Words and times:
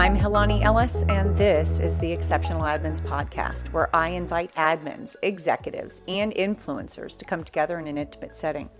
I'm 0.00 0.16
Helani 0.16 0.62
Ellis, 0.62 1.02
and 1.10 1.36
this 1.36 1.78
is 1.78 1.98
the 1.98 2.10
Exceptional 2.10 2.62
Admins 2.62 3.02
Podcast, 3.02 3.70
where 3.70 3.94
I 3.94 4.08
invite 4.08 4.50
admins, 4.54 5.14
executives, 5.22 6.00
and 6.08 6.34
influencers 6.36 7.18
to 7.18 7.26
come 7.26 7.44
together 7.44 7.78
in 7.78 7.86
an 7.86 7.98
intimate 7.98 8.34
setting. 8.34 8.70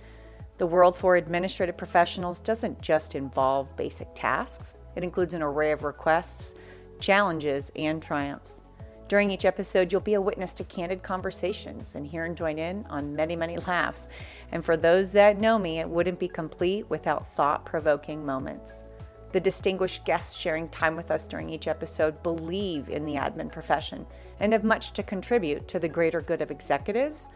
The 0.57 0.67
world 0.67 0.97
for 0.97 1.17
administrative 1.17 1.77
professionals 1.77 2.41
doesn't 2.41 2.81
just 2.81 3.17
involve 3.17 3.77
basic 3.77 4.09
tasks, 4.15 4.79
it 4.97 5.05
includes 5.05 5.35
an 5.35 5.43
array 5.43 5.73
of 5.73 5.85
requests, 5.85 6.55
challenges, 7.01 7.71
and 7.77 8.03
triumphs. 8.03 8.63
During 9.07 9.31
each 9.31 9.45
episode, 9.45 9.93
you'll 9.93 10.01
be 10.01 10.15
a 10.15 10.23
witness 10.23 10.55
to 10.55 10.65
candid 10.65 11.03
conversations 11.03 11.97
and 11.97 12.07
hear 12.07 12.25
and 12.25 12.35
join 12.35 12.59
in 12.59 12.87
on 12.89 13.15
many, 13.15 13.37
many 13.37 13.59
laughs. 13.59 14.09
And 14.53 14.65
for 14.65 14.75
those 14.75 15.11
that 15.11 15.39
know 15.39 15.59
me, 15.59 15.81
it 15.81 15.89
wouldn't 15.91 16.19
be 16.19 16.29
complete 16.29 16.89
without 16.89 17.31
thought 17.35 17.67
provoking 17.67 18.25
moments. 18.25 18.85
The 19.33 19.41
distinguished 19.41 20.05
guests 20.05 20.37
sharing 20.37 20.69
time 20.71 20.97
with 20.97 21.13
us 21.13 21.29
during 21.29 21.51
each 21.51 21.69
episode 21.69 22.21
believe 22.25 22.89
in 22.89 23.05
the 23.05 23.15
admin 23.15 23.53
profession 23.53 24.05
and 24.41 24.53
have 24.53 24.65
much 24.65 24.93
to 24.95 25.05
contribute 25.05 25.69
to 25.69 25.79
the 25.79 25.89
greater 25.89 26.21
good 26.21 26.43
of 26.43 26.51
executives, 26.51 27.29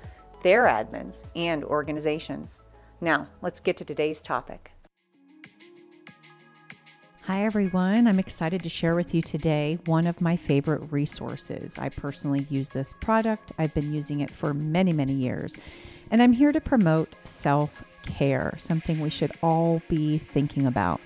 their 0.42 0.64
admins, 0.64 1.22
and 1.36 1.62
organizations. 1.62 2.64
Now, 3.00 3.28
let's 3.42 3.60
get 3.60 3.76
to 3.76 3.84
today's 3.84 4.20
topic. 4.20 4.72
Hi, 7.22 7.46
everyone. 7.46 8.06
I'm 8.06 8.18
excited 8.18 8.62
to 8.64 8.68
share 8.68 8.96
with 8.96 9.14
you 9.14 9.22
today 9.22 9.78
one 9.86 10.06
of 10.06 10.20
my 10.20 10.36
favorite 10.36 10.92
resources. 10.92 11.78
I 11.78 11.88
personally 11.90 12.46
use 12.50 12.70
this 12.70 12.92
product, 13.00 13.52
I've 13.56 13.72
been 13.72 13.94
using 13.94 14.20
it 14.20 14.30
for 14.30 14.52
many, 14.52 14.92
many 14.92 15.14
years, 15.14 15.56
and 16.10 16.20
I'm 16.20 16.32
here 16.32 16.52
to 16.52 16.60
promote 16.60 17.14
self 17.24 17.82
care, 18.02 18.54
something 18.58 19.00
we 19.00 19.10
should 19.10 19.32
all 19.42 19.80
be 19.88 20.18
thinking 20.18 20.66
about. 20.66 21.00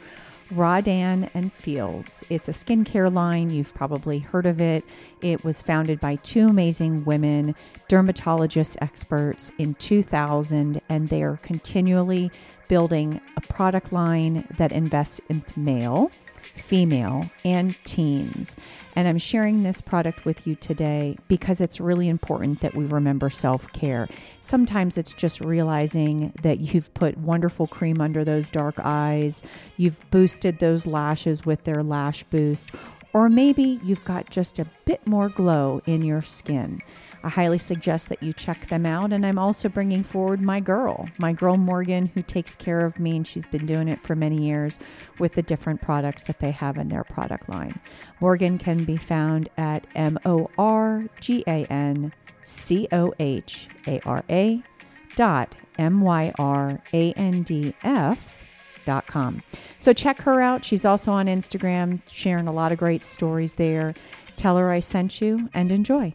Rodan 0.51 1.31
and 1.35 1.53
Fields. 1.53 2.25
It's 2.31 2.49
a 2.49 2.53
skincare 2.53 3.13
line. 3.13 3.51
You've 3.51 3.75
probably 3.75 4.19
heard 4.19 4.47
of 4.47 4.61
it. 4.61 4.85
It 5.21 5.45
was 5.45 5.63
founded 5.63 6.01
by 6.01 6.17
two 6.17 6.49
amazing 6.49 7.05
women, 7.05 7.55
dermatologist 7.89 8.77
experts 8.81 9.51
in 9.59 9.75
2000, 9.75 10.81
and 10.89 11.09
they 11.09 11.23
are 11.23 11.39
continually 11.39 12.31
building 12.69 13.21
a 13.37 13.41
product 13.41 13.93
line 13.93 14.47
that 14.57 14.73
invests 14.73 15.21
in 15.29 15.45
male 15.57 16.11
female, 16.59 17.31
and 17.45 17.77
teens. 17.85 18.57
And 18.95 19.07
I'm 19.07 19.19
sharing 19.19 19.63
this 19.63 19.81
product 19.81 20.25
with 20.25 20.47
you 20.47 20.55
today 20.55 21.17
because 21.29 21.61
it's 21.61 21.81
really 21.81 22.09
important 22.09 22.61
that 22.61 22.75
we 22.75 22.85
remember 22.85 23.31
self 23.31 23.73
care. 23.73 24.09
Sometimes 24.41 24.99
it's 24.99 25.15
just 25.15 25.41
realizing 25.41 26.33
that 26.43 26.61
you've 26.61 26.93
put 26.95 27.17
wonderful 27.19 27.67
cream 27.67 28.01
under 28.01 28.25
those 28.25 28.51
dark 28.51 28.75
eyes, 28.79 29.43
you've 29.77 30.11
boosted 30.11 30.59
those 30.59 30.87
lashes 30.87 31.47
with 31.47 31.65
their 31.65 31.83
lash 31.83 32.23
boost, 32.25 32.71
or 33.13 33.29
maybe 33.29 33.81
you've 33.83 34.05
got 34.05 34.31
just 34.31 34.59
a 34.59 34.67
bit 34.85 35.07
more 35.07 35.29
glow 35.29 35.81
in 35.87 36.03
your 36.03 36.23
skin. 36.23 36.81
I 37.25 37.29
highly 37.29 37.59
suggest 37.59 38.09
that 38.09 38.23
you 38.23 38.33
check 38.33 38.69
them 38.69 38.87
out. 38.87 39.13
And 39.13 39.27
I'm 39.27 39.39
also 39.39 39.69
bringing 39.69 40.03
forward 40.03 40.41
my 40.41 40.61
girl, 40.61 41.09
my 41.19 41.33
girl 41.33 41.57
Morgan, 41.57 42.11
who 42.15 42.23
takes 42.23 42.55
care 42.55 42.87
of 42.87 42.99
me, 42.99 43.17
and 43.17 43.27
she's 43.27 43.47
been 43.47 43.67
doing 43.67 43.89
it 43.89 44.01
for 44.01 44.15
many 44.15 44.43
years 44.45 44.79
with 45.19 45.33
the 45.35 45.43
different 45.43 45.81
products 45.81 46.23
that 46.25 46.39
they 46.39 46.53
have 46.53 46.77
in 46.77 46.89
their 46.89 47.05
product 47.05 47.49
line. 47.49 47.81
Morgan 48.21 48.59
can 48.59 48.85
be 48.85 48.97
found 48.97 49.49
at 49.57 49.87
M 49.95 50.19
O 50.25 50.51
R 50.57 51.05
G 51.21 51.43
A 51.47 51.65
N 51.65 52.13
C 52.45 52.89
O 52.93 53.13
H 53.19 53.69
A 53.87 54.01
R 54.07 54.25
A 54.31 54.63
dot 55.17 55.57
M 55.79 56.01
Y 56.01 56.33
R 56.39 56.81
A 56.93 57.13
N 57.13 57.43
D 57.43 57.75
F. 57.83 58.45
Dot 58.85 59.07
com. 59.07 59.43
So 59.77 59.93
check 59.93 60.23
her 60.23 60.41
out. 60.41 60.65
She's 60.65 60.87
also 60.87 61.13
on 61.13 61.27
Instagram, 61.27 62.01
sharing 62.11 62.49
a 62.49 62.53
lot 62.53 62.73
of 62.73 62.79
great 62.79 63.05
stories 63.05 63.53
there. 63.55 63.93
Tell 64.37 64.57
her 64.57 64.71
I 64.71 64.81
sent 64.81 65.21
you 65.21 65.51
and 65.53 65.71
enjoy. 65.71 66.15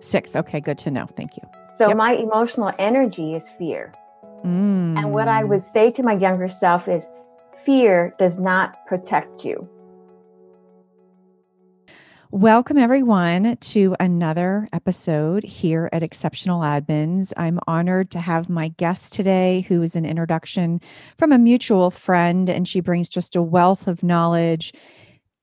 Six. 0.00 0.36
Okay, 0.36 0.60
good 0.60 0.78
to 0.78 0.90
know. 0.90 1.06
Thank 1.16 1.36
you. 1.36 1.42
So 1.74 1.88
yep. 1.88 1.96
my 1.96 2.12
emotional 2.12 2.72
energy 2.78 3.34
is 3.34 3.48
fear. 3.58 3.94
Mm. 4.44 4.96
And 4.96 5.12
what 5.12 5.28
I 5.28 5.44
would 5.44 5.62
say 5.62 5.90
to 5.92 6.02
my 6.02 6.12
younger 6.12 6.48
self 6.48 6.88
is 6.88 7.08
fear 7.64 8.14
does 8.18 8.38
not 8.38 8.86
protect 8.86 9.44
you. 9.44 9.68
Welcome, 12.30 12.76
everyone, 12.76 13.56
to 13.56 13.96
another 13.98 14.68
episode 14.70 15.44
here 15.44 15.88
at 15.94 16.02
Exceptional 16.02 16.60
Admins. 16.60 17.32
I'm 17.38 17.58
honored 17.66 18.10
to 18.10 18.20
have 18.20 18.50
my 18.50 18.68
guest 18.76 19.14
today, 19.14 19.64
who 19.66 19.82
is 19.82 19.96
an 19.96 20.04
introduction 20.04 20.82
from 21.16 21.32
a 21.32 21.38
mutual 21.38 21.90
friend, 21.90 22.50
and 22.50 22.68
she 22.68 22.80
brings 22.80 23.08
just 23.08 23.34
a 23.34 23.40
wealth 23.40 23.88
of 23.88 24.02
knowledge 24.02 24.74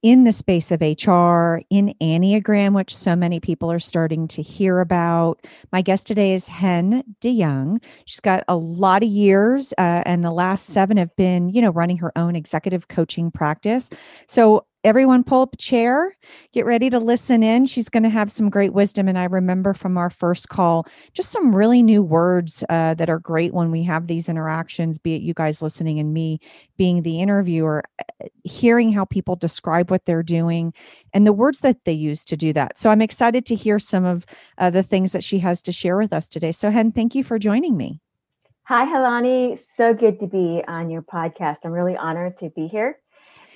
in 0.05 0.23
the 0.23 0.31
space 0.31 0.71
of 0.71 0.81
HR, 0.81 1.61
in 1.71 1.95
Enneagram, 1.99 2.75
which 2.75 2.95
so 2.95 3.15
many 3.15 3.39
people 3.39 3.71
are 3.71 3.79
starting 3.79 4.27
to 4.27 4.43
hear 4.43 4.79
about. 4.79 5.43
My 5.71 5.81
guest 5.81 6.05
today 6.05 6.35
is 6.35 6.47
Hien 6.47 7.03
DeYoung. 7.21 7.83
She's 8.05 8.19
got 8.19 8.43
a 8.47 8.55
lot 8.55 9.01
of 9.01 9.09
years, 9.09 9.73
uh, 9.79 10.03
and 10.05 10.23
the 10.23 10.29
last 10.29 10.67
seven 10.67 10.97
have 10.97 11.15
been, 11.15 11.49
you 11.49 11.59
know, 11.59 11.71
running 11.71 11.97
her 11.97 12.15
own 12.15 12.35
executive 12.35 12.87
coaching 12.87 13.31
practice. 13.31 13.89
So 14.27 14.67
everyone 14.85 15.23
pull 15.23 15.41
up 15.41 15.53
a 15.53 15.57
chair, 15.57 16.15
get 16.53 16.65
ready 16.65 16.91
to 16.91 16.99
listen 16.99 17.41
in. 17.41 17.65
She's 17.65 17.89
going 17.89 18.03
to 18.03 18.09
have 18.09 18.31
some 18.31 18.51
great 18.51 18.71
wisdom. 18.71 19.07
And 19.07 19.17
I 19.17 19.23
remember 19.23 19.73
from 19.73 19.97
our 19.97 20.11
first 20.11 20.47
call, 20.47 20.85
just 21.13 21.31
some 21.31 21.55
really 21.55 21.81
new 21.81 22.03
words 22.03 22.63
uh, 22.69 22.93
that 22.93 23.09
are 23.09 23.17
great 23.17 23.53
when 23.53 23.71
we 23.71 23.83
have 23.83 24.05
these 24.05 24.29
interactions, 24.29 24.99
be 24.99 25.15
it 25.15 25.23
you 25.23 25.33
guys 25.33 25.61
listening 25.61 25.99
and 25.99 26.13
me 26.13 26.39
being 26.77 27.01
the 27.01 27.19
interviewer, 27.19 27.83
uh, 27.99 28.27
hearing 28.43 28.91
how 28.91 29.05
people 29.05 29.35
describe 29.35 29.89
what 29.89 30.05
they're 30.05 30.23
doing 30.23 30.71
and 31.13 31.25
the 31.25 31.33
words 31.33 31.61
that 31.61 31.83
they 31.85 31.93
use 31.93 32.23
to 32.25 32.37
do 32.37 32.53
that. 32.53 32.77
So 32.77 32.91
I'm 32.91 33.01
excited 33.01 33.45
to 33.47 33.55
hear 33.55 33.79
some 33.79 34.05
of 34.05 34.25
uh, 34.59 34.69
the 34.69 34.83
things 34.83 35.13
that 35.13 35.23
she 35.23 35.39
has 35.39 35.63
to 35.63 35.71
share 35.71 35.97
with 35.97 36.13
us 36.13 36.29
today. 36.29 36.51
So, 36.51 36.69
Hien, 36.69 36.91
thank 36.91 37.15
you 37.15 37.23
for 37.23 37.39
joining 37.39 37.75
me. 37.75 38.01
Hi, 38.63 38.85
Helani. 38.85 39.57
So 39.57 39.93
good 39.93 40.19
to 40.19 40.27
be 40.27 40.63
on 40.67 40.89
your 40.89 41.03
podcast. 41.03 41.57
I'm 41.63 41.71
really 41.71 41.95
honored 41.95 42.37
to 42.37 42.49
be 42.49 42.67
here. 42.67 42.99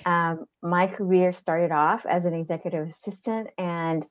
Um, 0.06 0.46
my 0.62 0.86
career 0.86 1.32
started 1.32 1.72
off 1.72 2.04
as 2.06 2.24
an 2.24 2.34
executive 2.34 2.88
assistant, 2.88 3.48
and 3.58 4.04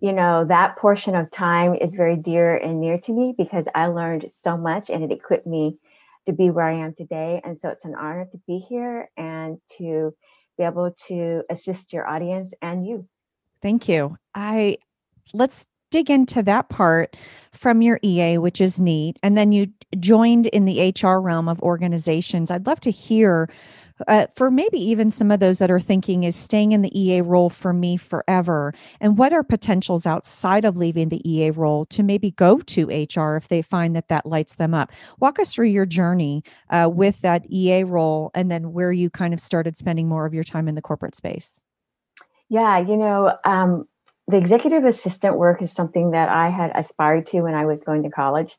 you 0.00 0.12
know 0.12 0.44
that 0.44 0.76
portion 0.76 1.14
of 1.14 1.30
time 1.30 1.74
is 1.74 1.94
very 1.94 2.16
dear 2.16 2.56
and 2.56 2.80
near 2.80 2.98
to 2.98 3.12
me 3.12 3.34
because 3.36 3.66
I 3.74 3.86
learned 3.86 4.26
so 4.30 4.56
much, 4.56 4.90
and 4.90 5.04
it 5.04 5.12
equipped 5.12 5.46
me 5.46 5.78
to 6.26 6.32
be 6.32 6.50
where 6.50 6.66
I 6.66 6.84
am 6.84 6.94
today. 6.94 7.40
And 7.42 7.58
so 7.58 7.70
it's 7.70 7.84
an 7.84 7.94
honor 7.94 8.26
to 8.30 8.38
be 8.46 8.58
here 8.68 9.10
and 9.16 9.58
to 9.78 10.14
be 10.58 10.64
able 10.64 10.94
to 11.06 11.42
assist 11.50 11.92
your 11.92 12.06
audience 12.06 12.52
and 12.60 12.86
you. 12.86 13.08
Thank 13.62 13.88
you. 13.88 14.16
I 14.34 14.76
let's 15.32 15.66
dig 15.90 16.10
into 16.10 16.42
that 16.42 16.68
part 16.68 17.16
from 17.52 17.80
your 17.80 17.98
EA, 18.02 18.38
which 18.38 18.60
is 18.60 18.80
neat. 18.80 19.18
And 19.22 19.38
then 19.38 19.52
you 19.52 19.68
joined 19.98 20.46
in 20.48 20.64
the 20.64 20.92
HR 20.94 21.18
realm 21.18 21.48
of 21.48 21.62
organizations. 21.62 22.50
I'd 22.50 22.66
love 22.66 22.80
to 22.80 22.90
hear 22.90 23.48
uh, 24.06 24.26
for 24.34 24.50
maybe 24.50 24.78
even 24.78 25.10
some 25.10 25.30
of 25.30 25.40
those 25.40 25.58
that 25.58 25.70
are 25.70 25.80
thinking 25.80 26.24
is 26.24 26.36
staying 26.36 26.72
in 26.72 26.82
the 26.82 27.00
EA 27.00 27.20
role 27.22 27.50
for 27.50 27.72
me 27.72 27.96
forever? 27.96 28.72
And 29.00 29.18
what 29.18 29.32
are 29.32 29.42
potentials 29.42 30.06
outside 30.06 30.64
of 30.64 30.76
leaving 30.76 31.08
the 31.08 31.28
EA 31.28 31.50
role 31.50 31.86
to 31.86 32.02
maybe 32.02 32.30
go 32.30 32.58
to 32.60 32.86
HR 32.86 33.36
if 33.36 33.48
they 33.48 33.62
find 33.62 33.96
that 33.96 34.08
that 34.08 34.26
lights 34.26 34.54
them 34.54 34.74
up? 34.74 34.92
Walk 35.18 35.38
us 35.38 35.52
through 35.52 35.68
your 35.68 35.86
journey 35.86 36.44
uh, 36.70 36.88
with 36.92 37.20
that 37.22 37.50
EA 37.50 37.84
role 37.84 38.30
and 38.34 38.50
then 38.50 38.72
where 38.72 38.92
you 38.92 39.10
kind 39.10 39.34
of 39.34 39.40
started 39.40 39.76
spending 39.76 40.08
more 40.08 40.26
of 40.26 40.34
your 40.34 40.44
time 40.44 40.68
in 40.68 40.74
the 40.74 40.82
corporate 40.82 41.14
space. 41.14 41.60
Yeah, 42.48 42.78
you 42.78 42.96
know, 42.96 43.36
um, 43.44 43.86
the 44.26 44.36
executive 44.36 44.84
assistant 44.84 45.36
work 45.36 45.62
is 45.62 45.72
something 45.72 46.12
that 46.12 46.28
I 46.28 46.50
had 46.50 46.72
aspired 46.74 47.26
to 47.28 47.42
when 47.42 47.54
I 47.54 47.66
was 47.66 47.82
going 47.82 48.02
to 48.04 48.10
college 48.10 48.56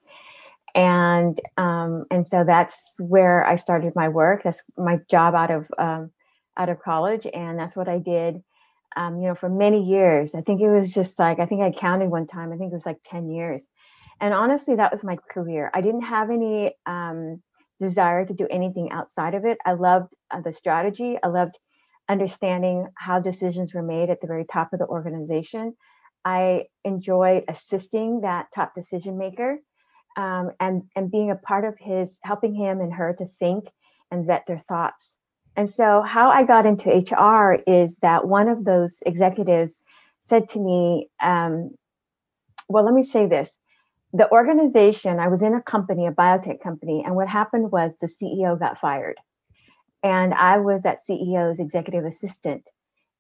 and 0.76 1.40
um, 1.58 2.06
and 2.12 2.28
so 2.28 2.44
that's 2.46 2.76
where 3.00 3.46
I 3.46 3.56
started 3.56 3.94
my 3.96 4.10
work. 4.10 4.44
That's 4.44 4.60
my 4.78 5.00
job 5.10 5.36
out 5.36 5.52
of 5.52 5.66
um, 5.78 6.12
out 6.58 6.70
of 6.70 6.80
college, 6.80 7.28
and 7.32 7.58
that's 7.60 7.76
what 7.76 7.90
I 7.90 8.00
did. 8.00 8.42
Um, 8.96 9.20
you 9.20 9.28
know, 9.28 9.36
for 9.36 9.50
many 9.50 9.84
years. 9.84 10.34
I 10.34 10.42
think 10.42 10.62
it 10.62 10.70
was 10.70 10.94
just 10.94 11.20
like 11.20 11.40
I 11.40 11.46
think 11.46 11.62
I 11.62 11.72
counted 11.72 12.10
one 12.10 12.28
time. 12.28 12.52
I 12.52 12.58
think 12.58 12.72
it 12.72 12.76
was 12.76 12.86
like 12.86 13.00
ten 13.06 13.30
years, 13.30 13.66
and 14.20 14.34
honestly, 14.34 14.76
that 14.76 14.92
was 14.92 15.04
my 15.04 15.18
career. 15.32 15.70
I 15.74 15.82
didn't 15.82 16.04
have 16.04 16.30
any 16.30 16.74
um, 16.86 17.42
desire 17.80 18.26
to 18.26 18.34
do 18.34 18.48
anything 18.50 18.90
outside 18.92 19.36
of 19.36 19.46
it. 19.46 19.58
I 19.66 19.74
loved 19.74 20.14
uh, 20.32 20.42
the 20.42 20.54
strategy. 20.54 21.18
I 21.22 21.28
loved 21.28 21.58
understanding 22.10 22.88
how 22.96 23.20
decisions 23.20 23.74
were 23.74 23.84
made 23.84 24.10
at 24.10 24.20
the 24.22 24.28
very 24.28 24.46
top 24.46 24.74
of 24.74 24.80
the 24.80 24.88
organization. 24.88 25.76
I 26.26 26.66
enjoyed 26.84 27.46
assisting 27.48 28.22
that 28.22 28.48
top 28.54 28.76
decision 28.76 29.18
maker 29.18 29.60
um, 30.20 30.52
and 30.60 30.84
and 30.96 31.12
being 31.12 31.32
a 31.32 31.36
part 31.36 31.66
of 31.66 31.76
his 31.80 32.20
helping 32.24 32.54
him 32.54 32.82
and 32.82 32.94
her 32.94 33.16
to 33.18 33.26
think 33.26 33.66
and 34.12 34.28
vet 34.28 34.46
their 34.48 34.60
thoughts 34.60 35.16
and 35.56 35.70
so 35.70 36.02
how 36.02 36.30
i 36.30 36.46
got 36.46 36.66
into 36.66 36.90
hr 36.90 37.58
is 37.68 37.96
that 38.02 38.28
one 38.28 38.50
of 38.50 38.64
those 38.66 39.02
executives 39.06 39.80
said 40.24 40.50
to 40.50 40.60
me 40.60 41.10
um, 41.22 41.72
well 42.68 42.86
let 42.86 42.94
me 42.94 43.04
say 43.04 43.28
this 43.28 43.58
the 44.14 44.32
organization, 44.32 45.20
I 45.20 45.28
was 45.28 45.44
in 45.44 45.54
a 45.54 45.62
company, 45.62 46.08
a 46.08 46.12
biotech 46.12 46.62
company, 46.62 47.04
and 47.06 47.16
what 47.16 47.28
happened 47.28 47.72
was 47.72 47.92
the 48.02 48.08
CEO 48.08 48.60
got 48.60 48.80
fired. 48.80 49.18
And 50.02 50.34
I 50.34 50.58
was 50.58 50.84
that 50.84 51.00
CEO's 51.08 51.60
executive 51.60 52.06
assistant. 52.06 52.64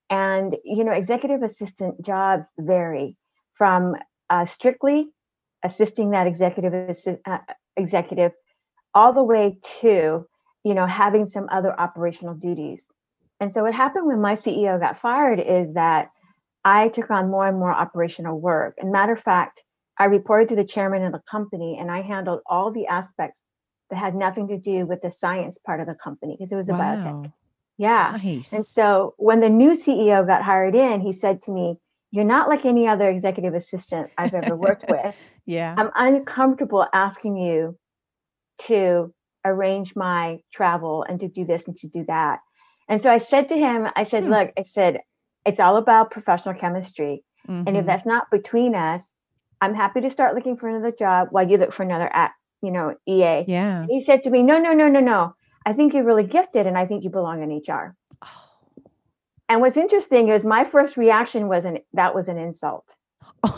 And, 0.09 0.55
you 0.63 0.83
know, 0.83 0.91
executive 0.91 1.43
assistant 1.43 2.03
jobs 2.03 2.47
vary 2.57 3.17
from 3.53 3.95
uh, 4.29 4.47
strictly 4.47 5.09
assisting 5.63 6.11
that 6.11 6.27
executive 6.27 6.73
assi- 6.73 7.19
uh, 7.25 7.39
executive 7.75 8.31
all 8.93 9.13
the 9.13 9.23
way 9.23 9.57
to, 9.81 10.27
you 10.63 10.73
know, 10.73 10.87
having 10.87 11.27
some 11.27 11.47
other 11.51 11.77
operational 11.77 12.33
duties. 12.33 12.81
And 13.39 13.53
so 13.53 13.63
what 13.63 13.73
happened 13.73 14.07
when 14.07 14.21
my 14.21 14.35
CEO 14.35 14.79
got 14.79 14.99
fired 14.99 15.39
is 15.39 15.73
that 15.73 16.09
I 16.65 16.89
took 16.89 17.09
on 17.09 17.29
more 17.29 17.47
and 17.47 17.57
more 17.57 17.71
operational 17.71 18.39
work. 18.39 18.75
And 18.77 18.91
matter 18.91 19.13
of 19.13 19.21
fact, 19.21 19.63
I 19.97 20.05
reported 20.05 20.49
to 20.49 20.55
the 20.55 20.65
chairman 20.65 21.03
of 21.03 21.11
the 21.11 21.21
company 21.29 21.77
and 21.79 21.89
I 21.89 22.01
handled 22.01 22.41
all 22.45 22.71
the 22.71 22.87
aspects 22.87 23.41
that 23.89 23.97
had 23.97 24.15
nothing 24.15 24.47
to 24.49 24.57
do 24.57 24.85
with 24.85 25.01
the 25.01 25.11
science 25.11 25.57
part 25.57 25.79
of 25.79 25.87
the 25.87 25.95
company 25.95 26.35
because 26.37 26.51
it 26.51 26.55
was 26.55 26.69
a 26.69 26.73
wow. 26.73 26.95
biotech. 26.95 27.33
Yeah. 27.77 28.17
Nice. 28.21 28.51
And 28.51 28.65
so 28.65 29.13
when 29.17 29.39
the 29.39 29.49
new 29.49 29.71
CEO 29.71 30.25
got 30.27 30.43
hired 30.43 30.75
in, 30.75 30.99
he 30.99 31.13
said 31.13 31.41
to 31.43 31.51
me, 31.51 31.77
You're 32.11 32.25
not 32.25 32.49
like 32.49 32.65
any 32.65 32.87
other 32.87 33.07
executive 33.07 33.53
assistant 33.53 34.09
I've 34.17 34.33
ever 34.33 34.55
worked 34.55 34.85
with. 34.89 35.15
yeah. 35.45 35.75
I'm 35.77 35.91
uncomfortable 35.95 36.85
asking 36.91 37.37
you 37.37 37.77
to 38.63 39.13
arrange 39.45 39.95
my 39.95 40.39
travel 40.53 41.05
and 41.07 41.19
to 41.19 41.27
do 41.27 41.45
this 41.45 41.67
and 41.67 41.77
to 41.77 41.87
do 41.87 42.05
that. 42.07 42.39
And 42.87 43.01
so 43.01 43.11
I 43.11 43.19
said 43.19 43.49
to 43.49 43.57
him, 43.57 43.87
I 43.95 44.03
said, 44.03 44.23
hmm. 44.23 44.31
Look, 44.31 44.51
I 44.57 44.63
said, 44.63 45.01
it's 45.45 45.59
all 45.59 45.77
about 45.77 46.11
professional 46.11 46.55
chemistry. 46.55 47.23
Mm-hmm. 47.47 47.67
And 47.67 47.69
if 47.69 47.73
mm-hmm. 47.81 47.87
that's 47.87 48.05
not 48.05 48.31
between 48.31 48.75
us, 48.75 49.01
I'm 49.61 49.75
happy 49.75 50.01
to 50.01 50.09
start 50.09 50.35
looking 50.35 50.57
for 50.57 50.69
another 50.69 50.91
job 50.91 51.29
while 51.31 51.47
you 51.47 51.57
look 51.57 51.73
for 51.73 51.83
another 51.83 52.09
at 52.11 52.31
you 52.61 52.71
know 52.71 52.95
EA. 53.07 53.45
Yeah. 53.47 53.85
he 53.87 54.01
said 54.01 54.23
to 54.23 54.29
me, 54.29 54.43
No, 54.43 54.59
no, 54.59 54.73
no, 54.73 54.87
no, 54.87 54.99
no. 54.99 55.35
I 55.65 55.73
think 55.73 55.93
you're 55.93 56.05
really 56.05 56.23
gifted 56.23 56.67
and 56.67 56.77
I 56.77 56.85
think 56.85 57.03
you 57.03 57.09
belong 57.09 57.43
in 57.43 57.49
HR. 57.57 57.95
And 59.49 59.61
what's 59.61 59.77
interesting 59.77 60.29
is 60.29 60.45
my 60.45 60.63
first 60.63 60.95
reaction 60.95 61.47
was 61.47 61.65
an 61.65 61.79
that 61.93 62.15
was 62.15 62.27
an 62.29 62.37
insult. 62.37 62.85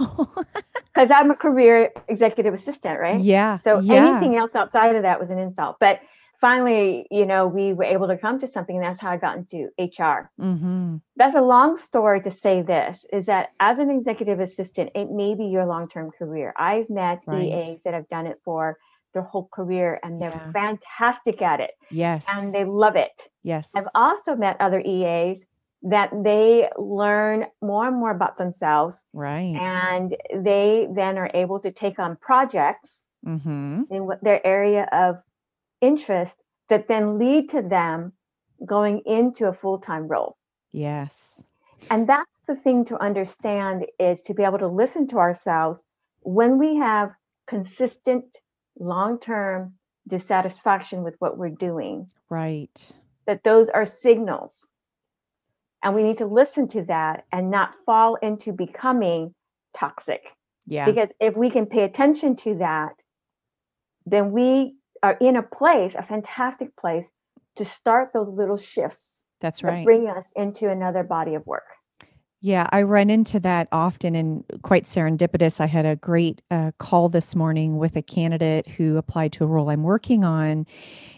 Because 0.93 1.09
I'm 1.09 1.31
a 1.31 1.35
career 1.35 1.91
executive 2.09 2.53
assistant, 2.53 2.99
right? 2.99 3.21
Yeah. 3.21 3.59
So 3.59 3.79
yeah. 3.79 4.09
anything 4.09 4.35
else 4.35 4.53
outside 4.55 4.97
of 4.97 5.03
that 5.03 5.21
was 5.21 5.29
an 5.29 5.39
insult. 5.39 5.77
But 5.79 6.01
finally, 6.41 7.07
you 7.09 7.25
know, 7.25 7.47
we 7.47 7.71
were 7.71 7.85
able 7.85 8.07
to 8.09 8.17
come 8.17 8.39
to 8.39 8.47
something. 8.47 8.75
And 8.75 8.83
that's 8.83 8.99
how 8.99 9.11
I 9.11 9.17
got 9.17 9.37
into 9.37 9.69
HR. 9.79 10.29
Mm-hmm. 10.37 10.97
That's 11.15 11.35
a 11.35 11.41
long 11.41 11.77
story 11.77 12.21
to 12.23 12.31
say 12.31 12.61
this 12.61 13.05
is 13.13 13.27
that 13.27 13.51
as 13.59 13.79
an 13.79 13.89
executive 13.89 14.41
assistant, 14.41 14.89
it 14.93 15.09
may 15.11 15.33
be 15.33 15.45
your 15.45 15.65
long 15.65 15.87
term 15.87 16.11
career. 16.11 16.53
I've 16.57 16.89
met 16.89 17.21
right. 17.25 17.41
EAs 17.41 17.83
that 17.85 17.93
have 17.93 18.09
done 18.09 18.27
it 18.27 18.41
for 18.43 18.77
their 19.13 19.23
whole 19.23 19.47
career 19.51 19.99
and 20.03 20.21
they're 20.21 20.29
yeah. 20.29 20.51
fantastic 20.51 21.41
at 21.41 21.59
it. 21.59 21.71
Yes. 21.89 22.25
And 22.29 22.53
they 22.53 22.65
love 22.65 22.95
it. 22.95 23.11
Yes. 23.43 23.71
I've 23.75 23.87
also 23.95 24.35
met 24.35 24.57
other 24.59 24.79
EAs 24.79 25.45
that 25.83 26.11
they 26.23 26.69
learn 26.77 27.45
more 27.61 27.87
and 27.87 27.97
more 27.97 28.11
about 28.11 28.37
themselves. 28.37 29.03
Right. 29.13 29.55
And 29.55 30.15
they 30.33 30.87
then 30.93 31.17
are 31.17 31.31
able 31.33 31.59
to 31.61 31.71
take 31.71 31.97
on 31.97 32.17
projects 32.17 33.05
mm-hmm. 33.25 33.83
in 33.89 34.09
their 34.21 34.45
area 34.45 34.87
of 34.91 35.21
interest 35.81 36.37
that 36.69 36.87
then 36.87 37.17
lead 37.17 37.49
to 37.49 37.61
them 37.61 38.13
going 38.63 39.01
into 39.05 39.47
a 39.47 39.53
full-time 39.53 40.07
role. 40.07 40.37
Yes. 40.71 41.43
And 41.89 42.07
that's 42.07 42.41
the 42.47 42.55
thing 42.55 42.85
to 42.85 43.01
understand 43.01 43.87
is 43.99 44.21
to 44.23 44.35
be 44.35 44.43
able 44.43 44.59
to 44.59 44.67
listen 44.67 45.07
to 45.07 45.17
ourselves 45.17 45.83
when 46.21 46.59
we 46.59 46.75
have 46.75 47.11
consistent 47.47 48.25
long-term 48.79 49.73
dissatisfaction 50.07 51.03
with 51.03 51.15
what 51.17 51.37
we're 51.37 51.49
doing. 51.49 52.07
Right. 52.29 52.91
That 53.25 53.43
those 53.43 53.69
are 53.69 53.85
signals. 53.85 54.67
And 55.83 55.95
we 55.95 56.03
need 56.03 56.19
to 56.19 56.27
listen 56.27 56.67
to 56.69 56.83
that 56.83 57.25
and 57.31 57.49
not 57.49 57.73
fall 57.73 58.15
into 58.15 58.53
becoming 58.53 59.33
toxic. 59.77 60.21
Yeah. 60.67 60.85
Because 60.85 61.09
if 61.19 61.35
we 61.35 61.49
can 61.49 61.65
pay 61.65 61.83
attention 61.83 62.35
to 62.37 62.55
that, 62.59 62.93
then 64.05 64.31
we 64.31 64.75
are 65.01 65.17
in 65.19 65.35
a 65.35 65.43
place, 65.43 65.95
a 65.95 66.03
fantastic 66.03 66.75
place 66.75 67.09
to 67.55 67.65
start 67.65 68.13
those 68.13 68.31
little 68.31 68.57
shifts. 68.57 69.23
That's 69.39 69.63
right. 69.63 69.77
That 69.77 69.85
bring 69.85 70.07
us 70.07 70.31
into 70.35 70.69
another 70.69 71.03
body 71.03 71.35
of 71.35 71.45
work. 71.47 71.63
Yeah, 72.43 72.65
I 72.71 72.81
run 72.81 73.11
into 73.11 73.39
that 73.41 73.67
often 73.71 74.15
and 74.15 74.43
quite 74.63 74.85
serendipitous. 74.85 75.61
I 75.61 75.67
had 75.67 75.85
a 75.85 75.95
great 75.95 76.41
uh, 76.49 76.71
call 76.79 77.07
this 77.07 77.35
morning 77.35 77.77
with 77.77 77.95
a 77.95 78.01
candidate 78.01 78.67
who 78.67 78.97
applied 78.97 79.31
to 79.33 79.43
a 79.43 79.47
role 79.47 79.69
I'm 79.69 79.83
working 79.83 80.23
on. 80.23 80.65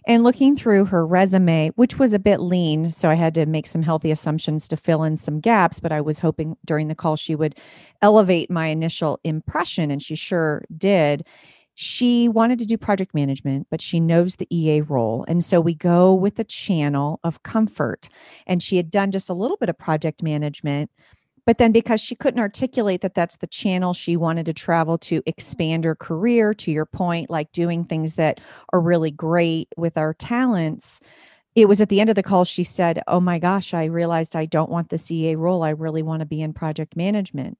And 0.06 0.24
looking 0.24 0.54
through 0.56 0.86
her 0.86 1.08
resume, 1.08 1.70
which 1.76 1.98
was 1.98 2.12
a 2.12 2.20
bit 2.20 2.42
lean, 2.42 2.92
so 2.92 3.10
I 3.10 3.16
had 3.16 3.34
to 3.36 3.46
make 3.46 3.68
some 3.68 3.84
healthy 3.84 4.12
assumptions 4.12 4.68
to 4.68 4.78
fill 4.78 5.04
in 5.04 5.16
some 5.16 5.40
gaps, 5.40 5.80
but 5.80 5.94
I 5.94 6.02
was 6.02 6.20
hoping 6.20 6.58
during 6.66 6.90
the 6.90 6.96
call 6.96 7.16
she 7.16 7.36
would 7.36 7.56
elevate 8.02 8.52
my 8.52 8.68
initial 8.68 9.20
impression, 9.24 9.92
and 9.92 10.02
she 10.02 10.16
sure 10.16 10.64
did 10.76 11.26
she 11.76 12.30
wanted 12.30 12.60
to 12.60 12.66
do 12.66 12.78
project 12.78 13.14
management, 13.14 13.68
but 13.72 13.82
she 13.82 14.00
knows 14.00 14.36
the 14.36 14.48
EA 14.56 14.82
role. 14.82 15.26
And 15.28 15.44
so 15.44 15.60
we 15.60 15.74
go 15.74 16.14
with 16.14 16.36
the 16.36 16.44
channel 16.44 17.20
of 17.24 17.44
comfort. 17.44 18.10
And 18.46 18.62
she 18.62 18.78
had 18.78 18.92
done 18.92 19.12
just 19.12 19.30
a 19.30 19.34
little 19.34 19.58
bit 19.58 19.70
of 19.70 19.78
project 19.78 20.22
management. 20.22 20.92
But 21.46 21.58
then, 21.58 21.74
because 21.74 22.00
she 22.00 22.16
couldn't 22.16 22.40
articulate 22.40 23.02
that 23.02 23.16
that's 23.16 23.38
the 23.38 23.48
channel 23.48 23.94
she 23.94 24.16
wanted 24.16 24.46
to 24.46 24.54
travel 24.54 24.98
to 25.00 25.22
expand 25.26 25.84
her 25.84 25.96
career, 25.96 26.54
to 26.54 26.72
your 26.72 26.86
point, 26.86 27.30
like 27.30 27.52
doing 27.52 27.84
things 27.84 28.14
that 28.14 28.40
are 28.72 28.80
really 28.80 29.12
great 29.12 29.68
with 29.76 29.98
our 29.98 30.14
talents, 30.14 31.02
it 31.56 31.68
was 31.68 31.82
at 31.82 31.90
the 31.90 32.02
end 32.02 32.10
of 32.10 32.16
the 32.16 32.24
call 32.24 32.46
she 32.46 32.64
said 32.64 33.02
oh 33.08 33.20
my 33.20 33.38
gosh 33.38 33.74
i 33.74 33.86
realized 33.86 34.36
i 34.36 34.46
don't 34.46 34.72
want 34.72 34.90
the 34.90 35.00
EA 35.12 35.36
role 35.36 35.64
i 35.64 35.70
really 35.70 36.02
want 36.02 36.20
to 36.22 36.26
be 36.26 36.42
in 36.42 36.54
project 36.54 36.96
management 36.96 37.58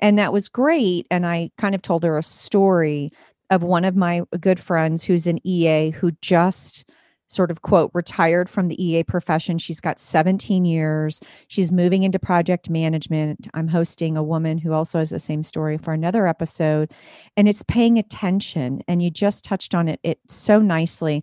and 0.00 0.18
that 0.18 0.32
was 0.32 0.48
great 0.48 1.06
and 1.10 1.26
i 1.26 1.50
kind 1.58 1.74
of 1.74 1.82
told 1.82 2.02
her 2.02 2.18
a 2.18 2.22
story 2.22 3.12
of 3.50 3.62
one 3.62 3.84
of 3.84 3.96
my 3.96 4.22
good 4.40 4.60
friends 4.60 5.04
who's 5.04 5.26
an 5.26 5.38
EA 5.46 5.90
who 5.90 6.12
just 6.20 6.84
sort 7.28 7.50
of 7.50 7.62
quote 7.62 7.90
retired 7.92 8.48
from 8.48 8.68
the 8.68 8.82
EA 8.82 9.02
profession. 9.02 9.58
She's 9.58 9.80
got 9.80 9.98
17 9.98 10.64
years. 10.64 11.20
She's 11.48 11.72
moving 11.72 12.02
into 12.02 12.18
project 12.18 12.70
management. 12.70 13.48
I'm 13.54 13.68
hosting 13.68 14.16
a 14.16 14.22
woman 14.22 14.58
who 14.58 14.72
also 14.72 14.98
has 14.98 15.10
the 15.10 15.18
same 15.18 15.42
story 15.42 15.76
for 15.76 15.92
another 15.92 16.26
episode 16.26 16.92
and 17.36 17.48
it's 17.48 17.64
paying 17.64 17.98
attention 17.98 18.82
and 18.86 19.02
you 19.02 19.10
just 19.10 19.44
touched 19.44 19.74
on 19.74 19.88
it 19.88 20.00
it 20.02 20.18
so 20.28 20.60
nicely. 20.60 21.22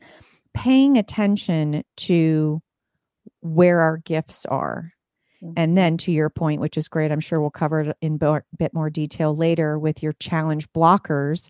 Paying 0.53 0.97
attention 0.97 1.83
to 1.97 2.61
where 3.41 3.79
our 3.79 3.97
gifts 3.97 4.45
are. 4.45 4.91
Mm-hmm. 5.41 5.53
And 5.57 5.77
then 5.77 5.97
to 5.97 6.11
your 6.11 6.29
point, 6.29 6.61
which 6.61 6.77
is 6.77 6.87
great, 6.87 7.11
I'm 7.11 7.19
sure 7.19 7.41
we'll 7.41 7.49
cover 7.49 7.81
it 7.81 7.97
in 8.01 8.19
a 8.21 8.41
bit 8.57 8.73
more 8.73 8.89
detail 8.89 9.35
later 9.35 9.79
with 9.79 10.03
your 10.03 10.13
challenge 10.13 10.71
blockers 10.73 11.49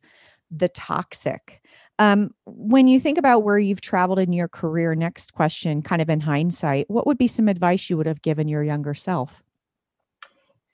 the 0.55 0.69
toxic. 0.69 1.61
Um, 1.99 2.33
when 2.45 2.87
you 2.87 2.99
think 2.99 3.17
about 3.17 3.43
where 3.43 3.59
you've 3.59 3.81
traveled 3.81 4.19
in 4.19 4.33
your 4.33 4.47
career, 4.47 4.95
next 4.95 5.33
question, 5.33 5.81
kind 5.81 6.01
of 6.01 6.09
in 6.09 6.21
hindsight, 6.21 6.89
what 6.89 7.05
would 7.05 7.17
be 7.17 7.27
some 7.27 7.47
advice 7.47 7.89
you 7.89 7.97
would 7.97 8.07
have 8.07 8.21
given 8.21 8.47
your 8.47 8.63
younger 8.63 8.93
self? 8.93 9.43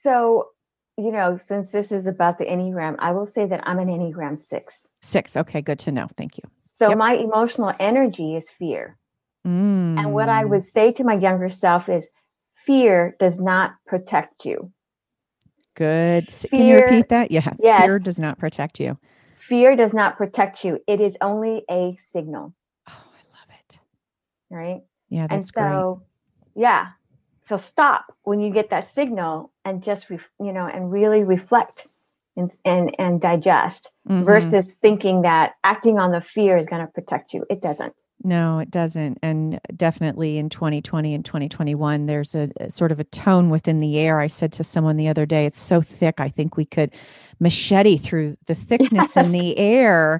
So, 0.04 0.50
you 0.98 1.12
know, 1.12 1.38
since 1.38 1.70
this 1.70 1.92
is 1.92 2.06
about 2.06 2.38
the 2.38 2.46
Enneagram, 2.46 2.96
I 3.00 3.12
will 3.12 3.26
say 3.26 3.46
that 3.46 3.62
I'm 3.68 3.80
an 3.80 3.88
Enneagram 3.88 4.42
six. 4.46 4.88
Six. 5.02 5.36
Okay, 5.36 5.62
good 5.62 5.80
to 5.80 5.92
know. 5.92 6.08
Thank 6.18 6.38
you. 6.38 6.44
So, 6.60 6.90
yep. 6.90 6.98
my 6.98 7.14
emotional 7.14 7.74
energy 7.80 8.36
is 8.36 8.50
fear. 8.50 8.98
Mm. 9.46 9.98
And 9.98 10.14
what 10.14 10.30
I 10.30 10.44
would 10.46 10.64
say 10.64 10.92
to 10.94 11.04
my 11.04 11.16
younger 11.16 11.50
self 11.50 11.90
is 11.90 12.10
fear 12.66 13.16
does 13.20 13.40
not 13.40 13.74
protect 13.88 14.46
you. 14.46 14.72
Good. 15.76 16.28
Fear, 16.30 16.50
Can 16.50 16.66
you 16.66 16.76
repeat 16.76 17.10
that? 17.10 17.32
Yeah. 17.32 17.54
Yes. 17.60 17.82
Fear 17.82 18.00
does 18.00 18.20
not 18.20 18.38
protect 18.38 18.80
you. 18.80 18.98
Fear 19.50 19.76
does 19.78 19.96
not 19.96 20.16
protect 20.16 20.64
you. 20.64 20.80
It 20.86 21.02
is 21.02 21.18
only 21.22 21.64
a 21.70 21.98
signal. 22.14 22.54
Oh, 22.88 22.94
I 22.94 23.22
love 23.34 23.60
it. 23.60 23.80
Right? 24.52 24.82
Yeah, 25.10 25.26
that's 25.28 25.34
and 25.34 25.48
so, 25.48 26.04
great. 26.54 26.66
Yeah. 26.66 26.88
So 27.46 27.58
stop 27.58 28.06
when 28.22 28.42
you 28.42 28.52
get 28.54 28.70
that 28.70 28.88
signal 28.94 29.52
and 29.66 29.82
just 29.82 30.12
ref, 30.12 30.30
you 30.40 30.54
know 30.54 30.68
and 30.68 30.92
really 30.92 31.24
reflect 31.24 31.88
and 32.38 32.52
and, 32.64 32.96
and 33.00 33.20
digest 33.20 33.92
mm-hmm. 34.08 34.24
versus 34.24 34.74
thinking 34.84 35.24
that 35.24 35.54
acting 35.64 35.98
on 35.98 36.12
the 36.12 36.22
fear 36.22 36.56
is 36.56 36.68
going 36.68 36.86
to 36.86 36.92
protect 36.92 37.34
you. 37.34 37.44
It 37.50 37.60
doesn't. 37.60 37.96
No, 38.24 38.60
it 38.60 38.70
doesn't. 38.70 39.18
And 39.22 39.62
definitely 39.76 40.38
in 40.38 40.50
2020 40.50 41.14
and 41.14 41.24
2021, 41.24 42.06
there's 42.06 42.36
a, 42.36 42.50
a, 42.60 42.70
sort 42.70 42.92
of 42.92 43.00
a 43.00 43.06
tone 43.06 43.50
within 43.50 43.80
the 43.80 43.98
air. 43.98 44.20
I 44.20 44.28
said 44.28 44.52
to 44.54 44.64
someone 44.64 44.98
the 44.98 45.08
other 45.08 45.26
day, 45.26 45.46
it's 45.46 45.62
so 45.62 45.82
thick. 45.82 46.20
I 46.20 46.28
think 46.28 46.58
we 46.58 46.66
could 46.66 46.94
machete 47.40 47.98
through 47.98 48.38
the 48.46 48.56
thickness 48.56 49.16
yes. 49.16 49.18
in 49.18 49.32
the 49.32 49.58
air 49.58 50.20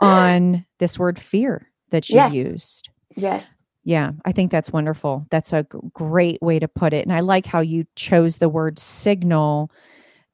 on 0.00 0.64
this 0.78 0.98
word 0.98 1.18
fear 1.18 1.68
that 1.90 2.08
you 2.08 2.16
yes. 2.16 2.34
used. 2.34 2.88
Yes. 3.16 3.46
Yeah, 3.82 4.12
I 4.24 4.32
think 4.32 4.52
that's 4.52 4.72
wonderful. 4.72 5.26
That's 5.30 5.52
a 5.52 5.64
g- 5.64 5.78
great 5.92 6.40
way 6.42 6.58
to 6.58 6.68
put 6.68 6.92
it. 6.92 7.06
And 7.06 7.14
I 7.14 7.20
like 7.20 7.46
how 7.46 7.60
you 7.60 7.86
chose 7.96 8.36
the 8.36 8.48
word 8.48 8.78
signal 8.78 9.70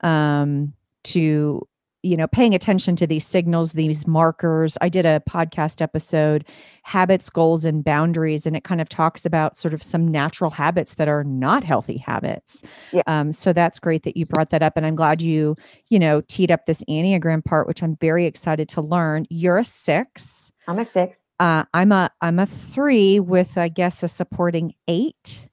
um, 0.03 0.75
to 1.05 1.67
you 2.03 2.17
know 2.17 2.27
paying 2.27 2.55
attention 2.55 2.97
to 2.97 3.07
these 3.07 3.27
signals 3.27 3.73
these 3.73 4.07
markers. 4.07 4.77
I 4.81 4.89
did 4.89 5.07
a 5.07 5.23
podcast 5.29 5.83
episode 5.83 6.45
habits 6.83 7.29
goals 7.31 7.65
and 7.65 7.83
boundaries 7.83 8.47
and 8.47 8.57
it 8.57 8.65
kind 8.65 8.81
of 8.81 8.89
talks 8.89 9.25
about 9.27 9.57
sort 9.57 9.75
of 9.75 9.83
some 9.83 10.07
natural 10.09 10.51
habits 10.51 10.95
that 10.95 11.09
are 11.09 11.25
not 11.25 11.65
healthy 11.65 11.99
habits. 11.99 12.63
Yeah. 12.93 13.03
um, 13.07 13.33
so 13.33 13.53
that's 13.53 13.79
great 13.79 14.03
that 14.05 14.17
you 14.17 14.27
brought 14.27 14.51
that 14.51 14.63
up 14.63 14.77
and 14.77 14.87
i'm 14.87 14.97
glad 14.97 15.21
you 15.21 15.57
you 15.91 15.99
know 15.99 16.21
teed 16.23 16.51
up 16.51 16.67
this 16.67 16.83
enneagram 16.89 17.45
part 17.45 17.67
which 17.67 17.83
i'm 17.83 17.97
very 17.97 18.27
excited 18.27 18.69
to 18.71 18.81
learn. 18.81 19.27
You're 19.31 19.59
a 19.59 19.65
six. 19.65 20.53
I'm 20.69 20.79
a 20.79 20.87
six. 20.87 21.17
Uh, 21.39 21.65
i'm 21.75 21.93
a 21.93 22.11
i'm 22.21 22.39
a 22.39 22.47
three 22.47 23.21
with 23.21 23.59
i 23.59 23.69
guess 23.69 24.03
a 24.03 24.09
supporting 24.09 24.73
eight 24.89 25.49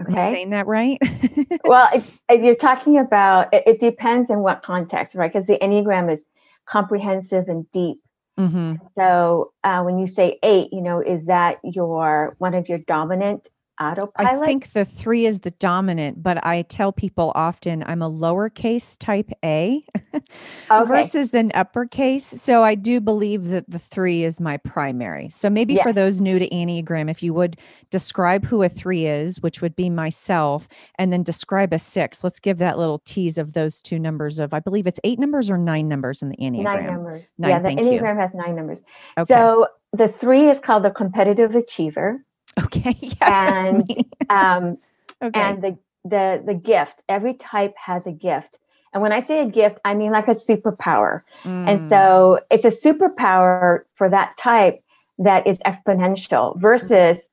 Okay. 0.00 0.12
Am 0.12 0.18
I 0.18 0.30
saying 0.30 0.50
that 0.50 0.66
right? 0.66 0.98
well, 1.64 1.88
if, 1.92 2.20
if, 2.28 2.42
you're 2.42 2.54
talking 2.54 2.98
about, 2.98 3.52
it, 3.52 3.64
it, 3.66 3.80
depends 3.80 4.30
in 4.30 4.40
what 4.40 4.62
context, 4.62 5.16
right? 5.16 5.32
Because 5.32 5.46
the 5.46 5.58
Enneagram 5.58 6.12
is 6.12 6.24
comprehensive 6.66 7.48
and 7.48 7.70
deep. 7.72 7.98
Mm-hmm. 8.38 8.76
So 8.96 9.52
uh, 9.64 9.82
when 9.82 9.98
you 9.98 10.06
say 10.06 10.38
eight, 10.44 10.72
you 10.72 10.80
know, 10.80 11.00
is 11.00 11.26
that 11.26 11.58
your 11.64 12.36
one 12.38 12.54
of 12.54 12.68
your 12.68 12.78
dominant 12.78 13.48
autopilot? 13.80 14.42
I 14.42 14.44
think 14.44 14.72
the 14.72 14.84
three 14.84 15.26
is 15.26 15.40
the 15.40 15.50
dominant, 15.52 16.22
but 16.22 16.44
I 16.44 16.62
tell 16.62 16.92
people 16.92 17.32
often 17.34 17.82
I'm 17.86 18.02
a 18.02 18.10
lowercase 18.10 18.96
type 18.98 19.30
A 19.44 19.84
okay. 20.14 20.88
versus 20.88 21.34
an 21.34 21.52
uppercase. 21.54 22.24
So 22.24 22.62
I 22.62 22.74
do 22.74 23.00
believe 23.00 23.48
that 23.48 23.68
the 23.68 23.78
three 23.78 24.24
is 24.24 24.40
my 24.40 24.56
primary. 24.58 25.28
So 25.28 25.50
maybe 25.50 25.74
yes. 25.74 25.82
for 25.82 25.92
those 25.92 26.20
new 26.20 26.38
to 26.38 26.48
Enneagram, 26.48 27.10
if 27.10 27.22
you 27.22 27.34
would 27.34 27.58
describe 27.90 28.44
who 28.44 28.62
a 28.62 28.68
three 28.68 29.06
is, 29.06 29.40
which 29.42 29.60
would 29.62 29.76
be 29.76 29.90
myself, 29.90 30.68
and 30.98 31.12
then 31.12 31.22
describe 31.22 31.72
a 31.72 31.78
six. 31.78 32.24
Let's 32.24 32.40
give 32.40 32.58
that 32.58 32.78
little 32.78 33.00
tease 33.00 33.38
of 33.38 33.52
those 33.52 33.82
two 33.82 33.98
numbers 33.98 34.38
of 34.38 34.54
I 34.54 34.60
believe 34.60 34.86
it's 34.86 35.00
eight 35.04 35.18
numbers 35.18 35.50
or 35.50 35.58
nine 35.58 35.88
numbers 35.88 36.22
in 36.22 36.28
the 36.28 36.36
Enneagram. 36.36 36.64
Nine 36.64 36.86
numbers. 36.86 37.26
Nine, 37.38 37.50
yeah, 37.50 37.58
the 37.60 37.68
Enneagram 37.68 38.14
you. 38.14 38.20
has 38.20 38.34
nine 38.34 38.56
numbers. 38.56 38.82
Okay. 39.16 39.34
So 39.34 39.66
the 39.92 40.08
three 40.08 40.48
is 40.48 40.60
called 40.60 40.82
the 40.84 40.90
competitive 40.90 41.54
achiever. 41.54 42.24
Okay. 42.64 42.96
Yes. 43.00 43.16
And 43.20 44.04
um, 44.30 44.78
okay. 45.22 45.40
and 45.40 45.62
the 45.62 45.78
the 46.04 46.42
the 46.44 46.54
gift. 46.54 47.02
Every 47.08 47.34
type 47.34 47.74
has 47.76 48.06
a 48.06 48.12
gift. 48.12 48.58
And 48.92 49.02
when 49.02 49.12
I 49.12 49.20
say 49.20 49.42
a 49.42 49.46
gift, 49.46 49.78
I 49.84 49.94
mean 49.94 50.12
like 50.12 50.28
a 50.28 50.34
superpower. 50.34 51.22
Mm. 51.44 51.68
And 51.68 51.88
so 51.88 52.40
it's 52.50 52.64
a 52.64 52.70
superpower 52.70 53.82
for 53.94 54.08
that 54.08 54.36
type 54.38 54.82
that 55.18 55.46
is 55.46 55.58
exponential 55.60 56.58
versus 56.60 57.28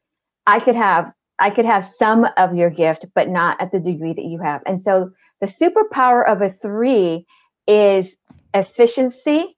I 0.46 0.60
could 0.60 0.76
have 0.76 1.12
I 1.40 1.50
could 1.50 1.66
have 1.66 1.86
some 1.86 2.28
of 2.38 2.56
your 2.56 2.70
gift, 2.70 3.06
but 3.14 3.30
not 3.30 3.62
at 3.62 3.72
the 3.72 3.80
degree 3.80 4.14
that 4.14 4.26
you 4.26 4.40
have. 4.40 4.62
And 4.66 4.82
so 4.82 5.12
the 5.42 5.48
superpower 5.48 6.26
of 6.28 6.42
a 6.42 6.50
three 6.50 7.26
is 7.68 8.16
efficiency 8.54 9.58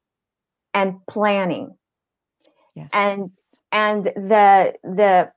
and 0.74 1.06
planning. 1.08 1.76
Yes. 2.76 2.90
And 2.94 3.32
and 3.72 4.06
the 4.06 4.74
the 4.84 5.32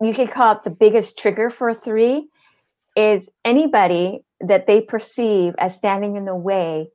you 0.00 0.14
could 0.14 0.30
call 0.30 0.56
it 0.56 0.64
the 0.64 0.70
biggest 0.70 1.18
trigger 1.18 1.50
for 1.50 1.68
a 1.68 1.74
three 1.74 2.28
is 2.96 3.28
anybody 3.44 4.20
that 4.40 4.66
they 4.66 4.80
perceive 4.80 5.54
as 5.58 5.74
standing 5.74 6.16
in 6.16 6.24
the 6.24 6.34
way 6.34 6.88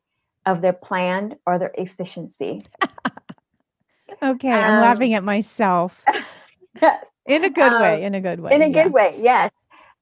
of 0.46 0.62
their 0.62 0.74
plan 0.74 1.36
or 1.46 1.60
their 1.60 1.72
efficiency. 1.78 2.64
okay, 4.24 4.52
um, 4.52 4.64
I'm 4.64 4.82
laughing 4.82 5.14
at 5.14 5.24
myself. 5.24 6.04
yes. 6.82 7.06
In 7.26 7.44
a 7.44 7.50
good 7.50 7.74
um, 7.74 7.82
way, 7.82 8.04
in 8.04 8.16
a 8.16 8.22
good 8.22 8.40
way. 8.40 8.54
In 8.54 8.62
a 8.62 8.68
yeah. 8.68 8.84
good 8.84 8.94
way, 8.94 9.16
yes. 9.20 9.52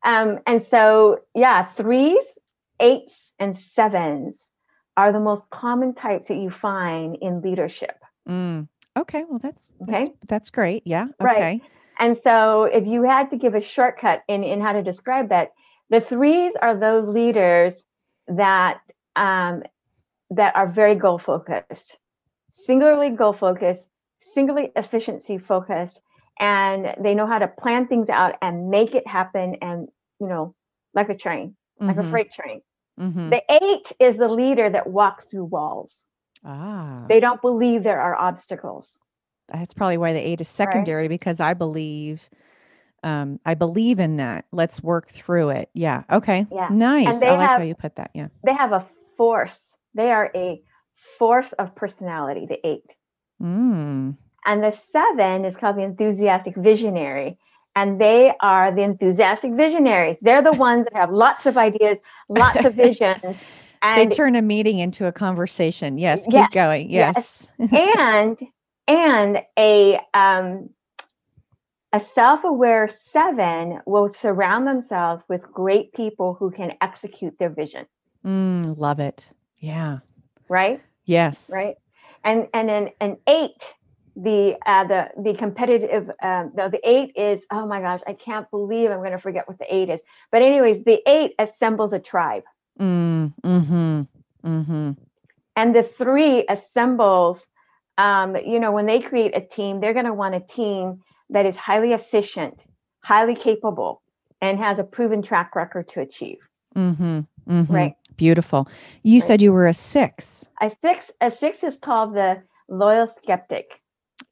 Um, 0.04 0.40
and 0.46 0.64
so, 0.66 1.20
yeah, 1.36 1.66
threes, 1.66 2.38
eights, 2.80 3.34
and 3.40 3.56
sevens 3.56 4.50
are 4.96 5.12
the 5.12 5.20
most 5.20 5.50
common 5.50 5.94
types 5.94 6.30
that 6.30 6.38
you 6.38 6.50
find 6.50 7.18
in 7.22 7.42
leadership. 7.42 7.98
Mm. 8.28 8.68
Okay, 8.96 9.26
well, 9.30 9.40
that's, 9.40 9.74
that's 9.80 10.08
okay. 10.08 10.16
That's 10.28 10.50
great. 10.50 10.84
Yeah. 10.86 11.08
Okay. 11.22 11.40
Right. 11.40 11.62
And 12.00 12.18
so, 12.24 12.64
if 12.64 12.86
you 12.86 13.04
had 13.04 13.32
to 13.32 13.38
give 13.38 13.56
a 13.56 13.62
shortcut 13.62 14.24
in, 14.28 14.44
in 14.44 14.62
how 14.62 14.74
to 14.74 14.84
describe 14.84 15.30
that, 15.30 15.52
the 15.90 16.02
threes 16.02 16.54
are 16.62 16.76
those 16.76 17.08
leaders 17.08 17.84
that 18.28 18.80
um, 19.16 19.64
that 20.32 20.56
are 20.56 20.68
very 20.68 20.96
goal 20.96 21.18
focused, 21.18 21.98
singularly 22.52 23.10
goal 23.10 23.34
focused, 23.34 23.86
singularly 24.20 24.72
efficiency 24.76 25.38
focused, 25.38 26.02
and 26.40 26.96
they 27.00 27.16
know 27.16 27.26
how 27.26 27.40
to 27.40 27.48
plan 27.48 27.88
things 27.88 28.10
out 28.10 28.36
and 28.42 28.70
make 28.70 28.94
it 28.94 29.08
happen. 29.08 29.56
And 29.62 29.88
you 30.20 30.28
know, 30.28 30.54
like 30.94 31.10
a 31.10 31.16
train, 31.16 31.56
mm-hmm. 31.80 31.88
like 31.88 31.98
a 31.98 32.02
mm-hmm. 32.02 32.12
freight 32.12 32.32
train. 32.32 32.62
Mm-hmm. 33.00 33.30
The 33.30 33.44
eight 33.50 33.92
is 34.00 34.18
the 34.18 34.28
leader 34.28 34.70
that 34.70 34.88
walks 34.88 35.26
through 35.26 35.46
walls. 35.46 36.04
Ah. 36.44 37.06
They 37.08 37.20
don't 37.20 37.42
believe 37.42 37.84
there 37.84 38.02
are 38.02 38.16
obstacles 38.16 39.00
that's 39.52 39.74
probably 39.74 39.98
why 39.98 40.14
the 40.14 40.20
eight 40.20 40.42
is 40.42 40.48
secondary 40.48 41.04
right. 41.04 41.10
because 41.10 41.40
I 41.40 41.54
believe 41.54 42.30
um 43.04 43.40
I 43.46 43.54
believe 43.54 44.00
in 44.00 44.18
that. 44.18 44.46
Let's 44.52 44.82
work 44.82 45.10
through 45.10 45.50
it. 45.50 45.70
Yeah. 45.74 46.04
Okay. 46.12 46.46
Yeah. 46.52 46.70
Nice. 46.70 47.22
I 47.22 47.32
like 47.32 47.40
have, 47.40 47.60
how 47.60 47.66
you 47.66 47.76
put 47.76 47.96
that. 47.96 48.12
Yeah. 48.14 48.28
They 48.44 48.54
have 48.54 48.72
a 48.72 48.86
force. 49.16 49.76
They 49.94 50.12
are 50.12 50.32
a 50.36 50.62
force 51.18 51.54
of 51.54 51.76
personality, 51.76 52.46
the 52.48 52.66
eight. 52.66 52.96
Mm. 53.42 54.18
And 54.46 54.64
the 54.64 54.72
seven 54.72 55.46
is 55.46 55.58
called 55.58 55.78
the 55.78 55.84
enthusiastic 55.84 56.56
visionary. 56.56 57.38
And 57.76 58.02
they 58.02 58.34
are 58.42 58.74
the 58.74 58.82
enthusiastic 58.82 59.54
visionaries. 59.54 60.18
They're 60.22 60.42
the 60.42 60.54
ones 60.54 60.86
that 60.86 60.96
have 60.96 61.12
lots 61.12 61.46
of 61.46 61.58
ideas, 61.58 62.00
lots 62.28 62.66
of 62.66 62.74
visions. 62.86 63.38
And 63.84 64.12
they 64.12 64.16
turn 64.16 64.36
a 64.36 64.42
meeting 64.42 64.80
into 64.80 65.06
a 65.06 65.12
conversation. 65.12 66.00
Yes, 66.00 66.26
keep 66.26 66.34
yes, 66.34 66.50
going. 66.52 66.90
Yes. 66.90 67.48
yes. 67.60 67.72
and 68.00 68.40
and 68.88 69.42
a 69.58 70.00
um, 70.14 70.70
a 71.94 72.00
self-aware 72.00 72.88
seven 72.88 73.80
will 73.86 74.10
surround 74.10 74.68
themselves 74.68 75.24
with 75.28 75.42
great 75.42 75.94
people 75.94 76.34
who 76.34 76.52
can 76.52 76.74
execute 76.82 77.38
their 77.40 77.50
vision. 77.50 77.86
Mm, 78.26 78.78
love 78.80 79.00
it. 79.00 79.30
Yeah. 79.60 80.00
Right? 80.50 80.82
Yes. 81.06 81.50
Right? 81.54 81.76
And 82.24 82.48
and 82.54 82.70
an, 82.70 82.90
an 83.00 83.18
eight 83.28 83.74
the 84.16 84.58
uh, 84.66 84.84
the 84.86 85.10
the 85.22 85.34
competitive 85.36 86.10
um, 86.22 86.52
the, 86.56 86.70
the 86.70 86.82
eight 86.84 87.14
is 87.16 87.46
oh 87.52 87.68
my 87.68 87.80
gosh 87.80 88.00
i 88.08 88.14
can't 88.14 88.50
believe 88.50 88.90
i'm 88.90 88.98
going 88.98 89.12
to 89.12 89.20
forget 89.20 89.48
what 89.48 89.60
the 89.60 89.74
eight 89.74 89.90
is. 89.90 90.02
But 90.32 90.42
anyways 90.42 90.84
the 90.84 91.02
eight 91.08 91.36
assembles 91.38 91.94
a 91.94 92.00
tribe. 92.00 92.44
Mm, 92.80 93.34
mm-hmm 93.44 94.02
mm-hmm. 94.48 94.92
And 95.56 95.76
the 95.76 95.84
three 95.84 96.46
assembles 96.48 97.48
um, 97.98 98.36
you 98.36 98.60
know, 98.60 98.72
when 98.72 98.86
they 98.86 99.00
create 99.00 99.36
a 99.36 99.42
team, 99.42 99.80
they're 99.80 99.94
going 99.94 100.06
to 100.06 100.14
want 100.14 100.36
a 100.36 100.40
team 100.40 101.02
that 101.30 101.46
is 101.46 101.58
highly 101.58 101.94
efficient, 101.94 102.66
highly 103.04 103.36
capable, 103.36 104.02
and 104.42 104.60
has 104.60 104.80
a 104.80 104.84
proven 104.84 105.22
track 105.22 105.56
record 105.56 105.90
to 105.90 106.02
achieve. 106.02 106.38
Mm-hmm, 106.76 107.20
mm-hmm. 107.50 107.74
Right. 107.74 107.96
Beautiful. 108.18 108.68
You 109.04 109.20
right. 109.20 109.28
said 109.28 109.42
you 109.42 109.52
were 109.52 109.68
a 109.68 109.74
six. 109.74 110.48
A 110.62 110.72
six. 110.82 111.12
A 111.22 111.32
six 111.32 111.64
is 111.64 111.78
called 111.78 112.16
the 112.16 112.44
loyal 112.70 113.08
skeptic. 113.08 113.82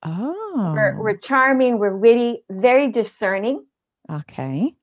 Oh. 0.03 0.73
We're, 0.75 1.01
we're 1.01 1.17
charming. 1.17 1.79
We're 1.79 1.95
witty. 1.95 2.43
Very 2.49 2.91
discerning. 2.91 3.65
Okay. 4.11 4.75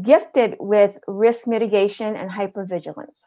Gifted 0.00 0.56
with 0.58 0.96
risk 1.06 1.46
mitigation 1.46 2.16
and 2.16 2.30
hypervigilance 2.30 3.26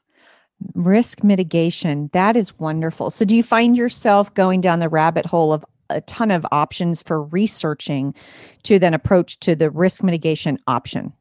risk 0.74 1.24
mitigation 1.24 2.09
that 2.13 2.35
is 2.35 2.57
wonderful. 2.59 3.09
So 3.09 3.25
do 3.25 3.35
you 3.35 3.43
find 3.43 3.75
yourself 3.75 4.33
going 4.33 4.62
down 4.62 4.79
the 4.79 4.89
rabbit 4.89 5.25
hole 5.25 5.53
of 5.53 5.65
a 5.89 6.01
ton 6.01 6.31
of 6.31 6.45
options 6.51 7.01
for 7.01 7.24
researching 7.24 8.13
to 8.63 8.79
then 8.79 8.93
approach 8.93 9.39
to 9.41 9.55
the 9.55 9.69
risk 9.69 10.03
mitigation 10.03 10.59
option? 10.67 11.13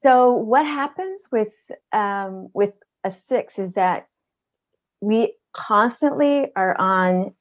So 0.00 0.32
what 0.32 0.64
happens 0.64 1.20
with 1.32 1.52
um, 1.92 2.48
with 2.54 2.72
a 3.04 3.10
six 3.10 3.58
is 3.58 3.74
that 3.74 4.06
we 5.00 5.34
constantly 5.52 6.46
are 6.54 6.76
on 6.78 7.34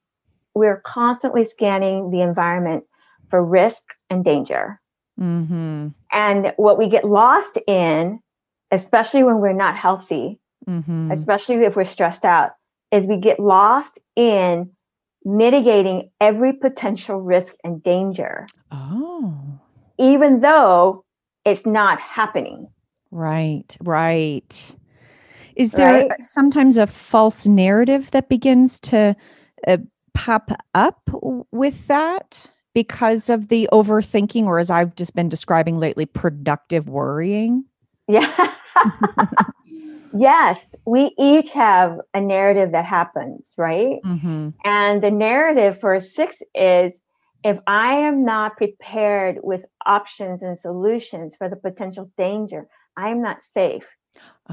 we're 0.56 0.82
constantly 0.82 1.44
scanning 1.44 2.10
the 2.10 2.22
environment 2.22 2.86
for 3.30 3.44
risk 3.44 3.84
and 4.10 4.26
danger. 4.26 4.80
Mm-hmm. 5.20 5.88
and 6.12 6.54
what 6.58 6.78
we 6.78 6.90
get 6.90 7.04
lost 7.04 7.58
in 7.66 8.20
especially 8.70 9.24
when 9.24 9.40
we're 9.40 9.52
not 9.52 9.76
healthy 9.76 10.40
mm-hmm. 10.68 11.12
especially 11.12 11.64
if 11.64 11.76
we're 11.76 11.86
stressed 11.86 12.26
out, 12.26 12.52
is 12.92 13.06
we 13.06 13.18
get 13.18 13.40
lost 13.40 14.00
in 14.16 14.72
mitigating 15.24 16.10
every 16.22 16.54
potential 16.54 17.20
risk 17.20 17.54
and 17.64 17.84
danger. 17.84 18.48
Oh. 18.72 19.60
Even 20.00 20.42
though 20.42 21.04
it's 21.46 21.66
not 21.66 22.00
happening. 22.00 22.68
Right, 23.12 23.76
right. 23.82 24.76
Is 25.56 25.72
there 25.72 26.08
right? 26.08 26.24
sometimes 26.24 26.78
a 26.78 26.88
false 26.88 27.48
narrative 27.48 28.12
that 28.12 28.30
begins 28.30 28.80
to 28.82 29.16
uh, 29.68 29.78
pop 30.14 30.52
up 30.76 31.10
with 31.52 31.88
that 31.88 32.52
because 32.76 33.30
of 33.30 33.48
the 33.48 33.68
overthinking, 33.74 34.44
or 34.44 34.60
as 34.60 34.70
I've 34.70 34.96
just 34.96 35.16
been 35.16 35.30
describing 35.30 35.80
lately, 35.80 36.06
productive 36.06 36.90
worrying? 36.90 37.66
Yeah. 38.08 38.54
yes, 40.20 40.76
we 40.86 41.14
each 41.18 41.52
have 41.54 42.00
a 42.14 42.22
narrative 42.22 42.72
that 42.72 42.86
happens, 42.86 43.50
right? 43.58 44.00
Mm-hmm. 44.06 44.50
And 44.64 45.04
the 45.04 45.12
narrative 45.12 45.80
for 45.80 45.94
a 45.94 46.02
six 46.02 46.42
is 46.54 46.94
if 47.44 47.58
I 47.68 47.94
am 47.94 48.26
not 48.26 48.58
prepared 48.58 49.38
with 49.42 49.62
options 49.86 50.42
and 50.42 50.60
solutions 50.60 51.36
for 51.38 51.50
the 51.50 51.56
potential 51.56 52.12
danger, 52.18 52.68
I 52.96 53.10
am 53.10 53.22
not 53.22 53.42
safe 53.42 53.88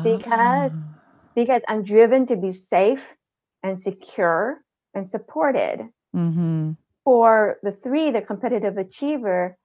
because 0.02 0.73
oh. 0.75 1.00
because 1.35 1.62
I'm 1.66 1.83
driven 1.83 2.26
to 2.26 2.37
be 2.37 2.52
safe 2.52 3.14
and 3.62 3.78
secure 3.78 4.61
and 4.94 5.09
supported. 5.09 5.88
Mm-hmm. 6.14 6.73
For 7.04 7.59
the 7.62 7.71
three, 7.71 8.11
the 8.12 8.23
competitive 8.23 8.78
achiever, 8.78 9.56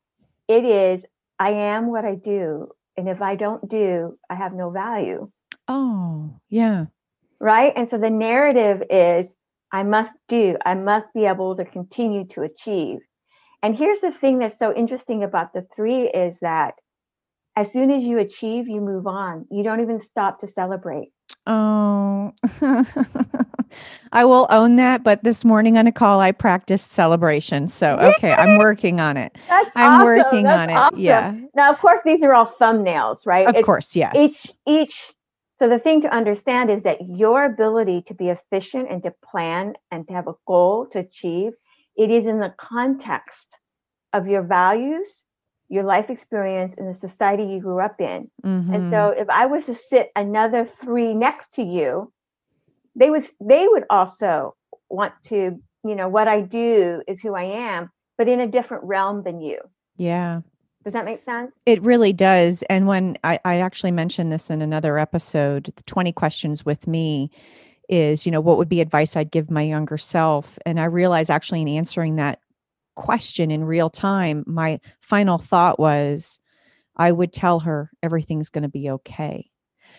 it 0.48 0.66
is 0.66 1.06
I 1.38 1.52
am 1.52 1.92
what 1.92 2.06
I 2.06 2.16
do. 2.16 2.70
And 2.98 3.08
if 3.08 3.22
I 3.22 3.36
don't 3.36 3.70
do, 3.70 4.18
I 4.30 4.36
have 4.36 4.54
no 4.54 4.72
value. 4.72 5.32
Oh, 5.70 6.42
yeah. 6.50 6.88
Right. 7.40 7.74
And 7.76 7.88
so 7.88 7.98
the 8.00 8.10
narrative 8.10 8.84
is 8.90 9.36
I 9.72 9.84
must 9.84 10.14
do, 10.28 10.58
I 10.66 10.76
must 10.76 11.08
be 11.16 11.26
able 11.26 11.56
to 11.58 11.66
continue 11.66 12.26
to 12.30 12.44
achieve. 12.44 13.00
And 13.64 13.78
here's 13.78 14.02
the 14.02 14.12
thing 14.12 14.40
that's 14.40 14.60
so 14.60 14.74
interesting 14.74 15.24
about 15.24 15.54
the 15.54 15.68
three 15.76 16.10
is 16.10 16.40
that 16.40 16.76
as 17.56 17.72
soon 17.72 17.92
as 17.92 18.06
you 18.06 18.20
achieve, 18.20 18.68
you 18.68 18.82
move 18.82 19.08
on. 19.08 19.46
You 19.52 19.64
don't 19.64 19.82
even 19.82 20.00
stop 20.00 20.40
to 20.40 20.48
celebrate. 20.48 21.12
Oh, 21.46 22.34
I 24.14 24.26
will 24.26 24.48
own 24.50 24.78
that. 24.78 25.04
But 25.04 25.24
this 25.24 25.46
morning 25.46 25.78
on 25.78 25.88
a 25.88 25.92
call, 25.92 26.22
I 26.22 26.32
practiced 26.32 26.92
celebration. 26.92 27.68
So, 27.68 27.98
okay, 27.98 28.32
I'm 28.32 28.58
working 28.60 29.00
on 29.00 29.18
it. 29.18 29.38
That's 29.48 29.76
I'm 29.76 30.00
awesome. 30.00 30.06
working 30.06 30.44
That's 30.46 30.62
on 30.62 30.70
it. 30.70 30.74
Awesome. 30.76 31.00
Yeah. 31.02 31.36
Now, 31.56 31.72
of 31.72 31.80
course, 31.80 32.02
these 32.06 32.24
are 32.24 32.34
all 32.34 32.46
thumbnails, 32.46 33.26
right? 33.26 33.48
Of 33.48 33.56
it's 33.56 33.66
course, 33.66 33.96
yes. 33.96 34.16
Each, 34.16 34.54
each. 34.68 35.14
So 35.60 35.68
the 35.68 35.80
thing 35.80 36.02
to 36.02 36.14
understand 36.14 36.70
is 36.70 36.84
that 36.84 37.06
your 37.06 37.44
ability 37.44 38.04
to 38.08 38.14
be 38.14 38.30
efficient 38.30 38.88
and 38.90 39.04
to 39.04 39.14
plan 39.30 39.74
and 39.92 40.08
to 40.08 40.14
have 40.14 40.28
a 40.28 40.36
goal 40.48 40.88
to 40.92 41.00
achieve, 41.00 41.52
it 41.98 42.10
is 42.10 42.26
in 42.26 42.40
the 42.40 42.54
context 42.58 43.58
of 44.14 44.28
your 44.28 44.42
values, 44.42 45.08
your 45.68 45.84
life 45.84 46.10
experience, 46.10 46.76
and 46.78 46.88
the 46.90 46.96
society 46.96 47.44
you 47.44 47.60
grew 47.60 47.80
up 47.80 48.00
in. 48.00 48.32
Mm-hmm. 48.44 48.74
And 48.74 48.90
so 48.90 49.10
if 49.10 49.30
I 49.30 49.48
was 49.48 49.66
to 49.66 49.74
sit 49.74 50.12
another 50.16 50.64
three 50.64 51.14
next 51.14 51.56
to 51.56 51.64
you, 51.64 52.12
they 52.96 53.10
was 53.10 53.34
they 53.42 53.68
would 53.68 53.84
also 53.90 54.56
want 54.90 55.14
to, 55.26 55.60
you 55.84 55.96
know, 55.96 56.08
what 56.08 56.30
I 56.30 56.40
do 56.42 57.04
is 57.06 57.22
who 57.22 57.36
I 57.36 57.44
am, 57.44 57.92
but 58.18 58.30
in 58.30 58.40
a 58.40 58.48
different 58.48 58.86
realm 58.86 59.24
than 59.24 59.42
you. 59.42 59.60
Yeah. 59.98 60.42
Does 60.84 60.94
that 60.94 61.06
make 61.06 61.22
sense? 61.22 61.60
It 61.66 61.82
really 61.82 62.14
does. 62.14 62.64
And 62.70 62.88
when 62.88 63.18
I, 63.24 63.40
I 63.44 63.60
actually 63.60 63.92
mentioned 63.92 64.32
this 64.32 64.50
in 64.50 64.62
another 64.62 64.98
episode, 64.98 65.74
the 65.76 65.84
20 65.84 66.12
questions 66.14 66.66
with 66.66 66.88
me 66.88 67.32
is, 67.90 68.26
you 68.26 68.32
know, 68.32 68.40
what 68.40 68.58
would 68.58 68.70
be 68.70 68.82
advice 68.82 69.16
I'd 69.16 69.32
give 69.32 69.52
my 69.52 69.64
younger 69.64 69.98
self? 69.98 70.58
And 70.66 70.80
I 70.80 70.86
realized 70.86 71.30
actually 71.30 71.62
in 71.62 71.68
answering 71.68 72.16
that 72.16 72.40
question 72.96 73.52
in 73.52 73.64
real 73.64 73.90
time, 73.90 74.44
my 74.48 74.80
final 75.02 75.38
thought 75.38 75.80
was 75.80 76.40
I 76.96 77.12
would 77.12 77.34
tell 77.34 77.62
her 77.62 77.92
everything's 78.04 78.50
going 78.50 78.64
to 78.64 78.70
be 78.70 78.90
okay. 78.90 79.49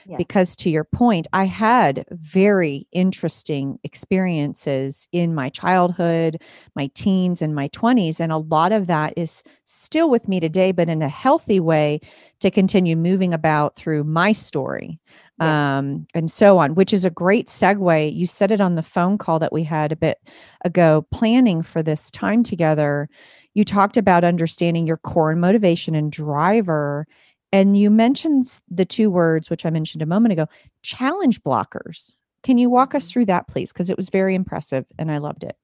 Yeah. 0.06 0.16
Because 0.16 0.56
to 0.56 0.70
your 0.70 0.84
point, 0.84 1.26
I 1.32 1.44
had 1.44 2.04
very 2.10 2.86
interesting 2.92 3.78
experiences 3.84 5.08
in 5.12 5.34
my 5.34 5.48
childhood, 5.48 6.42
my 6.74 6.90
teens, 6.94 7.42
and 7.42 7.54
my 7.54 7.68
20s. 7.68 8.20
And 8.20 8.32
a 8.32 8.38
lot 8.38 8.72
of 8.72 8.86
that 8.86 9.14
is 9.16 9.42
still 9.64 10.10
with 10.10 10.28
me 10.28 10.40
today, 10.40 10.72
but 10.72 10.88
in 10.88 11.02
a 11.02 11.08
healthy 11.08 11.60
way 11.60 12.00
to 12.40 12.50
continue 12.50 12.96
moving 12.96 13.34
about 13.34 13.76
through 13.76 14.04
my 14.04 14.32
story 14.32 14.98
um, 15.40 16.06
and 16.12 16.30
so 16.30 16.58
on, 16.58 16.74
which 16.74 16.92
is 16.92 17.04
a 17.04 17.10
great 17.10 17.46
segue. 17.46 18.14
You 18.14 18.26
said 18.26 18.52
it 18.52 18.60
on 18.60 18.74
the 18.74 18.82
phone 18.82 19.16
call 19.16 19.38
that 19.38 19.52
we 19.52 19.64
had 19.64 19.90
a 19.90 19.96
bit 19.96 20.18
ago, 20.64 21.06
planning 21.10 21.62
for 21.62 21.82
this 21.82 22.10
time 22.10 22.42
together. 22.42 23.08
You 23.54 23.64
talked 23.64 23.96
about 23.96 24.22
understanding 24.22 24.86
your 24.86 24.98
core 24.98 25.30
and 25.30 25.40
motivation 25.40 25.94
and 25.94 26.12
driver. 26.12 27.06
And 27.52 27.76
you 27.76 27.90
mentioned 27.90 28.60
the 28.68 28.84
two 28.84 29.10
words, 29.10 29.50
which 29.50 29.66
I 29.66 29.70
mentioned 29.70 30.02
a 30.02 30.06
moment 30.06 30.32
ago 30.32 30.46
challenge 30.82 31.42
blockers. 31.42 32.14
Can 32.42 32.58
you 32.58 32.70
walk 32.70 32.94
us 32.94 33.04
mm-hmm. 33.04 33.12
through 33.12 33.26
that, 33.26 33.48
please? 33.48 33.72
Because 33.72 33.90
it 33.90 33.96
was 33.96 34.08
very 34.08 34.34
impressive 34.34 34.86
and 34.98 35.10
I 35.10 35.18
loved 35.18 35.44
it. 35.44 35.56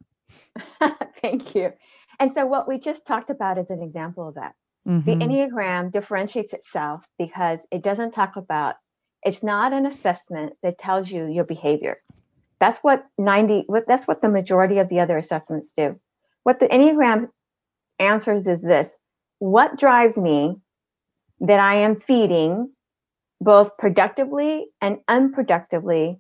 Thank 1.23 1.55
you. 1.55 1.73
And 2.19 2.35
so, 2.35 2.47
what 2.47 2.67
we 2.67 2.79
just 2.79 3.07
talked 3.07 3.31
about 3.31 3.59
is 3.59 3.71
an 3.71 3.83
example 3.83 4.29
of 4.29 4.35
that. 4.35 4.55
Mm-hmm. 4.87 5.05
The 5.05 5.25
Enneagram 5.25 5.91
differentiates 5.91 6.53
itself 6.53 7.05
because 7.19 7.67
it 7.71 7.83
doesn't 7.83 8.13
talk 8.13 8.37
about 8.37 8.77
it's 9.25 9.43
not 9.43 9.73
an 9.73 9.87
assessment 9.87 10.55
that 10.63 10.79
tells 10.79 11.11
you 11.11 11.27
your 11.27 11.45
behavior. 11.45 11.99
That's 12.61 12.79
what 12.79 13.05
90 13.19 13.67
that's 13.87 14.07
what 14.07 14.23
the 14.23 14.29
majority 14.29 14.79
of 14.79 14.89
the 14.89 15.01
other 15.01 15.19
assessments 15.19 15.73
do. 15.77 15.99
What 16.43 16.61
the 16.61 16.69
Enneagram 16.69 17.29
answers 17.99 18.47
is 18.47 18.63
this. 18.63 18.95
What 19.39 19.79
drives 19.79 20.17
me 20.17 20.57
that 21.41 21.61
I 21.61 21.77
am 21.77 22.01
feeding 22.01 22.71
both 23.41 23.77
productively 23.77 24.67
and 24.81 24.99
unproductively, 25.09 26.19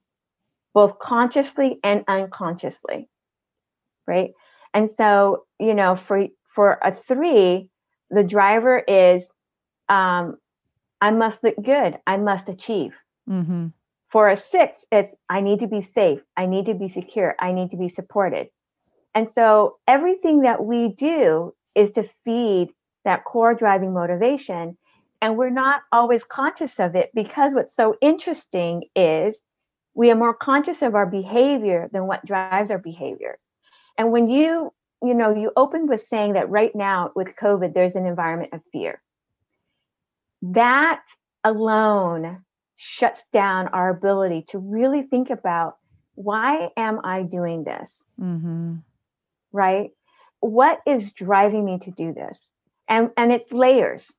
both 0.74 0.98
consciously 0.98 1.78
and 1.82 2.04
unconsciously. 2.08 3.08
Right? 4.06 4.32
And 4.74 4.90
so, 4.90 5.44
you 5.58 5.74
know, 5.74 5.96
for 5.96 6.26
for 6.54 6.78
a 6.82 6.92
3, 6.92 7.70
the 8.10 8.24
driver 8.24 8.78
is 8.78 9.26
um, 9.88 10.36
I 11.00 11.10
must 11.10 11.44
look 11.44 11.56
good. 11.62 11.98
I 12.06 12.16
must 12.16 12.48
achieve. 12.48 12.94
Mm-hmm. 13.28 13.68
For 14.08 14.28
a 14.28 14.36
six, 14.36 14.86
it's 14.92 15.14
I 15.28 15.40
need 15.40 15.60
to 15.60 15.66
be 15.66 15.80
safe. 15.80 16.20
I 16.36 16.46
need 16.46 16.66
to 16.66 16.74
be 16.74 16.88
secure. 16.88 17.34
I 17.38 17.52
need 17.52 17.72
to 17.72 17.76
be 17.76 17.88
supported. 17.88 18.48
And 19.14 19.28
so 19.28 19.78
everything 19.86 20.42
that 20.42 20.64
we 20.64 20.88
do 20.88 21.54
is 21.74 21.92
to 21.92 22.02
feed 22.02 22.68
that 23.04 23.24
core 23.24 23.54
driving 23.54 23.92
motivation. 23.92 24.78
And 25.20 25.36
we're 25.36 25.50
not 25.50 25.82
always 25.92 26.24
conscious 26.24 26.78
of 26.78 26.94
it 26.94 27.10
because 27.14 27.54
what's 27.54 27.74
so 27.74 27.96
interesting 28.00 28.84
is 28.94 29.36
we 29.94 30.10
are 30.10 30.16
more 30.16 30.34
conscious 30.34 30.82
of 30.82 30.94
our 30.94 31.06
behavior 31.06 31.88
than 31.92 32.06
what 32.06 32.24
drives 32.24 32.70
our 32.70 32.78
behavior. 32.78 33.36
And 33.96 34.12
when 34.12 34.28
you, 34.28 34.72
you 35.02 35.14
know, 35.14 35.34
you 35.34 35.52
opened 35.56 35.88
with 35.88 36.02
saying 36.02 36.34
that 36.34 36.50
right 36.50 36.74
now 36.74 37.12
with 37.16 37.34
COVID, 37.34 37.72
there's 37.72 37.96
an 37.96 38.06
environment 38.06 38.52
of 38.52 38.60
fear 38.72 39.00
that 40.42 41.02
alone 41.44 42.44
shuts 42.76 43.24
down 43.32 43.68
our 43.68 43.88
ability 43.88 44.44
to 44.48 44.58
really 44.58 45.02
think 45.02 45.30
about 45.30 45.76
why 46.14 46.70
am 46.76 47.00
I 47.04 47.22
doing 47.22 47.64
this? 47.64 48.02
Mm-hmm. 48.20 48.76
Right? 49.52 49.90
What 50.40 50.80
is 50.86 51.10
driving 51.12 51.64
me 51.64 51.78
to 51.80 51.90
do 51.90 52.12
this? 52.12 52.38
And 52.88 53.10
and 53.16 53.32
it's 53.32 53.50
layers. 53.50 54.14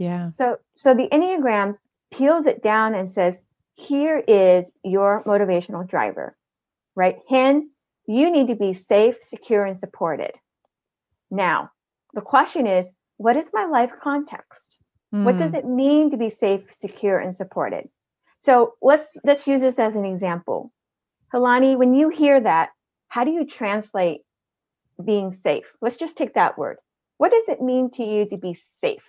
Yeah. 0.00 0.30
So 0.30 0.56
so 0.76 0.94
the 0.94 1.08
Enneagram 1.12 1.76
peels 2.10 2.46
it 2.46 2.62
down 2.62 2.94
and 2.94 3.08
says, 3.08 3.36
here 3.74 4.18
is 4.18 4.72
your 4.82 5.22
motivational 5.24 5.86
driver. 5.86 6.34
Right? 6.96 7.18
Hien, 7.28 7.70
you 8.06 8.30
need 8.30 8.48
to 8.48 8.56
be 8.56 8.72
safe, 8.72 9.16
secure, 9.22 9.64
and 9.64 9.78
supported. 9.78 10.32
Now, 11.30 11.70
the 12.14 12.22
question 12.22 12.66
is, 12.66 12.86
what 13.18 13.36
is 13.36 13.50
my 13.52 13.66
life 13.66 13.92
context? 14.02 14.78
Mm. 15.14 15.24
What 15.24 15.36
does 15.36 15.50
hmm. 15.50 15.56
it 15.56 15.66
mean 15.66 16.10
to 16.10 16.16
be 16.16 16.30
safe, 16.30 16.72
secure, 16.72 17.18
and 17.18 17.34
supported? 17.34 17.88
So 18.38 18.74
let's 18.80 19.06
let's 19.22 19.46
use 19.46 19.60
this 19.60 19.78
as 19.78 19.96
an 19.96 20.06
example. 20.06 20.72
Helani, 21.32 21.76
when 21.76 21.94
you 21.94 22.08
hear 22.08 22.40
that, 22.40 22.70
how 23.08 23.24
do 23.24 23.32
you 23.32 23.44
translate 23.44 24.22
being 25.04 25.32
safe? 25.32 25.70
Let's 25.82 25.98
just 25.98 26.16
take 26.16 26.34
that 26.34 26.56
word. 26.56 26.78
What 27.18 27.32
does 27.32 27.48
it 27.48 27.60
mean 27.60 27.90
to 27.92 28.02
you 28.02 28.24
to 28.30 28.38
be 28.38 28.54
safe? 28.78 29.04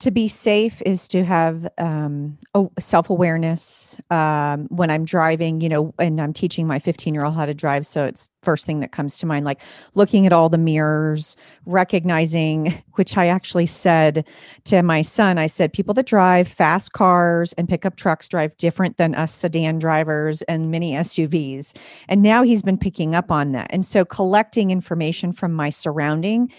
To 0.00 0.10
be 0.10 0.28
safe 0.28 0.82
is 0.84 1.08
to 1.08 1.24
have 1.24 1.68
um, 1.78 2.38
self 2.78 3.10
awareness 3.10 3.96
um, 4.10 4.66
when 4.66 4.90
I'm 4.90 5.04
driving, 5.04 5.60
you 5.60 5.68
know, 5.68 5.94
and 5.98 6.20
I'm 6.20 6.32
teaching 6.32 6.66
my 6.66 6.78
15 6.78 7.14
year 7.14 7.24
old 7.24 7.34
how 7.34 7.46
to 7.46 7.54
drive. 7.54 7.86
So 7.86 8.04
it's 8.04 8.30
first 8.42 8.66
thing 8.66 8.80
that 8.80 8.92
comes 8.92 9.18
to 9.18 9.26
mind, 9.26 9.44
like 9.44 9.60
looking 9.94 10.26
at 10.26 10.32
all 10.32 10.48
the 10.48 10.58
mirrors, 10.58 11.36
recognizing, 11.66 12.82
which 12.94 13.16
I 13.16 13.28
actually 13.28 13.66
said 13.66 14.26
to 14.64 14.82
my 14.82 15.02
son, 15.02 15.38
I 15.38 15.46
said, 15.46 15.72
people 15.72 15.94
that 15.94 16.06
drive 16.06 16.48
fast 16.48 16.92
cars 16.92 17.52
and 17.54 17.68
pickup 17.68 17.96
trucks 17.96 18.28
drive 18.28 18.56
different 18.56 18.96
than 18.96 19.14
us 19.14 19.32
sedan 19.32 19.78
drivers 19.78 20.42
and 20.42 20.70
mini 20.70 20.92
SUVs. 20.92 21.76
And 22.08 22.22
now 22.22 22.42
he's 22.42 22.62
been 22.62 22.78
picking 22.78 23.14
up 23.14 23.30
on 23.30 23.52
that. 23.52 23.68
And 23.70 23.84
so 23.84 24.04
collecting 24.04 24.70
information 24.70 25.32
from 25.32 25.52
my 25.52 25.70
surrounding 25.70 26.50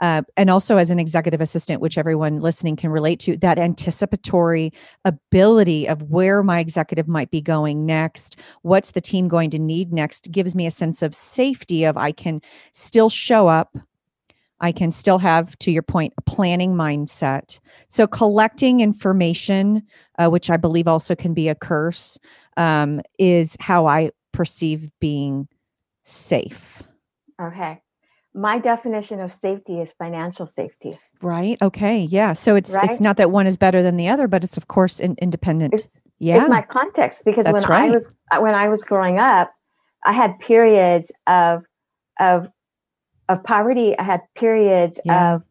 uh, 0.00 0.22
and 0.36 0.50
also 0.50 0.76
as 0.76 0.90
an 0.90 0.98
executive 0.98 1.40
assistant, 1.40 1.80
which 1.80 1.98
everyone 1.98 2.40
listening 2.40 2.76
can 2.76 2.90
relate 2.90 3.20
to, 3.20 3.36
that 3.38 3.58
anticipatory 3.58 4.72
ability 5.04 5.88
of 5.88 6.02
where 6.04 6.42
my 6.42 6.60
executive 6.60 7.08
might 7.08 7.30
be 7.30 7.40
going 7.40 7.86
next, 7.86 8.36
what's 8.62 8.92
the 8.92 9.00
team 9.00 9.28
going 9.28 9.50
to 9.50 9.58
need 9.58 9.92
next, 9.92 10.30
gives 10.30 10.54
me 10.54 10.66
a 10.66 10.70
sense 10.70 11.02
of 11.02 11.14
safety 11.14 11.84
of 11.84 11.96
I 11.96 12.12
can 12.12 12.40
still 12.72 13.10
show 13.10 13.48
up 13.48 13.76
I 14.60 14.72
can 14.72 14.90
still 14.90 15.18
have, 15.18 15.58
to 15.60 15.70
your 15.70 15.82
point, 15.82 16.14
a 16.16 16.22
planning 16.22 16.74
mindset. 16.74 17.60
So, 17.88 18.06
collecting 18.06 18.80
information, 18.80 19.82
uh, 20.18 20.28
which 20.28 20.48
I 20.48 20.56
believe 20.56 20.88
also 20.88 21.14
can 21.14 21.34
be 21.34 21.48
a 21.48 21.54
curse, 21.54 22.18
um, 22.56 23.02
is 23.18 23.56
how 23.60 23.86
I 23.86 24.12
perceive 24.32 24.90
being 24.98 25.48
safe. 26.04 26.82
Okay. 27.40 27.82
My 28.36 28.58
definition 28.58 29.20
of 29.20 29.32
safety 29.32 29.80
is 29.80 29.92
financial 29.92 30.46
safety. 30.46 30.98
Right. 31.22 31.56
Okay. 31.62 32.00
Yeah. 32.00 32.34
So 32.34 32.54
it's 32.54 32.70
right? 32.70 32.88
it's 32.88 33.00
not 33.00 33.16
that 33.16 33.30
one 33.30 33.46
is 33.46 33.56
better 33.56 33.82
than 33.82 33.96
the 33.96 34.08
other, 34.08 34.28
but 34.28 34.44
it's 34.44 34.56
of 34.56 34.68
course 34.68 35.00
in, 35.00 35.16
independent. 35.20 35.74
It's, 35.74 35.98
yeah. 36.18 36.36
It's 36.36 36.48
my 36.48 36.62
context 36.62 37.24
because 37.24 37.44
That's 37.44 37.66
when 37.66 37.70
right. 37.70 37.90
I 37.90 37.94
was 37.94 38.10
when 38.38 38.54
I 38.54 38.68
was 38.68 38.82
growing 38.82 39.18
up, 39.18 39.52
I 40.04 40.12
had 40.12 40.38
periods 40.38 41.10
of 41.26 41.64
of 42.20 42.48
of 43.28 43.42
poverty. 43.42 43.98
I 43.98 44.02
had 44.02 44.22
periods 44.34 45.00
yeah. 45.04 45.34
of 45.34 45.42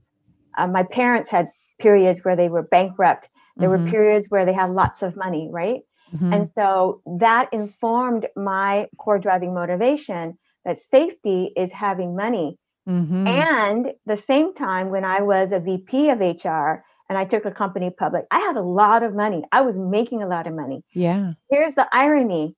uh, 0.58 0.67
my 0.67 0.84
parents 0.84 1.30
had 1.30 1.50
periods 1.80 2.21
where 2.24 2.36
they 2.36 2.50
were 2.50 2.63
bankrupt. 2.63 3.28
There 3.58 3.69
mm-hmm. 3.69 3.86
were 3.86 3.91
periods 3.91 4.28
where 4.30 4.45
they 4.45 4.54
had 4.54 4.71
lots 4.71 5.02
of 5.02 5.15
money, 5.15 5.50
right? 5.52 5.82
Mm-hmm. 6.13 6.34
And 6.34 6.50
so 6.52 7.02
that 7.19 7.50
informed 7.52 8.28
my 8.36 8.88
core 8.98 9.19
driving 9.19 9.54
motivation 9.54 10.38
that 10.63 10.78
safety 10.78 11.52
is 11.56 11.71
having 11.71 12.15
money. 12.15 12.58
Mm-hmm. 12.88 13.28
And 13.28 13.93
the 14.06 14.17
same 14.17 14.54
time 14.54 14.89
when 14.89 15.04
I 15.04 15.21
was 15.21 15.52
a 15.52 15.60
VP 15.60 16.10
of 16.10 16.19
HR 16.19 16.84
and 17.10 17.17
I 17.17 17.26
took 17.26 17.45
a 17.45 17.52
company 17.52 17.89
public, 17.89 18.26
I 18.32 18.39
had 18.39 18.58
a 18.58 18.62
lot 18.62 19.04
of 19.04 19.15
money. 19.15 19.43
I 19.52 19.62
was 19.62 19.78
making 19.78 20.21
a 20.21 20.28
lot 20.28 20.48
of 20.48 20.54
money. 20.54 20.84
Yeah. 20.93 21.34
Here's 21.50 21.74
the 21.74 21.88
irony 21.91 22.56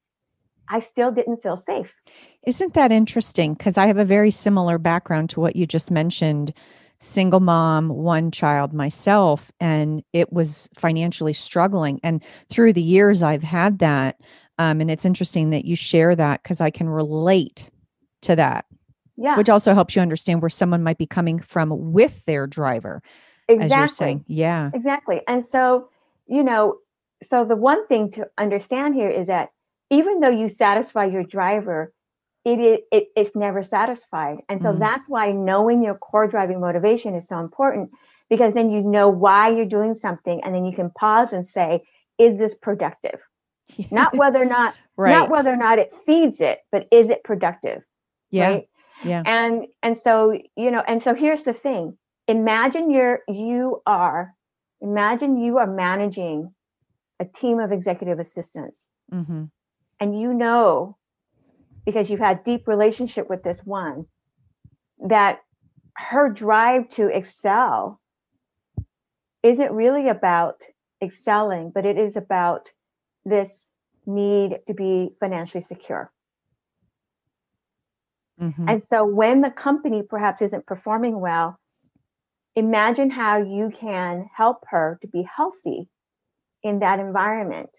I 0.70 0.80
still 0.80 1.12
didn't 1.12 1.42
feel 1.42 1.58
safe. 1.58 1.96
Isn't 2.46 2.74
that 2.74 2.92
interesting? 2.92 3.54
Because 3.54 3.78
I 3.78 3.88
have 3.88 3.98
a 3.98 4.06
very 4.06 4.32
similar 4.32 4.78
background 4.78 5.30
to 5.32 5.40
what 5.40 5.56
you 5.56 5.66
just 5.66 5.92
mentioned. 5.92 6.54
Single 7.00 7.40
mom, 7.40 7.90
one 7.90 8.32
child 8.32 8.74
myself, 8.74 9.52
and 9.60 10.04
it 10.14 10.34
was 10.34 10.68
financially 10.76 11.34
struggling. 11.34 12.00
And 12.04 12.24
through 12.50 12.74
the 12.74 12.82
years, 12.82 13.22
I've 13.22 13.44
had 13.44 13.80
that. 13.80 14.20
Um, 14.58 14.82
and 14.82 14.90
it's 14.90 15.06
interesting 15.06 15.52
that 15.52 15.66
you 15.66 15.76
share 15.76 16.16
that 16.16 16.42
because 16.42 16.60
I 16.60 16.72
can 16.72 16.90
relate 16.90 17.70
to 18.24 18.36
that. 18.36 18.66
Yeah. 19.18 19.36
Which 19.36 19.50
also 19.50 19.74
helps 19.74 19.96
you 19.96 20.02
understand 20.02 20.42
where 20.42 20.50
someone 20.50 20.84
might 20.84 20.98
be 20.98 21.08
coming 21.08 21.40
from 21.40 21.92
with 21.92 22.24
their 22.26 22.46
driver. 22.48 23.02
Exactly. 23.50 23.66
As 23.66 23.78
you're 23.78 23.88
saying. 23.88 24.26
Yeah. 24.28 24.70
Exactly. 24.74 25.22
And 25.28 25.44
so, 25.44 25.90
you 26.28 26.44
know, 26.44 26.78
so 27.24 27.44
the 27.44 27.56
one 27.56 27.88
thing 27.88 28.12
to 28.12 28.28
understand 28.38 28.94
here 28.94 29.10
is 29.10 29.28
that 29.28 29.50
even 29.90 30.20
though 30.20 30.30
you 30.30 30.50
satisfy 30.50 31.06
your 31.06 31.24
driver, 31.24 31.94
it, 32.46 32.60
it, 32.60 32.84
it 32.92 33.08
it's 33.16 33.36
never 33.36 33.62
satisfied. 33.62 34.38
And 34.50 34.62
so 34.62 34.72
mm 34.72 34.80
that's 34.80 35.10
why 35.10 35.32
knowing 35.32 35.84
your 35.84 35.96
core 35.96 36.28
driving 36.28 36.62
motivation 36.62 37.16
is 37.16 37.28
so 37.28 37.40
important 37.40 37.90
because 38.30 38.54
then 38.54 38.70
you 38.70 38.82
know 38.82 39.10
why 39.10 39.50
you're 39.50 39.66
doing 39.66 39.96
something 39.96 40.42
and 40.44 40.54
then 40.54 40.64
you 40.64 40.74
can 40.74 40.92
pause 40.92 41.34
and 41.34 41.48
say, 41.48 41.84
is 42.18 42.38
this 42.38 42.54
productive? 42.54 43.20
not 43.92 44.16
whether 44.16 44.42
or 44.42 44.46
not 44.46 44.76
right. 44.96 45.12
not 45.12 45.30
whether 45.30 45.52
or 45.52 45.58
not 45.58 45.80
it 45.80 45.92
feeds 45.92 46.40
it, 46.40 46.60
but 46.72 46.88
is 46.92 47.10
it 47.10 47.24
productive? 47.24 47.82
Yeah. 48.30 48.48
Right? 48.48 48.70
Yeah. 49.04 49.24
And 49.26 49.68
and 49.84 49.98
so, 49.98 50.40
you 50.56 50.72
know, 50.72 50.84
and 50.86 51.02
so 51.02 51.14
here's 51.14 51.44
the 51.44 51.54
thing. 51.54 51.98
Imagine 52.28 52.92
you're 52.92 53.22
you 53.28 53.82
are 53.86 54.34
imagine 54.82 55.38
you 55.38 55.58
are 55.58 55.68
managing 55.68 56.54
a 57.20 57.26
team 57.26 57.60
of 57.60 57.72
executive 57.72 58.20
assistants. 58.20 58.90
Mm-hmm 59.12 59.46
and 60.00 60.20
you 60.20 60.34
know 60.34 60.98
because 61.86 62.10
you've 62.10 62.20
had 62.20 62.44
deep 62.44 62.68
relationship 62.68 63.30
with 63.30 63.44
this 63.44 63.62
one 63.66 64.06
that 65.08 65.40
her 65.94 66.30
drive 66.30 66.90
to 66.90 67.08
excel 67.08 68.00
isn't 69.44 69.72
really 69.72 70.10
about 70.10 70.62
excelling 71.02 71.72
but 71.74 71.86
it 71.86 71.98
is 71.98 72.16
about 72.16 72.72
this 73.26 73.70
need 74.06 74.58
to 74.68 74.74
be 74.74 75.12
financially 75.20 75.62
secure 75.62 76.12
mm-hmm. 78.42 78.70
and 78.70 78.82
so 78.82 79.06
when 79.06 79.42
the 79.42 79.52
company 79.52 80.04
perhaps 80.04 80.42
isn't 80.42 80.66
performing 80.66 81.20
well 81.20 81.60
imagine 82.58 83.12
how 83.12 83.38
you 83.38 83.72
can 83.74 84.28
help 84.36 84.64
her 84.68 84.98
to 85.02 85.08
be 85.08 85.22
healthy 85.22 85.88
in 86.64 86.80
that 86.80 87.00
environment 87.00 87.70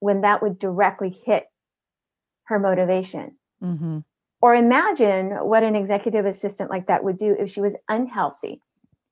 when 0.00 0.22
that 0.22 0.42
would 0.42 0.58
directly 0.58 1.10
hit 1.24 1.44
her 2.44 2.58
motivation. 2.58 3.36
Mm-hmm. 3.62 3.98
Or 4.40 4.54
imagine 4.54 5.30
what 5.30 5.62
an 5.62 5.76
executive 5.76 6.26
assistant 6.26 6.68
like 6.68 6.86
that 6.86 7.04
would 7.04 7.16
do 7.16 7.36
if 7.38 7.50
she 7.50 7.60
was 7.60 7.76
unhealthy 7.88 8.60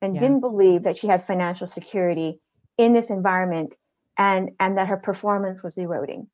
and 0.02 0.14
yeah. 0.14 0.20
didn't 0.20 0.40
believe 0.40 0.82
that 0.82 0.98
she 0.98 1.06
had 1.06 1.26
financial 1.26 1.68
security 1.68 2.40
in 2.76 2.92
this 2.92 3.08
environment 3.08 3.74
and 4.18 4.50
and 4.58 4.76
that 4.78 4.88
her 4.88 4.96
performance 4.96 5.62
was 5.62 5.78
eroding. 5.78 6.28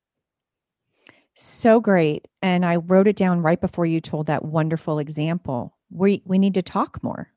So 1.34 1.80
great. 1.80 2.28
And 2.42 2.64
I 2.64 2.76
wrote 2.76 3.08
it 3.08 3.16
down 3.16 3.42
right 3.42 3.60
before 3.60 3.86
you 3.86 4.00
told 4.00 4.26
that 4.26 4.44
wonderful 4.44 4.98
example. 4.98 5.76
We 5.90 6.22
we 6.24 6.38
need 6.38 6.54
to 6.54 6.62
talk 6.62 7.02
more. 7.02 7.28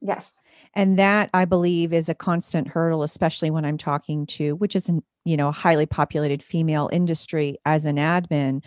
Yes. 0.00 0.40
And 0.74 0.98
that 0.98 1.30
I 1.32 1.44
believe 1.44 1.92
is 1.92 2.08
a 2.08 2.14
constant 2.14 2.68
hurdle, 2.68 3.02
especially 3.02 3.50
when 3.50 3.64
I'm 3.64 3.78
talking 3.78 4.26
to, 4.26 4.56
which 4.56 4.74
is 4.74 4.88
an, 4.88 5.02
you 5.24 5.36
know, 5.36 5.48
a 5.48 5.52
highly 5.52 5.86
populated 5.86 6.42
female 6.42 6.90
industry 6.92 7.58
as 7.64 7.84
an 7.84 7.96
admin. 7.96 8.64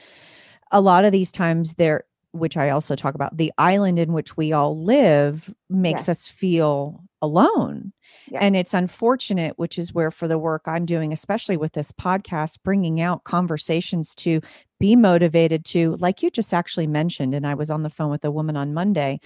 A 0.72 0.80
lot 0.80 1.04
of 1.04 1.12
these 1.12 1.32
times 1.32 1.74
there, 1.74 2.06
which 2.32 2.56
I 2.56 2.70
also 2.70 2.96
talk 2.96 3.16
about, 3.16 3.36
the 3.36 3.52
island 3.58 4.00
in 4.00 4.14
which 4.14 4.38
we 4.38 4.54
all 4.54 4.82
live 4.82 5.54
makes 5.70 6.08
yes. 6.08 6.10
us 6.10 6.28
feel 6.28 7.04
alone. 7.22 7.92
Yes. 8.30 8.40
And 8.42 8.56
it's 8.56 8.74
unfortunate, 8.74 9.58
which 9.58 9.78
is 9.78 9.94
where, 9.94 10.12
for 10.12 10.28
the 10.28 10.38
work 10.38 10.64
I'm 10.68 10.86
doing, 10.86 11.12
especially 11.12 11.58
with 11.58 11.74
this 11.74 11.92
podcast, 11.92 12.60
bringing 12.64 13.02
out 13.02 13.24
conversations 13.24 14.16
to 14.16 14.42
be 14.80 14.96
motivated 14.96 15.66
to, 15.66 15.96
like 15.98 16.22
you 16.22 16.30
just 16.30 16.54
actually 16.54 16.88
mentioned. 16.88 17.34
And 17.34 17.48
I 17.48 17.54
was 17.54 17.72
on 17.72 17.84
the 17.84 17.90
phone 17.90 18.12
with 18.12 18.26
a 18.26 18.32
woman 18.32 18.58
on 18.58 18.74
Monday 18.74 19.20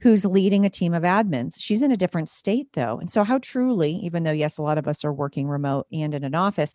who's 0.00 0.24
leading 0.24 0.64
a 0.64 0.70
team 0.70 0.94
of 0.94 1.02
admins. 1.02 1.56
She's 1.58 1.82
in 1.82 1.92
a 1.92 1.96
different 1.96 2.28
state 2.28 2.72
though. 2.72 2.98
And 2.98 3.10
so, 3.10 3.24
how 3.24 3.38
truly, 3.38 3.92
even 4.02 4.22
though, 4.22 4.30
yes, 4.32 4.58
a 4.58 4.62
lot 4.62 4.78
of 4.78 4.88
us 4.88 5.04
are 5.04 5.12
working 5.12 5.48
remote 5.48 5.86
and 5.92 6.14
in 6.14 6.24
an 6.24 6.34
office, 6.34 6.72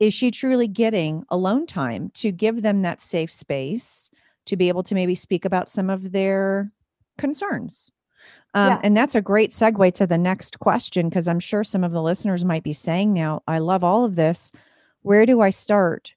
is 0.00 0.14
she 0.14 0.30
truly 0.30 0.68
getting 0.68 1.24
alone 1.28 1.66
time 1.66 2.10
to 2.14 2.30
give 2.30 2.62
them 2.62 2.82
that 2.82 3.02
safe 3.02 3.30
space 3.30 4.10
to 4.46 4.56
be 4.56 4.68
able 4.68 4.82
to 4.84 4.94
maybe 4.94 5.14
speak 5.14 5.44
about 5.44 5.68
some 5.68 5.90
of 5.90 6.12
their 6.12 6.70
concerns? 7.16 7.90
Um, 8.54 8.72
yeah. 8.72 8.80
And 8.82 8.96
that's 8.96 9.14
a 9.14 9.20
great 9.20 9.50
segue 9.50 9.92
to 9.94 10.06
the 10.06 10.18
next 10.18 10.58
question 10.60 11.08
because 11.08 11.28
I'm 11.28 11.40
sure 11.40 11.64
some 11.64 11.84
of 11.84 11.92
the 11.92 12.02
listeners 12.02 12.44
might 12.44 12.62
be 12.62 12.72
saying 12.72 13.12
now, 13.12 13.42
I 13.46 13.58
love 13.58 13.84
all 13.84 14.04
of 14.04 14.16
this. 14.16 14.52
Where 15.02 15.26
do 15.26 15.40
I 15.40 15.50
start 15.50 16.14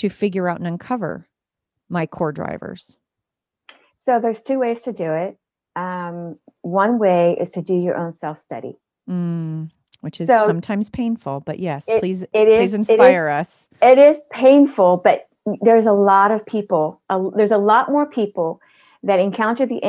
to 0.00 0.08
figure 0.08 0.48
out 0.48 0.58
and 0.58 0.66
uncover 0.66 1.28
my 1.88 2.06
core 2.06 2.32
drivers? 2.32 2.96
So 4.00 4.20
there's 4.20 4.42
two 4.42 4.58
ways 4.58 4.82
to 4.82 4.92
do 4.92 5.10
it 5.12 5.38
um, 5.76 6.38
one 6.62 6.98
way 6.98 7.36
is 7.40 7.50
to 7.50 7.62
do 7.62 7.74
your 7.74 7.96
own 7.96 8.12
self 8.12 8.38
study. 8.38 8.78
Mm, 9.08 9.70
which 10.00 10.20
is 10.20 10.28
so 10.28 10.46
sometimes 10.46 10.90
painful, 10.90 11.40
but 11.40 11.58
yes, 11.58 11.88
it, 11.88 12.00
please, 12.00 12.22
it 12.32 12.48
is, 12.48 12.58
please 12.58 12.74
inspire 12.74 13.28
it 13.28 13.32
is, 13.32 13.40
us. 13.40 13.70
It 13.82 13.98
is 13.98 14.20
painful, 14.30 14.98
but 14.98 15.26
there's 15.62 15.86
a 15.86 15.92
lot 15.92 16.30
of 16.30 16.44
people, 16.46 17.00
uh, 17.08 17.30
there's 17.34 17.52
a 17.52 17.58
lot 17.58 17.90
more 17.90 18.06
people 18.06 18.60
that 19.02 19.18
encounter 19.18 19.64
the 19.64 19.80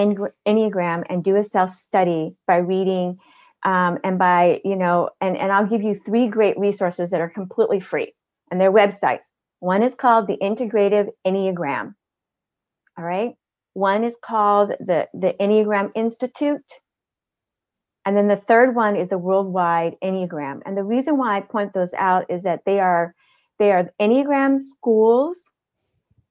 Enneagram 0.48 1.04
and 1.10 1.24
do 1.24 1.36
a 1.36 1.44
self 1.44 1.72
study 1.72 2.36
by 2.48 2.58
reading 2.58 3.20
um, 3.64 4.00
and 4.04 4.18
by, 4.18 4.62
you 4.64 4.76
know, 4.76 5.10
and, 5.20 5.38
and 5.38 5.52
I'll 5.52 5.68
give 5.68 5.84
you 5.84 5.94
three 5.94 6.28
great 6.28 6.58
resources 6.58 7.12
that 7.12 7.22
are 7.22 7.30
completely 7.30 7.80
free 7.80 8.14
and 8.50 8.60
their 8.60 8.72
websites. 8.72 9.26
One 9.62 9.84
is 9.84 9.94
called 9.94 10.26
the 10.26 10.38
Integrative 10.42 11.10
Enneagram. 11.26 11.94
All 12.98 13.06
right. 13.06 13.36
One 13.74 14.04
is 14.04 14.18
called 14.20 14.72
the, 14.80 15.08
the 15.14 15.36
Enneagram 15.40 15.92
Institute. 15.94 16.66
And 18.04 18.18
then 18.18 18.28
the 18.28 18.38
third 18.38 18.76
one 18.76 18.96
is 18.96 19.10
the 19.10 19.20
Worldwide 19.20 19.98
Enneagram. 20.04 20.62
And 20.66 20.76
the 20.76 20.84
reason 20.84 21.16
why 21.16 21.38
I 21.38 21.42
point 21.42 21.74
those 21.74 21.94
out 21.94 22.26
is 22.30 22.44
that 22.44 22.66
they 22.66 22.80
are 22.80 23.14
they 23.60 23.72
are 23.72 23.92
Enneagram 24.02 24.60
schools 24.60 25.38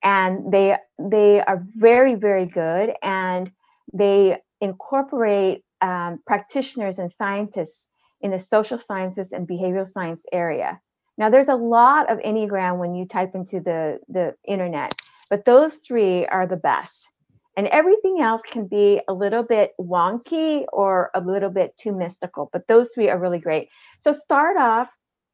and 0.03 0.53
they 0.53 0.77
they 0.99 1.41
are 1.41 1.65
very, 1.77 2.17
very 2.17 2.47
good 2.47 2.91
and 3.01 3.53
they 3.95 4.39
incorporate 4.61 5.63
um, 5.81 6.19
practitioners 6.27 6.99
and 6.99 7.13
scientists 7.13 7.89
in 8.21 8.33
the 8.33 8.41
social 8.41 8.79
sciences 8.79 9.31
and 9.31 9.47
behavioral 9.47 9.87
science 9.87 10.25
area. 10.33 10.81
Now, 11.21 11.29
there's 11.29 11.51
a 11.51 11.55
lot 11.55 12.11
of 12.11 12.19
Enneagram 12.21 12.79
when 12.79 12.95
you 12.95 13.05
type 13.05 13.35
into 13.35 13.61
the, 13.61 14.01
the 14.09 14.35
internet, 14.49 14.95
but 15.29 15.45
those 15.45 15.75
three 15.75 16.25
are 16.25 16.47
the 16.47 16.57
best. 16.57 17.11
And 17.59 17.67
everything 17.67 18.23
else 18.23 18.41
can 18.41 18.67
be 18.67 19.03
a 19.07 19.13
little 19.13 19.43
bit 19.43 19.73
wonky 19.79 20.65
or 20.73 21.11
a 21.15 21.21
little 21.21 21.51
bit 21.51 21.77
too 21.77 21.93
mystical 21.93 22.49
but 22.55 22.67
those 22.69 22.89
three 22.95 23.11
are 23.11 23.19
really 23.19 23.39
great. 23.39 23.69
So 24.01 24.15
start 24.15 24.57
off 24.57 24.89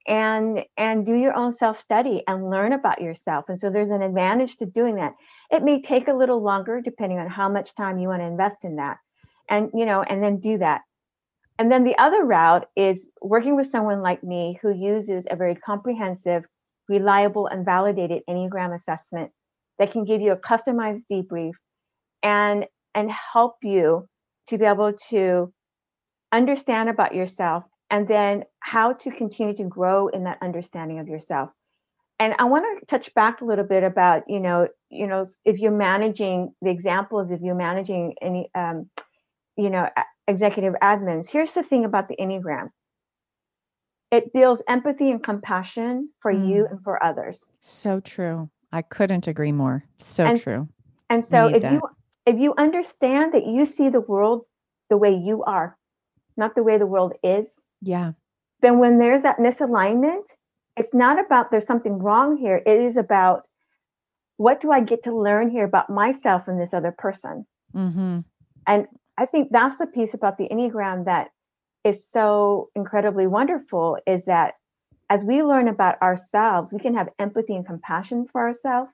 and 0.08 0.64
and 0.76 1.06
do 1.06 1.14
your 1.14 1.34
own 1.34 1.52
self 1.52 1.78
study 1.78 2.24
and 2.26 2.50
learn 2.50 2.72
about 2.72 3.00
yourself. 3.00 3.44
And 3.48 3.60
so 3.60 3.70
there's 3.70 3.90
an 3.92 4.02
advantage 4.02 4.56
to 4.56 4.66
doing 4.66 4.96
that. 4.96 5.14
It 5.52 5.62
may 5.62 5.80
take 5.80 6.08
a 6.08 6.14
little 6.14 6.42
longer 6.42 6.80
depending 6.80 7.20
on 7.20 7.28
how 7.28 7.48
much 7.48 7.76
time 7.76 7.98
you 7.98 8.08
want 8.08 8.22
to 8.22 8.26
invest 8.26 8.64
in 8.64 8.76
that. 8.76 8.96
And 9.48 9.70
you 9.72 9.86
know 9.86 10.02
and 10.02 10.20
then 10.20 10.40
do 10.40 10.58
that 10.58 10.80
and 11.58 11.72
then 11.72 11.84
the 11.84 11.96
other 11.98 12.24
route 12.24 12.68
is 12.76 13.08
working 13.22 13.56
with 13.56 13.68
someone 13.68 14.02
like 14.02 14.22
me 14.22 14.58
who 14.60 14.74
uses 14.74 15.24
a 15.30 15.36
very 15.36 15.54
comprehensive 15.54 16.44
reliable 16.88 17.46
and 17.46 17.64
validated 17.64 18.22
enneagram 18.28 18.74
assessment 18.74 19.30
that 19.78 19.92
can 19.92 20.04
give 20.04 20.20
you 20.20 20.32
a 20.32 20.36
customized 20.36 21.02
debrief 21.10 21.52
and 22.22 22.66
and 22.94 23.10
help 23.10 23.56
you 23.62 24.08
to 24.48 24.58
be 24.58 24.64
able 24.64 24.92
to 25.10 25.52
understand 26.32 26.88
about 26.88 27.14
yourself 27.14 27.64
and 27.90 28.08
then 28.08 28.44
how 28.60 28.92
to 28.92 29.10
continue 29.10 29.54
to 29.54 29.64
grow 29.64 30.08
in 30.08 30.24
that 30.24 30.38
understanding 30.42 30.98
of 30.98 31.08
yourself. 31.08 31.50
And 32.18 32.34
i 32.38 32.44
want 32.44 32.80
to 32.80 32.86
touch 32.86 33.12
back 33.14 33.40
a 33.40 33.44
little 33.44 33.64
bit 33.64 33.82
about 33.82 34.22
you 34.28 34.40
know 34.40 34.68
you 34.90 35.06
know 35.06 35.26
if 35.44 35.58
you're 35.58 35.70
managing 35.70 36.54
the 36.62 36.70
example 36.70 37.20
of 37.20 37.30
if 37.30 37.40
you're 37.42 37.54
managing 37.54 38.14
any 38.22 38.48
um, 38.54 38.88
you 39.56 39.70
know 39.70 39.88
executive 40.28 40.74
admins. 40.82 41.28
Here's 41.28 41.52
the 41.52 41.62
thing 41.62 41.84
about 41.84 42.08
the 42.08 42.16
enneagram. 42.16 42.70
It 44.10 44.32
builds 44.32 44.62
empathy 44.68 45.10
and 45.10 45.22
compassion 45.22 46.10
for 46.20 46.32
mm. 46.32 46.48
you 46.48 46.66
and 46.66 46.82
for 46.82 47.02
others. 47.02 47.46
So 47.60 48.00
true. 48.00 48.50
I 48.72 48.82
couldn't 48.82 49.26
agree 49.26 49.52
more. 49.52 49.84
So 49.98 50.24
and, 50.24 50.40
true. 50.40 50.68
and 51.10 51.24
so 51.24 51.46
if 51.46 51.62
that. 51.62 51.72
you 51.72 51.82
if 52.26 52.38
you 52.38 52.54
understand 52.58 53.34
that 53.34 53.46
you 53.46 53.64
see 53.64 53.88
the 53.88 54.00
world 54.00 54.44
the 54.90 54.96
way 54.96 55.14
you 55.14 55.44
are 55.44 55.76
not 56.36 56.54
the 56.54 56.62
way 56.62 56.76
the 56.76 56.86
world 56.86 57.12
is 57.22 57.62
yeah. 57.80 58.12
then 58.60 58.78
when 58.78 58.98
there's 58.98 59.22
that 59.22 59.38
misalignment 59.38 60.24
it's 60.76 60.92
not 60.92 61.18
about 61.24 61.50
there's 61.50 61.66
something 61.66 61.98
wrong 61.98 62.36
here. 62.36 62.62
It 62.64 62.80
is 62.80 62.96
about 62.96 63.44
what 64.36 64.60
do 64.60 64.70
i 64.70 64.80
get 64.80 65.04
to 65.04 65.16
learn 65.16 65.50
here 65.50 65.64
about 65.64 65.88
myself 65.88 66.46
and 66.48 66.60
this 66.60 66.74
other 66.74 66.92
person? 66.92 67.46
Mm-hmm. 67.74 68.20
and 68.66 68.86
i 69.18 69.26
think 69.26 69.48
that's 69.50 69.76
the 69.76 69.86
piece 69.86 70.14
about 70.14 70.38
the 70.38 70.48
enneagram 70.48 71.04
that 71.04 71.30
is 71.84 72.08
so 72.10 72.70
incredibly 72.74 73.26
wonderful 73.26 73.98
is 74.06 74.24
that 74.24 74.54
as 75.08 75.22
we 75.22 75.42
learn 75.42 75.68
about 75.68 76.00
ourselves 76.02 76.72
we 76.72 76.78
can 76.78 76.94
have 76.94 77.08
empathy 77.18 77.54
and 77.54 77.66
compassion 77.66 78.26
for 78.26 78.40
ourselves 78.40 78.90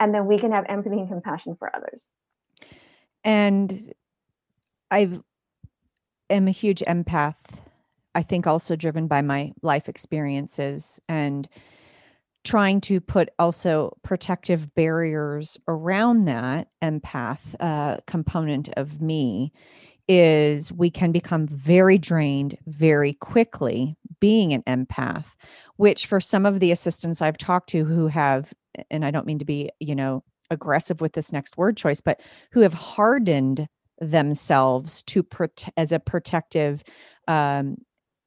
and 0.00 0.14
then 0.14 0.26
we 0.26 0.38
can 0.38 0.52
have 0.52 0.66
empathy 0.68 0.98
and 0.98 1.08
compassion 1.08 1.54
for 1.56 1.74
others. 1.74 2.08
And 3.22 3.94
i 4.90 5.08
am 6.28 6.48
a 6.48 6.50
huge 6.50 6.80
empath 6.80 7.60
I 8.14 8.22
think 8.22 8.46
also 8.46 8.76
driven 8.76 9.06
by 9.08 9.22
my 9.22 9.52
life 9.62 9.88
experiences 9.88 11.00
and 11.08 11.48
trying 12.44 12.80
to 12.82 13.00
put 13.00 13.30
also 13.38 13.96
protective 14.02 14.74
barriers 14.74 15.58
around 15.66 16.26
that 16.26 16.68
empath 16.82 17.54
uh, 17.60 17.96
component 18.06 18.68
of 18.76 19.00
me 19.00 19.52
is 20.06 20.70
we 20.70 20.90
can 20.90 21.12
become 21.12 21.46
very 21.46 21.96
drained 21.96 22.56
very 22.66 23.14
quickly 23.14 23.96
being 24.20 24.52
an 24.52 24.62
empath 24.62 25.34
which 25.76 26.06
for 26.06 26.20
some 26.20 26.44
of 26.44 26.60
the 26.60 26.70
assistants 26.70 27.22
i've 27.22 27.38
talked 27.38 27.70
to 27.70 27.84
who 27.84 28.06
have 28.06 28.52
and 28.90 29.04
i 29.04 29.10
don't 29.10 29.26
mean 29.26 29.38
to 29.38 29.46
be 29.46 29.70
you 29.80 29.94
know 29.94 30.22
aggressive 30.50 31.00
with 31.00 31.14
this 31.14 31.32
next 31.32 31.56
word 31.56 31.76
choice 31.76 32.02
but 32.02 32.20
who 32.52 32.60
have 32.60 32.74
hardened 32.74 33.66
themselves 33.98 35.02
to 35.04 35.22
protect 35.22 35.72
as 35.78 35.90
a 35.90 35.98
protective 35.98 36.82
um, 37.28 37.76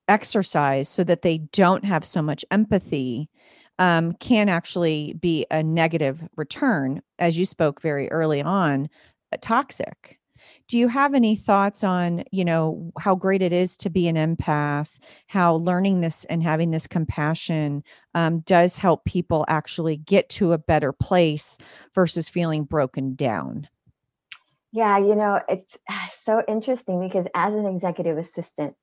exercise 0.08 0.88
so 0.88 1.04
that 1.04 1.22
they 1.22 1.38
don't 1.38 1.86
have 1.86 2.06
so 2.06 2.22
much 2.22 2.46
empathy 2.50 3.30
um, 3.80 4.14
can 4.14 4.50
actually 4.50 5.14
be 5.14 5.46
a 5.52 5.62
negative 5.64 6.24
return, 6.36 7.02
as 7.20 7.38
you 7.38 7.46
spoke 7.46 7.82
very 7.82 8.10
early 8.12 8.42
on, 8.42 8.90
uh, 9.32 9.38
toxic. 9.42 10.20
Do 10.68 10.78
you 10.78 10.88
have 10.88 11.14
any 11.14 11.36
thoughts 11.36 11.84
on, 11.84 12.24
you 12.32 12.46
know, 12.46 12.92
how 13.00 13.16
great 13.16 13.42
it 13.42 13.54
is 13.54 13.78
to 13.78 13.90
be 13.90 14.08
an 14.08 14.16
empath, 14.16 14.98
how 15.28 15.56
learning 15.56 16.02
this 16.02 16.26
and 16.26 16.44
having 16.44 16.72
this 16.72 16.88
compassion 16.88 17.84
um, 18.14 18.40
does 18.42 18.78
help 18.78 19.06
people 19.06 19.46
actually 19.48 19.98
get 19.98 20.30
to 20.30 20.54
a 20.54 20.58
better 20.58 20.92
place 20.92 21.58
versus 21.94 22.30
feeling 22.30 22.64
broken 22.64 23.16
down? 23.16 23.68
Yeah, 24.72 24.98
you 24.98 25.16
know, 25.16 25.42
it's 25.48 25.78
so 26.24 26.42
interesting 26.48 27.08
because 27.08 27.26
as 27.34 27.54
an 27.54 27.66
executive 27.66 28.18
assistant, 28.18 28.76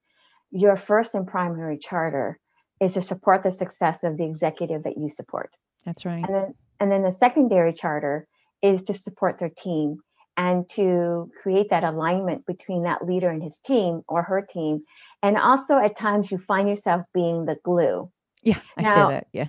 your 0.50 0.76
first 0.76 1.14
and 1.14 1.26
primary 1.26 1.78
charter 1.78 2.38
is 2.80 2.94
to 2.94 3.02
support 3.02 3.42
the 3.42 3.52
success 3.52 4.04
of 4.04 4.16
the 4.16 4.24
executive 4.24 4.82
that 4.84 4.98
you 4.98 5.08
support. 5.08 5.50
That's 5.84 6.04
right. 6.04 6.24
And 6.24 6.34
then, 6.34 6.54
and 6.80 6.92
then 6.92 7.02
the 7.02 7.12
secondary 7.12 7.72
charter 7.72 8.26
is 8.62 8.82
to 8.84 8.94
support 8.94 9.38
their 9.38 9.50
team 9.50 9.98
and 10.36 10.68
to 10.70 11.30
create 11.40 11.70
that 11.70 11.84
alignment 11.84 12.44
between 12.46 12.82
that 12.82 13.06
leader 13.06 13.30
and 13.30 13.42
his 13.42 13.58
team 13.64 14.02
or 14.08 14.22
her 14.22 14.42
team. 14.42 14.82
And 15.22 15.36
also, 15.36 15.78
at 15.78 15.96
times, 15.96 16.30
you 16.30 16.38
find 16.38 16.68
yourself 16.68 17.02
being 17.12 17.44
the 17.44 17.56
glue. 17.64 18.10
Yeah, 18.42 18.58
I 18.76 18.82
now, 18.82 18.94
say 18.94 19.14
that. 19.14 19.26
Yeah. 19.32 19.48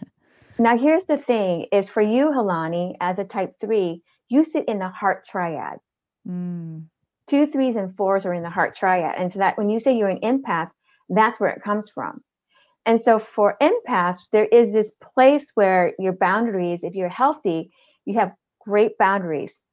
Now, 0.59 0.77
here's 0.77 1.05
the 1.05 1.17
thing: 1.17 1.67
is 1.71 1.89
for 1.89 2.01
you, 2.01 2.27
Helani, 2.27 2.95
as 3.01 3.19
a 3.19 3.23
Type 3.25 3.53
Three, 3.59 4.01
you 4.29 4.43
sit 4.43 4.67
in 4.67 4.79
the 4.79 4.89
heart 4.89 5.25
triad. 5.25 5.79
Mm. 6.27 6.85
Two 7.27 7.47
threes 7.47 7.75
and 7.75 7.95
fours 7.95 8.25
are 8.25 8.33
in 8.33 8.43
the 8.43 8.49
heart 8.49 8.75
triad, 8.75 9.15
and 9.17 9.31
so 9.31 9.39
that 9.39 9.57
when 9.57 9.69
you 9.69 9.79
say 9.79 9.97
you're 9.97 10.09
an 10.09 10.21
empath, 10.21 10.69
that's 11.09 11.39
where 11.39 11.49
it 11.49 11.63
comes 11.63 11.89
from. 11.89 12.21
And 12.85 13.01
so 13.01 13.17
for 13.19 13.57
empaths, 13.61 14.27
there 14.31 14.45
is 14.45 14.71
this 14.71 14.91
place 15.15 15.51
where 15.55 15.93
your 15.97 16.13
boundaries, 16.13 16.83
if 16.83 16.93
you're 16.93 17.09
healthy, 17.09 17.71
you 18.05 18.19
have 18.19 18.33
great 18.59 18.97
boundaries 18.97 19.63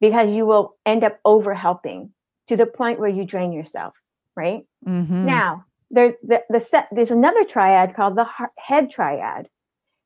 because 0.00 0.34
you 0.34 0.46
will 0.46 0.76
end 0.84 1.04
up 1.04 1.18
over 1.24 1.54
helping 1.54 2.12
to 2.48 2.56
the 2.56 2.66
point 2.66 3.00
where 3.00 3.08
you 3.08 3.24
drain 3.24 3.52
yourself, 3.52 3.94
right? 4.36 4.64
Mm-hmm. 4.86 5.26
Now, 5.26 5.64
there's 5.90 6.14
the, 6.22 6.42
the 6.50 6.60
set, 6.60 6.88
there's 6.92 7.10
another 7.10 7.44
triad 7.44 7.94
called 7.94 8.16
the 8.16 8.28
head 8.58 8.90
triad. 8.90 9.48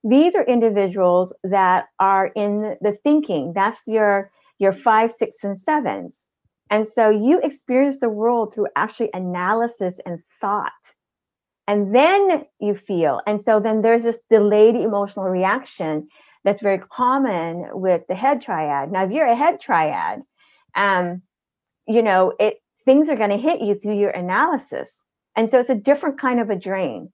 These 0.05 0.35
are 0.35 0.45
individuals 0.45 1.35
that 1.45 1.87
are 1.99 2.27
in 2.27 2.77
the 2.81 2.93
thinking. 2.93 3.53
That's 3.55 3.81
your 3.87 4.31
your 4.59 4.73
five, 4.73 5.11
six, 5.11 5.43
and 5.43 5.59
sevens. 5.59 6.25
And 6.71 6.87
so 6.87 7.11
you 7.11 7.41
experience 7.43 7.99
the 8.01 8.09
world 8.09 8.55
through 8.55 8.69
actually 8.77 9.11
analysis 9.13 9.99
and 10.07 10.21
thought. 10.41 10.73
And 11.73 11.95
then 11.95 12.45
you 12.61 12.75
feel. 12.75 13.23
And 13.27 13.41
so 13.41 13.59
then 13.59 13.81
there's 13.81 14.03
this 14.03 14.19
delayed 14.29 14.77
emotional 14.77 15.25
reaction 15.25 16.09
that's 16.45 16.61
very 16.61 16.79
common 16.79 17.67
with 17.73 18.03
the 18.09 18.15
head 18.15 18.43
triad. 18.43 18.93
Now, 18.93 19.05
if 19.05 19.11
you're 19.11 19.27
a 19.27 19.35
head 19.35 19.59
triad, 19.59 20.21
um, 20.75 21.23
you 21.89 22.03
know, 22.03 22.35
it 22.39 22.59
things 22.85 23.09
are 23.09 23.17
going 23.17 23.31
to 23.31 23.39
hit 23.39 23.63
you 23.63 23.75
through 23.75 23.99
your 23.99 24.11
analysis. 24.11 25.03
And 25.35 25.49
so 25.49 25.61
it's 25.61 25.71
a 25.71 25.75
different 25.75 26.21
kind 26.21 26.41
of 26.41 26.51
a 26.51 26.57
drain. 26.57 27.11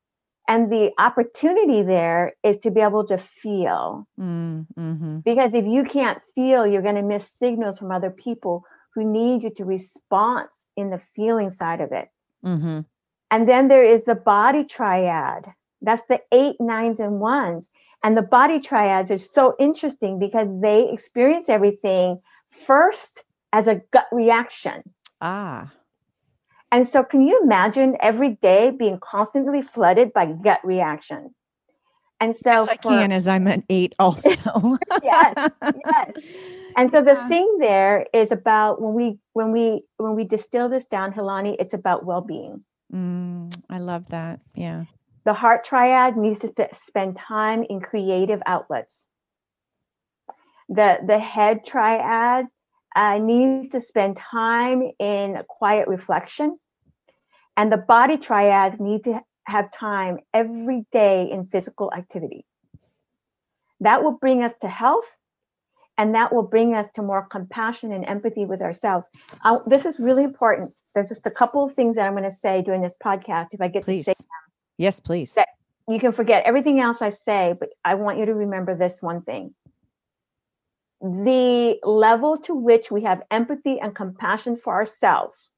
And 0.48 0.72
the 0.72 0.90
opportunity 0.98 1.82
there 1.82 2.32
is 2.42 2.58
to 2.64 2.72
be 2.72 2.80
able 2.80 3.06
to 3.06 3.18
feel. 3.18 4.08
Mm, 4.18 4.66
mm-hmm. 4.76 5.18
Because 5.18 5.54
if 5.54 5.66
you 5.66 5.84
can't 5.84 6.18
feel, 6.34 6.66
you're 6.66 6.82
going 6.82 6.96
to 6.96 7.02
miss 7.02 7.30
signals 7.30 7.78
from 7.78 7.92
other 7.92 8.10
people 8.10 8.64
who 8.96 9.04
need 9.04 9.44
you 9.44 9.50
to 9.50 9.64
respond 9.64 10.48
in 10.76 10.90
the 10.90 10.98
feeling 10.98 11.52
side 11.52 11.80
of 11.80 11.92
it. 11.92 12.08
Mm-hmm. 12.44 12.80
And 13.30 13.48
then 13.48 13.68
there 13.68 13.84
is 13.84 14.04
the 14.04 14.14
body 14.14 14.64
triad. 14.64 15.44
That's 15.82 16.04
the 16.04 16.20
eight, 16.32 16.56
nines, 16.60 17.00
and 17.00 17.20
ones. 17.20 17.68
And 18.02 18.16
the 18.16 18.22
body 18.22 18.60
triads 18.60 19.10
are 19.10 19.18
so 19.18 19.54
interesting 19.58 20.18
because 20.18 20.48
they 20.60 20.90
experience 20.90 21.48
everything 21.48 22.20
first 22.50 23.24
as 23.52 23.66
a 23.66 23.82
gut 23.92 24.06
reaction. 24.12 24.82
Ah. 25.20 25.72
And 26.70 26.86
so, 26.86 27.02
can 27.02 27.26
you 27.26 27.40
imagine 27.42 27.96
every 28.00 28.36
day 28.36 28.70
being 28.70 28.98
constantly 29.00 29.62
flooded 29.62 30.12
by 30.12 30.26
gut 30.26 30.60
reaction? 30.64 31.34
And 32.20 32.34
so 32.34 32.50
yes, 32.50 32.68
I 32.68 32.76
for, 32.76 32.90
can, 32.90 33.12
as 33.12 33.28
I'm 33.28 33.46
an 33.46 33.64
eight 33.68 33.94
also. 33.98 34.76
yes, 35.02 35.50
yes. 35.62 36.16
And 36.76 36.90
so 36.90 37.02
the 37.02 37.12
yeah. 37.12 37.28
thing 37.28 37.58
there 37.60 38.06
is 38.12 38.32
about 38.32 38.82
when 38.82 38.94
we 38.94 39.18
when 39.34 39.52
we 39.52 39.82
when 39.98 40.16
we 40.16 40.24
distill 40.24 40.68
this 40.68 40.84
down, 40.84 41.12
Helani, 41.12 41.56
it's 41.58 41.74
about 41.74 42.04
well-being. 42.04 42.64
Mm, 42.92 43.54
I 43.68 43.78
love 43.78 44.08
that. 44.08 44.40
Yeah. 44.54 44.84
The 45.24 45.34
heart 45.34 45.64
triad 45.64 46.16
needs 46.16 46.40
to 46.40 46.48
sp- 46.48 46.74
spend 46.74 47.18
time 47.18 47.64
in 47.68 47.80
creative 47.80 48.40
outlets. 48.46 49.06
The 50.68 50.98
the 51.06 51.18
head 51.18 51.66
triad 51.66 52.46
uh, 52.94 53.18
needs 53.18 53.70
to 53.70 53.80
spend 53.80 54.16
time 54.16 54.82
in 54.98 55.42
quiet 55.48 55.88
reflection, 55.88 56.58
and 57.56 57.70
the 57.70 57.76
body 57.76 58.16
triad 58.16 58.80
need 58.80 59.04
to 59.04 59.20
have 59.46 59.70
time 59.72 60.18
every 60.34 60.86
day 60.92 61.30
in 61.30 61.44
physical 61.44 61.92
activity. 61.92 62.44
That 63.80 64.02
will 64.02 64.18
bring 64.18 64.42
us 64.42 64.54
to 64.60 64.68
health 64.68 65.06
and 65.98 66.14
that 66.14 66.32
will 66.32 66.44
bring 66.44 66.74
us 66.74 66.86
to 66.94 67.02
more 67.02 67.26
compassion 67.26 67.92
and 67.92 68.04
empathy 68.04 68.46
with 68.46 68.62
ourselves. 68.62 69.04
Uh, 69.44 69.58
this 69.66 69.84
is 69.84 69.98
really 69.98 70.24
important. 70.24 70.72
There's 70.94 71.08
just 71.08 71.26
a 71.26 71.30
couple 71.30 71.64
of 71.64 71.72
things 71.72 71.96
that 71.96 72.06
I'm 72.06 72.12
going 72.12 72.24
to 72.24 72.30
say 72.30 72.62
during 72.62 72.82
this 72.82 72.94
podcast. 73.02 73.48
If 73.52 73.60
I 73.60 73.68
get 73.68 73.84
please. 73.84 74.04
to 74.04 74.14
say 74.14 74.14
them, 74.18 74.26
yes, 74.78 75.00
please. 75.00 75.34
That 75.34 75.48
you 75.88 75.98
can 76.00 76.12
forget 76.12 76.44
everything 76.44 76.80
else 76.80 77.02
I 77.02 77.10
say, 77.10 77.54
but 77.58 77.70
I 77.84 77.94
want 77.94 78.18
you 78.18 78.26
to 78.26 78.34
remember 78.34 78.74
this 78.74 79.00
one 79.00 79.22
thing. 79.22 79.54
the 81.00 81.78
level 81.84 82.36
to 82.36 82.54
which 82.54 82.90
we 82.90 83.02
have 83.02 83.22
empathy 83.30 83.78
and 83.78 83.94
compassion 83.94 84.56
for 84.56 84.74
ourselves 84.74 85.50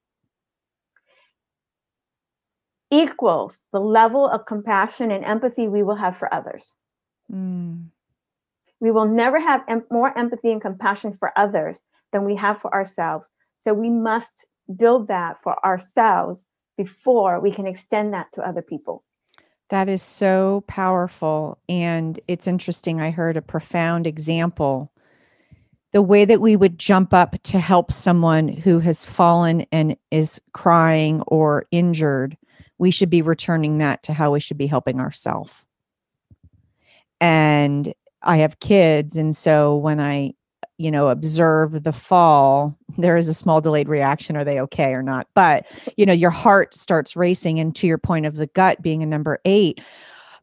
equals 2.91 3.61
the 3.73 3.81
level 3.81 4.29
of 4.29 4.45
compassion 4.45 5.11
and 5.11 5.25
empathy 5.25 5.69
we 5.69 5.83
will 5.83 5.95
have 5.95 6.17
for 6.17 6.33
others. 6.33 6.75
Mm. 7.33 7.87
We 8.81 8.91
will 8.91 9.07
never 9.07 9.39
have 9.39 9.63
em- 9.69 9.87
more 9.91 10.17
empathy 10.17 10.51
and 10.53 10.61
compassion 10.61 11.15
for 11.15 11.33
others 11.37 11.81
than 12.13 12.25
we 12.25 12.35
have 12.37 12.61
for 12.61 12.73
ourselves. 12.75 13.27
So 13.61 13.73
we 13.73 13.91
must 13.91 14.47
build 14.71 15.09
that 15.09 15.43
for 15.43 15.65
ourselves 15.65 16.45
before 16.77 17.41
we 17.41 17.51
can 17.51 17.67
extend 17.67 18.15
that 18.15 18.33
to 18.33 18.43
other 18.43 18.63
people. 18.63 19.05
That 19.69 19.89
is 19.89 20.03
so 20.03 20.65
powerful. 20.67 21.59
And 21.69 22.19
it's 22.27 22.47
interesting. 22.47 23.01
I 23.01 23.11
heard 23.11 23.37
a 23.37 23.43
profound 23.43 24.07
example. 24.07 24.93
The 25.93 26.03
way 26.03 26.25
that 26.25 26.41
we 26.41 26.57
would 26.57 26.79
jump 26.79 27.13
up 27.13 27.41
to 27.45 27.61
help 27.61 27.93
someone 27.93 28.49
who 28.49 28.81
has 28.81 29.05
fallen 29.05 29.67
and 29.71 29.97
is 30.11 30.41
crying 30.53 31.23
or 31.27 31.67
injured, 31.71 32.37
we 32.79 32.91
should 32.91 33.11
be 33.11 33.23
returning 33.23 33.79
that 33.79 34.03
to 34.05 34.13
how 34.13 34.33
we 34.33 34.41
should 34.41 34.59
be 34.59 34.67
helping 34.67 35.01
ourselves. 35.01 35.53
And 37.21 37.93
I 38.23 38.39
have 38.39 38.61
kids. 38.61 39.17
And 39.17 39.37
so 39.37 39.77
when 39.77 40.01
I 40.01 40.35
you 40.81 40.91
know 40.91 41.09
observe 41.09 41.83
the 41.83 41.93
fall 41.93 42.75
there 43.01 43.17
is 43.17 43.29
a 43.29 43.35
small 43.35 43.61
delayed 43.61 43.89
reaction 43.89 44.37
are 44.37 44.45
they 44.45 44.61
okay 44.61 44.93
or 44.93 45.03
not? 45.03 45.27
But 45.35 45.67
you 45.97 46.07
know 46.07 46.13
your 46.13 46.31
heart 46.31 46.77
starts 46.77 47.17
racing 47.17 47.59
and 47.59 47.75
to 47.77 47.87
your 47.87 47.99
point 47.99 48.27
of 48.27 48.37
the 48.37 48.47
gut 48.49 48.83
being 48.83 49.03
a 49.03 49.07
number 49.07 49.39
8 49.45 49.81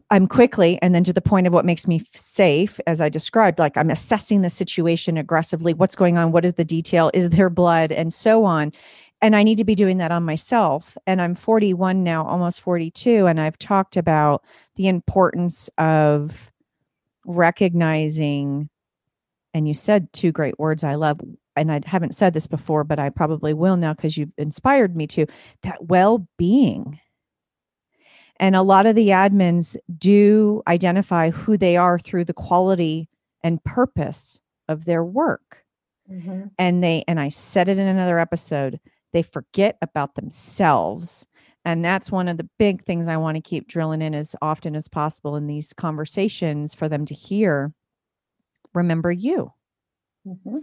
I'm 0.09 0.27
quickly 0.27 0.79
and 0.81 0.95
then 0.95 1.03
to 1.03 1.13
the 1.13 1.21
point 1.21 1.47
of 1.47 1.53
what 1.53 1.65
makes 1.65 1.87
me 1.87 2.01
safe 2.13 2.79
as 2.87 3.01
I 3.01 3.09
described 3.09 3.59
like 3.59 3.75
I'm 3.75 3.89
assessing 3.89 4.41
the 4.41 4.49
situation 4.49 5.17
aggressively 5.17 5.73
what's 5.73 5.95
going 5.95 6.17
on 6.17 6.31
what 6.31 6.45
is 6.45 6.53
the 6.53 6.63
detail 6.63 7.11
is 7.13 7.29
there 7.29 7.49
blood 7.49 7.91
and 7.91 8.13
so 8.13 8.45
on. 8.45 8.71
And 9.21 9.35
I 9.35 9.43
need 9.43 9.57
to 9.57 9.63
be 9.63 9.75
doing 9.75 9.97
that 9.97 10.11
on 10.11 10.23
myself 10.23 10.97
and 11.05 11.21
I'm 11.21 11.35
41 11.35 12.03
now 12.03 12.25
almost 12.25 12.61
42 12.61 13.27
and 13.27 13.39
I've 13.39 13.59
talked 13.59 13.97
about 13.97 14.43
the 14.75 14.87
importance 14.87 15.69
of 15.77 16.51
recognizing 17.25 18.69
and 19.53 19.67
you 19.67 19.73
said 19.73 20.13
two 20.13 20.31
great 20.31 20.57
words 20.57 20.83
I 20.85 20.95
love 20.95 21.19
and 21.57 21.71
I 21.71 21.81
haven't 21.85 22.15
said 22.15 22.33
this 22.33 22.47
before 22.47 22.83
but 22.83 22.99
I 22.99 23.09
probably 23.09 23.53
will 23.53 23.77
now 23.77 23.93
cuz 23.93 24.17
you've 24.17 24.33
inspired 24.37 24.95
me 24.95 25.07
to 25.07 25.25
that 25.63 25.85
well-being. 25.87 26.99
And 28.39 28.55
a 28.55 28.61
lot 28.61 28.85
of 28.85 28.95
the 28.95 29.09
admins 29.09 29.75
do 29.97 30.61
identify 30.67 31.31
who 31.31 31.57
they 31.57 31.75
are 31.75 31.97
through 31.97 32.25
the 32.25 32.33
quality 32.33 33.09
and 33.43 33.63
purpose 33.63 34.39
of 34.67 34.85
their 34.85 35.03
work. 35.03 35.63
Mm-hmm. 36.11 36.43
And 36.57 36.83
they 36.83 37.03
and 37.07 37.19
I 37.19 37.29
said 37.29 37.67
it 37.69 37.77
in 37.77 37.87
another 37.87 38.19
episode, 38.19 38.79
they 39.13 39.23
forget 39.23 39.77
about 39.81 40.15
themselves. 40.15 41.25
And 41.65 41.83
that's 41.83 42.11
one 42.11 42.29
of 42.29 42.37
the 42.37 42.49
big 42.57 42.83
things 42.83 43.07
I 43.07 43.17
want 43.17 43.35
to 43.35 43.41
keep 43.41 43.67
drilling 43.67 44.01
in 44.01 44.15
as 44.15 44.35
often 44.41 44.75
as 44.75 44.87
possible 44.87 45.35
in 45.35 45.47
these 45.47 45.73
conversations 45.73 46.73
for 46.73 46.87
them 46.87 47.05
to 47.05 47.13
hear 47.13 47.73
remember 48.73 49.11
you. 49.11 49.51
Mm-hmm. 50.25 50.59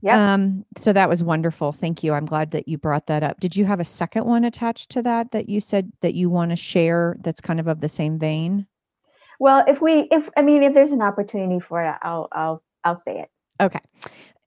Yeah. 0.00 0.34
Um, 0.34 0.64
so 0.76 0.92
that 0.92 1.08
was 1.08 1.24
wonderful. 1.24 1.72
Thank 1.72 2.04
you. 2.04 2.12
I'm 2.12 2.26
glad 2.26 2.52
that 2.52 2.68
you 2.68 2.78
brought 2.78 3.06
that 3.06 3.22
up. 3.22 3.40
Did 3.40 3.56
you 3.56 3.64
have 3.64 3.80
a 3.80 3.84
second 3.84 4.26
one 4.26 4.44
attached 4.44 4.90
to 4.90 5.02
that 5.02 5.32
that 5.32 5.48
you 5.48 5.60
said 5.60 5.92
that 6.02 6.14
you 6.14 6.30
want 6.30 6.50
to 6.50 6.56
share 6.56 7.16
that's 7.20 7.40
kind 7.40 7.58
of 7.58 7.66
of 7.66 7.80
the 7.80 7.88
same 7.88 8.18
vein? 8.18 8.66
Well, 9.40 9.64
if 9.66 9.80
we 9.80 10.08
if 10.10 10.28
I 10.36 10.42
mean 10.42 10.62
if 10.62 10.74
there's 10.74 10.92
an 10.92 11.02
opportunity 11.02 11.60
for 11.60 11.82
it, 11.82 11.94
I'll 12.02 12.28
I'll 12.32 12.62
I'll 12.84 13.02
say 13.04 13.20
it. 13.20 13.30
Okay. 13.60 13.80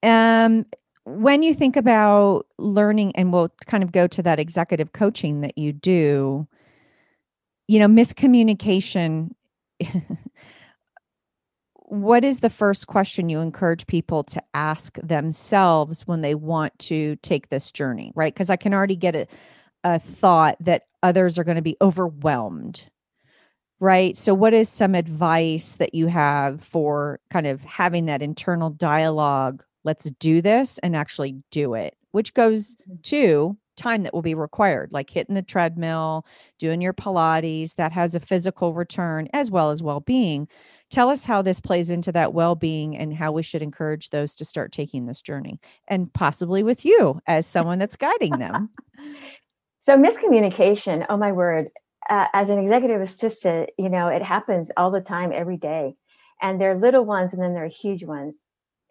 Um 0.03 0.65
when 1.03 1.43
you 1.43 1.53
think 1.53 1.75
about 1.75 2.45
learning 2.57 3.15
and 3.15 3.33
we'll 3.33 3.51
kind 3.65 3.83
of 3.83 3.91
go 3.91 4.07
to 4.07 4.21
that 4.21 4.39
executive 4.39 4.93
coaching 4.93 5.41
that 5.41 5.57
you 5.57 5.73
do, 5.73 6.47
you 7.67 7.79
know, 7.79 7.87
miscommunication 7.87 9.31
what 11.91 12.23
is 12.23 12.39
the 12.39 12.49
first 12.49 12.87
question 12.87 13.27
you 13.27 13.41
encourage 13.41 13.85
people 13.85 14.23
to 14.23 14.41
ask 14.53 14.97
themselves 15.03 16.07
when 16.07 16.21
they 16.21 16.33
want 16.33 16.77
to 16.79 17.17
take 17.17 17.49
this 17.49 17.69
journey 17.69 18.13
right 18.15 18.33
because 18.33 18.49
i 18.49 18.55
can 18.55 18.73
already 18.73 18.95
get 18.95 19.13
a, 19.13 19.27
a 19.83 19.99
thought 19.99 20.55
that 20.61 20.85
others 21.03 21.37
are 21.37 21.43
going 21.43 21.57
to 21.57 21.61
be 21.61 21.75
overwhelmed 21.81 22.85
right 23.81 24.15
so 24.15 24.33
what 24.33 24.53
is 24.53 24.69
some 24.69 24.95
advice 24.95 25.75
that 25.75 25.93
you 25.93 26.07
have 26.07 26.61
for 26.61 27.19
kind 27.29 27.45
of 27.45 27.61
having 27.65 28.05
that 28.05 28.21
internal 28.21 28.69
dialogue 28.69 29.61
let's 29.83 30.09
do 30.11 30.41
this 30.41 30.77
and 30.77 30.95
actually 30.95 31.43
do 31.51 31.73
it 31.73 31.97
which 32.11 32.33
goes 32.33 32.77
mm-hmm. 32.77 33.01
to 33.01 33.57
time 33.81 34.03
that 34.03 34.13
will 34.13 34.21
be 34.21 34.35
required, 34.35 34.93
like 34.93 35.09
hitting 35.09 35.35
the 35.35 35.41
treadmill, 35.41 36.25
doing 36.59 36.81
your 36.81 36.93
Pilates, 36.93 37.75
that 37.75 37.91
has 37.91 38.15
a 38.15 38.19
physical 38.19 38.73
return 38.73 39.27
as 39.33 39.49
well 39.49 39.71
as 39.71 39.81
well 39.81 39.99
being. 39.99 40.47
Tell 40.89 41.09
us 41.09 41.25
how 41.25 41.41
this 41.41 41.59
plays 41.59 41.89
into 41.89 42.11
that 42.11 42.33
well 42.33 42.55
being 42.55 42.97
and 42.97 43.13
how 43.13 43.31
we 43.31 43.43
should 43.43 43.61
encourage 43.61 44.09
those 44.09 44.35
to 44.35 44.45
start 44.45 44.71
taking 44.71 45.05
this 45.05 45.21
journey 45.21 45.59
and 45.87 46.11
possibly 46.13 46.63
with 46.63 46.85
you 46.85 47.19
as 47.27 47.45
someone 47.47 47.79
that's 47.79 47.95
guiding 47.95 48.37
them. 48.37 48.69
so, 49.81 49.97
miscommunication, 49.97 51.05
oh 51.09 51.17
my 51.17 51.31
word, 51.31 51.69
uh, 52.09 52.27
as 52.33 52.49
an 52.49 52.59
executive 52.59 53.01
assistant, 53.01 53.69
you 53.77 53.89
know, 53.89 54.07
it 54.07 54.21
happens 54.21 54.69
all 54.77 54.91
the 54.91 55.01
time, 55.01 55.31
every 55.33 55.57
day. 55.57 55.95
And 56.41 56.59
there 56.59 56.71
are 56.71 56.77
little 56.77 57.05
ones 57.05 57.33
and 57.33 57.41
then 57.41 57.53
there 57.53 57.65
are 57.65 57.69
huge 57.69 58.03
ones 58.03 58.35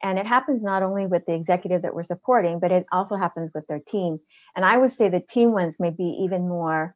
and 0.03 0.19
it 0.19 0.27
happens 0.27 0.63
not 0.63 0.83
only 0.83 1.07
with 1.07 1.27
the 1.27 1.35
executive 1.35 1.83
that 1.83 1.95
we're 1.95 2.03
supporting 2.05 2.59
but 2.59 2.73
it 2.73 2.87
also 2.93 3.17
happens 3.17 3.51
with 3.55 3.67
their 3.67 3.81
team. 3.81 4.19
And 4.57 4.65
i 4.65 4.77
would 4.77 4.93
say 4.93 5.09
the 5.09 5.21
team 5.21 5.53
ones 5.53 5.77
may 5.79 5.91
be 5.91 6.21
even 6.25 6.49
more 6.49 6.95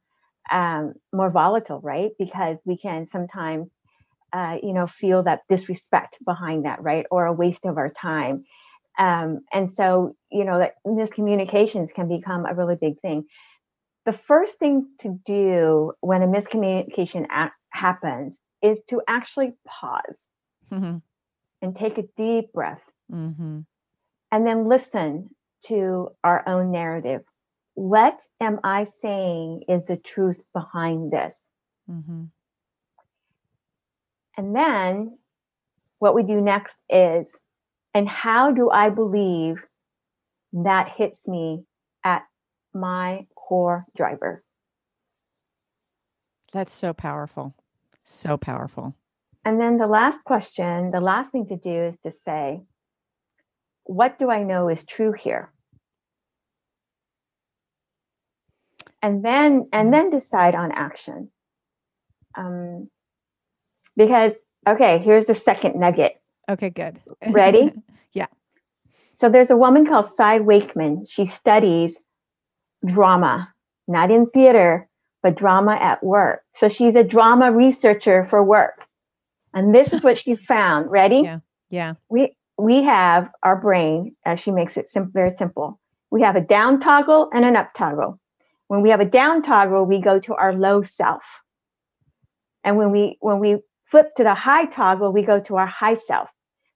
um, 0.51 0.93
more 1.11 1.31
volatile 1.31 1.81
right? 1.81 2.11
Because 2.19 2.57
we 2.65 2.77
can 2.77 3.05
sometimes 3.05 3.69
uh, 4.33 4.57
you 4.61 4.73
know 4.73 4.87
feel 4.87 5.23
that 5.23 5.41
disrespect 5.49 6.17
behind 6.25 6.65
that 6.65 6.81
right? 6.81 7.05
Or 7.11 7.25
a 7.25 7.33
waste 7.33 7.65
of 7.65 7.77
our 7.77 7.91
time. 7.91 8.45
Um, 8.97 9.41
and 9.51 9.71
so 9.71 10.15
you 10.31 10.45
know 10.45 10.59
that 10.59 10.75
miscommunications 10.85 11.93
can 11.93 12.07
become 12.07 12.45
a 12.45 12.53
really 12.53 12.75
big 12.75 12.99
thing. 13.01 13.25
The 14.05 14.13
first 14.13 14.59
thing 14.59 14.87
to 14.99 15.19
do 15.25 15.93
when 16.01 16.21
a 16.21 16.27
miscommunication 16.27 17.25
a- 17.29 17.51
happens 17.71 18.37
is 18.61 18.81
to 18.89 19.01
actually 19.07 19.53
pause 19.67 20.27
mm-hmm. 20.71 20.97
and 21.61 21.75
take 21.75 21.97
a 21.97 22.05
deep 22.15 22.53
breath 22.53 22.85
Mm-hmm. 23.11 23.59
And 24.31 24.47
then 24.47 24.67
listen 24.67 25.29
to 25.67 26.09
our 26.23 26.43
own 26.47 26.71
narrative. 26.71 27.21
What 27.73 28.19
am 28.39 28.59
I 28.63 28.85
saying 28.85 29.63
is 29.67 29.85
the 29.85 29.97
truth 29.97 30.41
behind 30.53 31.11
this? 31.11 31.51
Mm-hmm. 31.89 32.23
And 34.37 34.55
then 34.55 35.17
what 35.99 36.15
we 36.15 36.23
do 36.23 36.41
next 36.41 36.77
is, 36.89 37.37
and 37.93 38.07
how 38.07 38.51
do 38.51 38.69
I 38.69 38.89
believe 38.89 39.63
that 40.53 40.93
hits 40.95 41.21
me 41.27 41.63
at 42.03 42.23
my 42.73 43.25
core 43.35 43.85
driver? 43.95 44.43
That's 46.51 46.73
so 46.73 46.93
powerful. 46.93 47.55
So 48.03 48.37
powerful. 48.37 48.95
And 49.43 49.59
then 49.59 49.77
the 49.77 49.87
last 49.87 50.23
question, 50.23 50.91
the 50.91 51.01
last 51.01 51.31
thing 51.31 51.47
to 51.47 51.55
do 51.55 51.69
is 51.69 51.95
to 52.03 52.11
say, 52.11 52.61
what 53.85 54.17
do 54.17 54.29
I 54.29 54.43
know 54.43 54.69
is 54.69 54.83
true 54.83 55.13
here? 55.13 55.51
And 59.01 59.23
then 59.23 59.69
and 59.71 59.93
then 59.93 60.09
decide 60.09 60.55
on 60.55 60.71
action. 60.71 61.29
Um, 62.35 62.89
because 63.95 64.33
okay, 64.67 64.97
here's 64.97 65.25
the 65.25 65.35
second 65.35 65.79
nugget. 65.79 66.19
Okay, 66.49 66.69
good. 66.69 66.99
Ready? 67.27 67.71
yeah. 68.13 68.27
So 69.15 69.29
there's 69.29 69.51
a 69.51 69.57
woman 69.57 69.85
called 69.85 70.07
Cy 70.07 70.39
Wakeman. 70.39 71.05
She 71.07 71.27
studies 71.27 71.95
drama, 72.85 73.53
not 73.87 74.11
in 74.11 74.27
theater, 74.27 74.89
but 75.23 75.35
drama 75.35 75.77
at 75.79 76.03
work. 76.03 76.41
So 76.53 76.67
she's 76.67 76.95
a 76.95 77.03
drama 77.03 77.51
researcher 77.51 78.23
for 78.23 78.43
work. 78.43 78.85
And 79.53 79.73
this 79.73 79.93
is 79.93 80.03
what 80.03 80.17
she 80.17 80.35
found. 80.35 80.91
Ready? 80.91 81.21
Yeah. 81.23 81.39
Yeah. 81.69 81.93
We 82.09 82.35
we 82.57 82.83
have 82.83 83.29
our 83.43 83.55
brain, 83.55 84.15
as 84.25 84.39
she 84.39 84.51
makes 84.51 84.77
it 84.77 84.89
sim- 84.89 85.11
very 85.13 85.35
simple. 85.35 85.79
We 86.11 86.21
have 86.21 86.35
a 86.35 86.41
down 86.41 86.79
toggle 86.79 87.29
and 87.33 87.43
an 87.43 87.55
up 87.55 87.73
toggle. 87.73 88.19
When 88.67 88.81
we 88.81 88.89
have 88.89 89.01
a 89.01 89.05
down 89.05 89.41
toggle, 89.41 89.85
we 89.85 89.99
go 89.99 90.19
to 90.19 90.35
our 90.35 90.53
low 90.53 90.81
self. 90.81 91.23
And 92.63 92.77
when 92.77 92.91
we 92.91 93.17
when 93.19 93.39
we 93.39 93.59
flip 93.85 94.15
to 94.15 94.23
the 94.23 94.33
high 94.33 94.65
toggle, 94.65 95.11
we 95.11 95.21
go 95.21 95.39
to 95.41 95.57
our 95.57 95.67
high 95.67 95.95
self. 95.95 96.29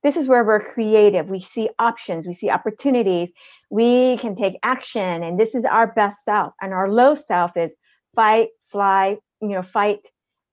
This 0.03 0.15
is 0.15 0.27
where 0.27 0.45
we're 0.45 0.61
creative. 0.61 1.29
We 1.29 1.39
see 1.39 1.69
options, 1.77 2.25
we 2.25 2.33
see 2.33 2.49
opportunities, 2.49 3.31
we 3.69 4.17
can 4.17 4.35
take 4.35 4.57
action, 4.63 5.23
and 5.23 5.39
this 5.39 5.55
is 5.55 5.65
our 5.65 5.87
best 5.87 6.23
self. 6.23 6.53
And 6.61 6.73
our 6.73 6.89
low 6.89 7.15
self 7.15 7.57
is 7.57 7.71
fight, 8.15 8.49
fly, 8.67 9.17
you 9.41 9.49
know, 9.49 9.63
fight, 9.63 9.99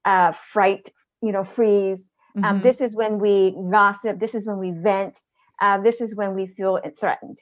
uh, 0.05 0.33
fright, 0.33 0.89
you 1.23 1.33
know, 1.33 1.45
freeze, 1.45 2.09
mm-hmm. 2.37 2.45
Um, 2.45 2.61
this 2.63 2.81
is 2.81 2.95
when 2.95 3.19
we 3.19 3.57
gossip. 3.71 4.19
This 4.19 4.35
is 4.35 4.47
when 4.47 4.59
we 4.59 4.71
vent. 4.71 5.21
uh, 5.61 5.79
this 5.79 6.01
is 6.01 6.15
when 6.15 6.35
we 6.35 6.47
feel 6.47 6.79
threatened. 6.99 7.39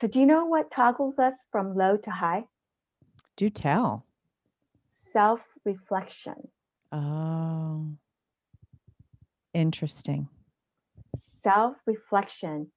So, 0.00 0.08
do 0.08 0.18
you 0.18 0.26
know 0.26 0.46
what 0.46 0.70
toggles 0.70 1.18
us 1.20 1.36
from 1.52 1.76
low 1.76 1.96
to 1.96 2.10
high? 2.10 2.44
Do 3.36 3.48
tell. 3.48 4.04
Self 4.88 5.46
reflection. 5.64 6.48
Oh, 6.90 7.86
interesting. 9.54 10.28
Self 11.16 11.76
reflection. 11.86 12.72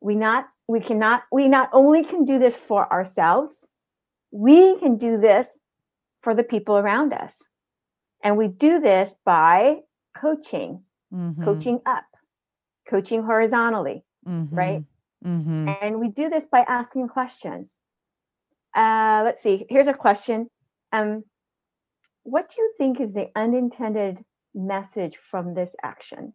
We 0.00 0.14
not 0.14 0.48
we 0.68 0.78
cannot 0.80 1.24
we 1.32 1.48
not 1.48 1.70
only 1.72 2.04
can 2.04 2.24
do 2.24 2.38
this 2.38 2.56
for 2.56 2.90
ourselves, 2.92 3.66
we 4.30 4.78
can 4.78 4.98
do 4.98 5.16
this 5.16 5.58
for 6.22 6.34
the 6.34 6.44
people 6.44 6.76
around 6.76 7.12
us. 7.12 7.42
And 8.22 8.36
we 8.36 8.48
do 8.48 8.80
this 8.80 9.14
by 9.24 9.78
coaching, 10.20 10.82
mm-hmm. 11.12 11.44
coaching 11.44 11.80
up, 11.86 12.04
coaching 12.88 13.22
horizontally, 13.22 14.04
mm-hmm. 14.26 14.54
right? 14.54 14.84
Mm-hmm. 15.24 15.68
And 15.82 16.00
we 16.00 16.08
do 16.08 16.28
this 16.28 16.46
by 16.46 16.64
asking 16.68 17.08
questions. 17.08 17.70
Uh, 18.74 19.22
let's 19.24 19.42
see, 19.42 19.66
here's 19.68 19.88
a 19.88 19.94
question. 19.94 20.48
Um, 20.92 21.24
what 22.22 22.50
do 22.50 22.60
you 22.60 22.72
think 22.78 23.00
is 23.00 23.14
the 23.14 23.28
unintended 23.34 24.18
message 24.54 25.16
from 25.16 25.54
this 25.54 25.74
action? 25.82 26.34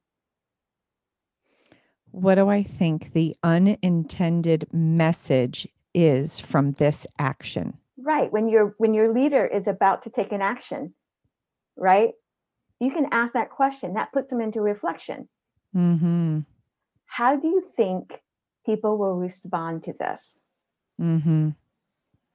What 2.11 2.35
do 2.35 2.49
I 2.49 2.63
think 2.63 3.13
the 3.13 3.35
unintended 3.43 4.67
message 4.71 5.67
is 5.93 6.39
from 6.39 6.71
this 6.73 7.07
action? 7.17 7.77
Right. 7.97 8.31
When 8.31 8.49
your 8.49 8.75
when 8.77 8.93
your 8.93 9.13
leader 9.13 9.45
is 9.45 9.67
about 9.67 10.03
to 10.03 10.09
take 10.09 10.31
an 10.31 10.41
action, 10.41 10.93
right? 11.75 12.11
You 12.83 12.91
can 12.91 13.07
ask 13.11 13.33
that 13.33 13.49
question. 13.49 13.93
That 13.93 14.11
puts 14.11 14.27
them 14.27 14.41
into 14.41 14.59
reflection. 14.59 15.29
Mm-hmm. 15.73 16.39
How 17.05 17.37
do 17.37 17.47
you 17.47 17.61
think 17.61 18.19
people 18.65 18.97
will 18.97 19.15
respond 19.15 19.83
to 19.83 19.93
this? 19.93 20.37
Mm-hmm. 20.99 21.51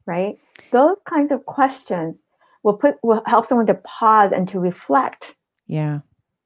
Right? 0.06 0.38
Those 0.72 1.00
kinds 1.04 1.32
of 1.32 1.44
questions 1.44 2.22
will 2.62 2.78
put 2.78 2.96
will 3.02 3.22
help 3.26 3.44
someone 3.44 3.66
to 3.66 3.74
pause 3.74 4.32
and 4.32 4.48
to 4.48 4.58
reflect. 4.58 5.34
Yeah. 5.66 6.00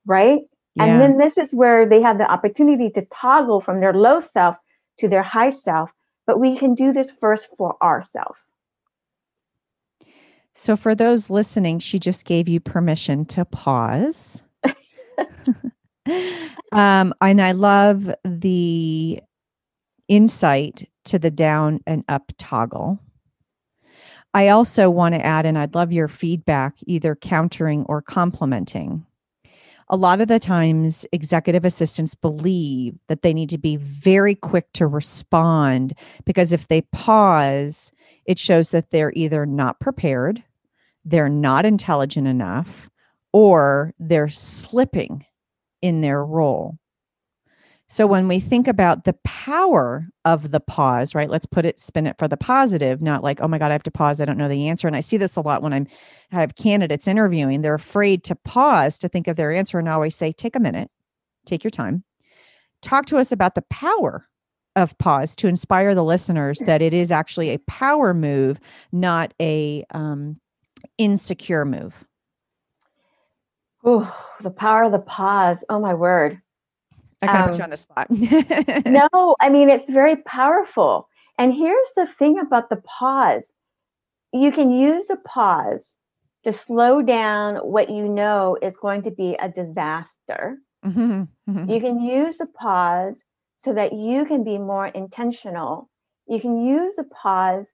Right? 0.05 0.41
Yeah. 0.75 0.85
And 0.85 1.01
then 1.01 1.19
this 1.19 1.39
is 1.39 1.55
where 1.55 1.89
they 1.89 2.03
have 2.03 2.19
the 2.19 2.29
opportunity 2.29 2.91
to 2.91 3.07
toggle 3.15 3.61
from 3.61 3.79
their 3.79 3.93
low 3.93 4.19
self 4.19 4.57
to 4.99 5.09
their 5.09 5.23
high 5.23 5.51
self. 5.51 5.93
But 6.27 6.41
we 6.41 6.59
can 6.59 6.75
do 6.75 6.93
this 6.93 7.11
first 7.11 7.49
for 7.57 7.77
ourselves. 7.81 8.39
So, 10.63 10.77
for 10.77 10.95
those 10.95 11.29
listening, 11.29 11.81
she 11.81 11.99
just 11.99 12.25
gave 12.25 12.49
you 12.49 12.61
permission 12.61 13.25
to 13.25 13.45
pause. 13.45 14.45
um, 16.71 17.13
and 17.21 17.43
I 17.43 17.51
love 17.51 18.15
the 18.25 19.21
insight 20.07 20.89
to 21.07 21.19
the 21.19 21.33
down 21.33 21.81
and 21.85 22.05
up 22.09 22.31
toggle. 22.39 23.01
I 24.35 24.51
also 24.51 24.89
want 24.89 25.17
to 25.17 25.27
add, 25.27 25.47
and 25.47 25.59
I'd 25.59 25.75
love 25.75 25.91
your 25.91 26.07
feedback, 26.07 26.77
either 26.87 27.17
countering 27.17 27.85
or 27.89 28.01
complimenting. 28.01 29.05
A 29.89 29.97
lot 29.97 30.21
of 30.21 30.29
the 30.29 30.39
times, 30.39 31.05
executive 31.11 31.65
assistants 31.65 32.15
believe 32.15 32.95
that 33.09 33.23
they 33.23 33.35
need 33.35 33.51
to 33.51 33.59
be 33.59 33.79
very 33.79 34.37
quick 34.37 34.73
to 34.75 34.87
respond 34.87 35.95
because 36.25 36.53
if 36.53 36.69
they 36.69 36.83
pause, 36.83 37.93
it 38.27 38.39
shows 38.39 38.71
that 38.71 38.93
they're 38.93 39.13
either 39.17 39.45
not 39.45 39.81
prepared, 39.81 40.45
they're 41.05 41.29
not 41.29 41.65
intelligent 41.65 42.27
enough, 42.29 42.89
or 43.33 43.93
they're 43.99 44.29
slipping 44.29 45.25
in 45.81 46.01
their 46.01 46.25
role. 46.25 46.79
So 47.89 48.07
when 48.07 48.27
we 48.27 48.41
think 48.41 48.69
about 48.69 49.05
the 49.05 49.13
power 49.23 50.09
of 50.25 50.51
the 50.51 50.61
pause, 50.61 51.15
right? 51.15 51.29
Let's 51.29 51.45
put 51.45 51.67
it 51.67 51.79
spin 51.79 52.07
it 52.07 52.17
for 52.19 52.27
the 52.27 52.39
positive, 52.39 53.03
not 53.03 53.23
like, 53.23 53.43
oh 53.43 53.49
my 53.49 53.59
God, 53.59 53.69
I 53.71 53.73
have 53.73 53.83
to 53.83 53.91
pause. 53.91 54.19
I 54.19 54.25
don't 54.25 54.39
know 54.39 54.49
the 54.49 54.69
answer. 54.69 54.87
And 54.87 54.97
I 54.97 55.01
see 55.01 55.19
this 55.19 55.37
a 55.37 55.43
lot 55.43 55.61
when 55.61 55.75
I'm 55.75 55.87
I 56.33 56.41
have 56.41 56.55
candidates 56.55 57.07
interviewing. 57.07 57.61
They're 57.61 57.75
afraid 57.75 58.25
to 58.25 58.35
pause 58.35 58.99
to 59.01 59.11
think 59.11 59.29
of 59.29 59.37
their 59.37 59.53
answer. 59.53 59.79
And 59.79 59.91
I 59.91 59.93
always 59.93 60.17
say, 60.17 60.33
take 60.33 60.57
a 60.57 60.61
minute, 60.61 60.91
take 61.45 61.65
your 61.65 61.71
time. 61.71 62.05
Talk 62.81 63.05
to 63.07 63.19
us 63.19 63.31
about 63.31 63.55
the 63.55 63.65
power 63.69 64.27
of 64.75 64.97
pause 64.97 65.37
to 65.37 65.49
inspire 65.49 65.95
the 65.95 66.03
listeners 66.03 66.61
that 66.61 66.81
it 66.81 66.95
is 66.95 67.13
actually 67.13 67.51
a 67.51 67.59
power 67.67 68.15
move, 68.15 68.59
not 68.91 69.35
a 69.39 69.85
um, 69.91 70.41
insecure 70.99 71.65
move. 71.65 72.05
Oh, 73.85 74.15
the 74.41 74.51
power 74.51 74.85
of 74.85 74.93
the 74.93 74.99
pause. 74.99 75.65
Oh 75.69 75.81
my 75.81 75.95
word. 75.95 76.41
I 77.21 77.27
kind 77.27 77.39
of 77.39 77.51
put 77.51 77.59
you 77.59 77.65
um, 77.65 77.65
on 77.65 77.71
the 77.71 77.77
spot. 77.77 78.07
no, 78.87 79.37
I 79.41 79.49
mean, 79.49 79.71
it's 79.71 79.89
very 79.89 80.17
powerful. 80.17 81.09
And 81.39 81.55
here's 81.55 81.93
the 81.97 82.07
thing 82.07 82.39
about 82.39 82.69
the 82.69 82.77
pause 82.77 83.53
you 84.33 84.51
can 84.51 84.73
use 84.73 85.07
the 85.09 85.17
pause 85.17 85.93
to 86.45 86.53
slow 86.53 87.03
down 87.03 87.57
what 87.57 87.91
you 87.91 88.09
know 88.09 88.57
is 88.61 88.77
going 88.77 89.03
to 89.03 89.11
be 89.11 89.37
a 89.39 89.49
disaster. 89.49 90.59
Mm-hmm. 90.85 91.23
Mm-hmm. 91.49 91.71
You 91.71 91.81
can 91.81 92.01
use 92.01 92.39
the 92.39 92.47
pause 92.47 93.17
so 93.63 93.75
that 93.75 93.93
you 93.93 94.25
can 94.25 94.43
be 94.43 94.59
more 94.59 94.87
intentional. 94.87 95.89
You 96.27 96.41
can 96.41 96.65
use 96.65 96.97
the 96.97 97.05
pause 97.05 97.67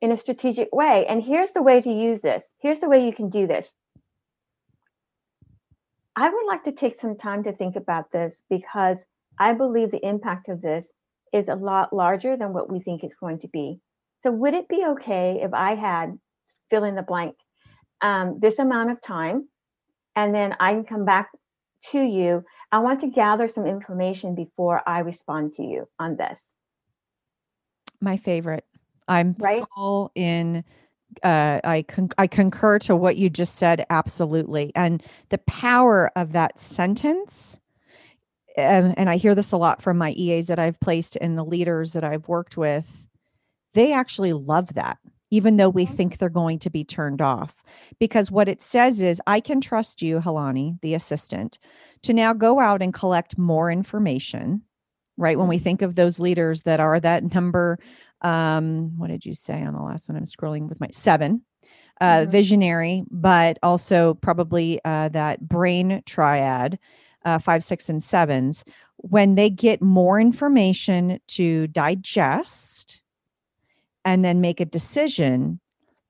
in 0.00 0.12
a 0.12 0.16
strategic 0.16 0.72
way. 0.72 1.06
And 1.06 1.22
here's 1.22 1.52
the 1.52 1.62
way 1.62 1.80
to 1.80 1.92
use 1.92 2.20
this. 2.20 2.44
Here's 2.60 2.80
the 2.80 2.88
way 2.88 3.04
you 3.04 3.12
can 3.12 3.28
do 3.28 3.46
this. 3.46 3.72
I 6.16 6.28
would 6.28 6.46
like 6.46 6.64
to 6.64 6.72
take 6.72 7.00
some 7.00 7.16
time 7.16 7.44
to 7.44 7.52
think 7.52 7.76
about 7.76 8.10
this 8.12 8.42
because 8.50 9.04
I 9.38 9.54
believe 9.54 9.90
the 9.90 10.06
impact 10.06 10.48
of 10.48 10.60
this 10.60 10.90
is 11.32 11.48
a 11.48 11.54
lot 11.54 11.92
larger 11.92 12.36
than 12.36 12.52
what 12.52 12.70
we 12.70 12.80
think 12.80 13.02
it's 13.02 13.14
going 13.14 13.38
to 13.40 13.48
be. 13.48 13.80
So, 14.22 14.30
would 14.30 14.54
it 14.54 14.68
be 14.68 14.84
okay 14.84 15.40
if 15.42 15.54
I 15.54 15.74
had 15.74 16.18
fill 16.68 16.84
in 16.84 16.94
the 16.94 17.02
blank 17.02 17.36
um, 18.02 18.38
this 18.40 18.58
amount 18.58 18.90
of 18.90 19.00
time 19.00 19.48
and 20.16 20.34
then 20.34 20.54
I 20.60 20.72
can 20.72 20.84
come 20.84 21.04
back 21.04 21.30
to 21.92 22.00
you? 22.00 22.44
I 22.72 22.80
want 22.80 23.00
to 23.00 23.08
gather 23.08 23.48
some 23.48 23.66
information 23.66 24.34
before 24.34 24.82
I 24.86 25.00
respond 25.00 25.54
to 25.54 25.62
you 25.62 25.88
on 25.98 26.16
this. 26.16 26.52
My 28.00 28.16
favorite. 28.16 28.64
I'm 29.10 29.34
right? 29.38 29.64
full 29.74 30.12
in 30.14 30.64
uh, 31.22 31.60
I 31.64 31.82
con- 31.82 32.10
I 32.18 32.26
concur 32.26 32.78
to 32.80 32.96
what 32.96 33.16
you 33.16 33.28
just 33.28 33.56
said 33.56 33.84
absolutely, 33.90 34.72
and 34.74 35.02
the 35.28 35.38
power 35.38 36.10
of 36.16 36.32
that 36.32 36.58
sentence. 36.58 37.58
Um, 38.56 38.94
and 38.96 39.08
I 39.08 39.16
hear 39.16 39.34
this 39.34 39.52
a 39.52 39.56
lot 39.56 39.80
from 39.80 39.96
my 39.96 40.10
EAs 40.12 40.48
that 40.48 40.58
I've 40.58 40.80
placed 40.80 41.16
and 41.20 41.38
the 41.38 41.44
leaders 41.44 41.92
that 41.92 42.04
I've 42.04 42.28
worked 42.28 42.56
with. 42.56 43.08
They 43.74 43.92
actually 43.92 44.32
love 44.32 44.74
that, 44.74 44.98
even 45.30 45.56
though 45.56 45.68
we 45.68 45.84
mm-hmm. 45.84 45.94
think 45.94 46.18
they're 46.18 46.28
going 46.28 46.58
to 46.60 46.70
be 46.70 46.84
turned 46.84 47.22
off, 47.22 47.62
because 47.98 48.30
what 48.30 48.48
it 48.48 48.60
says 48.60 49.00
is, 49.00 49.22
I 49.26 49.40
can 49.40 49.60
trust 49.60 50.02
you, 50.02 50.18
Helani, 50.18 50.80
the 50.82 50.94
assistant, 50.94 51.58
to 52.02 52.12
now 52.12 52.32
go 52.32 52.60
out 52.60 52.82
and 52.82 52.92
collect 52.92 53.38
more 53.38 53.70
information. 53.70 54.62
Right 55.16 55.38
when 55.38 55.48
we 55.48 55.56
mm-hmm. 55.56 55.64
think 55.64 55.82
of 55.82 55.96
those 55.96 56.18
leaders 56.18 56.62
that 56.62 56.80
are 56.80 56.98
that 57.00 57.34
number 57.34 57.78
um 58.22 58.96
what 58.98 59.08
did 59.08 59.24
you 59.24 59.34
say 59.34 59.62
on 59.62 59.74
the 59.74 59.80
last 59.80 60.08
one 60.08 60.16
i'm 60.16 60.24
scrolling 60.24 60.68
with 60.68 60.80
my 60.80 60.88
seven 60.92 61.42
uh 62.00 62.20
mm-hmm. 62.20 62.30
visionary 62.30 63.04
but 63.10 63.58
also 63.62 64.14
probably 64.14 64.80
uh 64.84 65.08
that 65.08 65.40
brain 65.48 66.02
triad 66.06 66.78
uh 67.24 67.38
five 67.38 67.64
six 67.64 67.88
and 67.88 68.02
sevens 68.02 68.64
when 68.96 69.34
they 69.34 69.48
get 69.48 69.80
more 69.80 70.20
information 70.20 71.18
to 71.26 71.66
digest 71.68 73.00
and 74.04 74.24
then 74.24 74.40
make 74.40 74.60
a 74.60 74.64
decision 74.64 75.60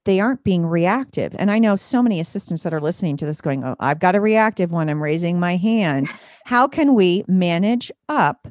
they 0.05 0.21
aren't 0.21 0.45
being 0.45 0.65
reactive. 0.65 1.35
And 1.39 1.51
I 1.51 1.59
know 1.59 1.77
so 1.77 2.03
many 2.03 2.21
assistants 2.21 2.63
that 2.63 2.73
are 2.73 2.81
listening 2.81 3.17
to 3.19 3.27
this 3.27 3.41
going, 3.41 3.65
Oh, 3.65 3.77
I've 3.81 3.99
got 3.99 4.15
a 4.15 4.21
reactive 4.21 4.71
one. 4.71 4.89
I'm 4.89 5.03
raising 5.03 5.39
my 5.39 5.57
hand. 5.57 6.09
How 6.47 6.67
can 6.67 6.95
we 6.95 7.25
manage 7.29 7.93
up 8.09 8.49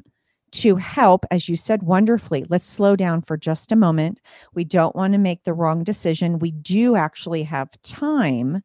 to 0.52 0.76
help, 0.76 1.24
as 1.30 1.48
you 1.48 1.56
said 1.56 1.82
wonderfully, 1.82 2.44
let's 2.48 2.64
slow 2.64 2.96
down 2.96 3.22
for 3.22 3.36
just 3.36 3.72
a 3.72 3.76
moment. 3.76 4.20
We 4.54 4.64
don't 4.64 4.96
want 4.96 5.12
to 5.12 5.18
make 5.18 5.44
the 5.44 5.52
wrong 5.52 5.84
decision. 5.84 6.38
We 6.38 6.50
do 6.50 6.96
actually 6.96 7.44
have 7.44 7.70
time. 7.82 8.62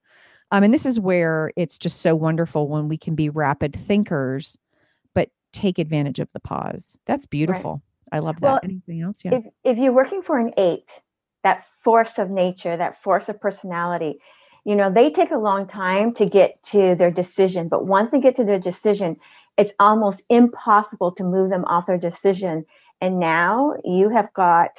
Um, 0.52 0.64
and 0.64 0.74
this 0.74 0.86
is 0.86 1.00
where 1.00 1.52
it's 1.56 1.78
just 1.78 2.02
so 2.02 2.16
wonderful 2.16 2.68
when 2.68 2.88
we 2.88 2.98
can 2.98 3.16
be 3.16 3.30
rapid 3.30 3.76
thinkers, 3.76 4.58
but 5.14 5.30
take 5.54 5.80
advantage 5.80 6.20
of 6.20 6.32
the 6.34 6.40
pause. 6.40 6.98
That's 7.06 7.26
beautiful. 7.26 7.84
Right. 8.12 8.18
I 8.18 8.20
love 8.20 8.40
that. 8.42 8.48
Well, 8.48 8.60
Anything 8.64 9.02
else? 9.02 9.22
Yeah. 9.26 9.36
If, 9.36 9.46
if 9.64 9.78
you're 9.78 9.94
working 9.94 10.22
for 10.22 10.38
an 10.38 10.54
eight, 10.58 11.02
that 11.44 11.66
force 11.84 12.18
of 12.18 12.30
nature, 12.30 12.78
that 12.78 13.02
force 13.02 13.30
of 13.30 13.40
personality, 13.40 14.20
you 14.64 14.76
know, 14.76 14.92
they 14.92 15.12
take 15.12 15.32
a 15.32 15.38
long 15.38 15.68
time 15.68 16.14
to 16.16 16.26
get 16.26 16.62
to 16.72 16.96
their 16.96 17.12
decision. 17.12 17.68
But 17.68 17.86
once 17.86 18.12
they 18.12 18.20
get 18.20 18.36
to 18.38 18.44
their 18.44 18.60
decision, 18.60 19.18
it's 19.58 19.74
almost 19.80 20.24
impossible 20.30 21.12
to 21.14 21.24
move 21.24 21.50
them 21.50 21.66
off 21.66 21.86
their 21.88 21.98
decision. 21.98 22.66
And 23.02 23.20
now 23.20 23.76
you 23.84 24.10
have 24.10 24.34
got 24.34 24.72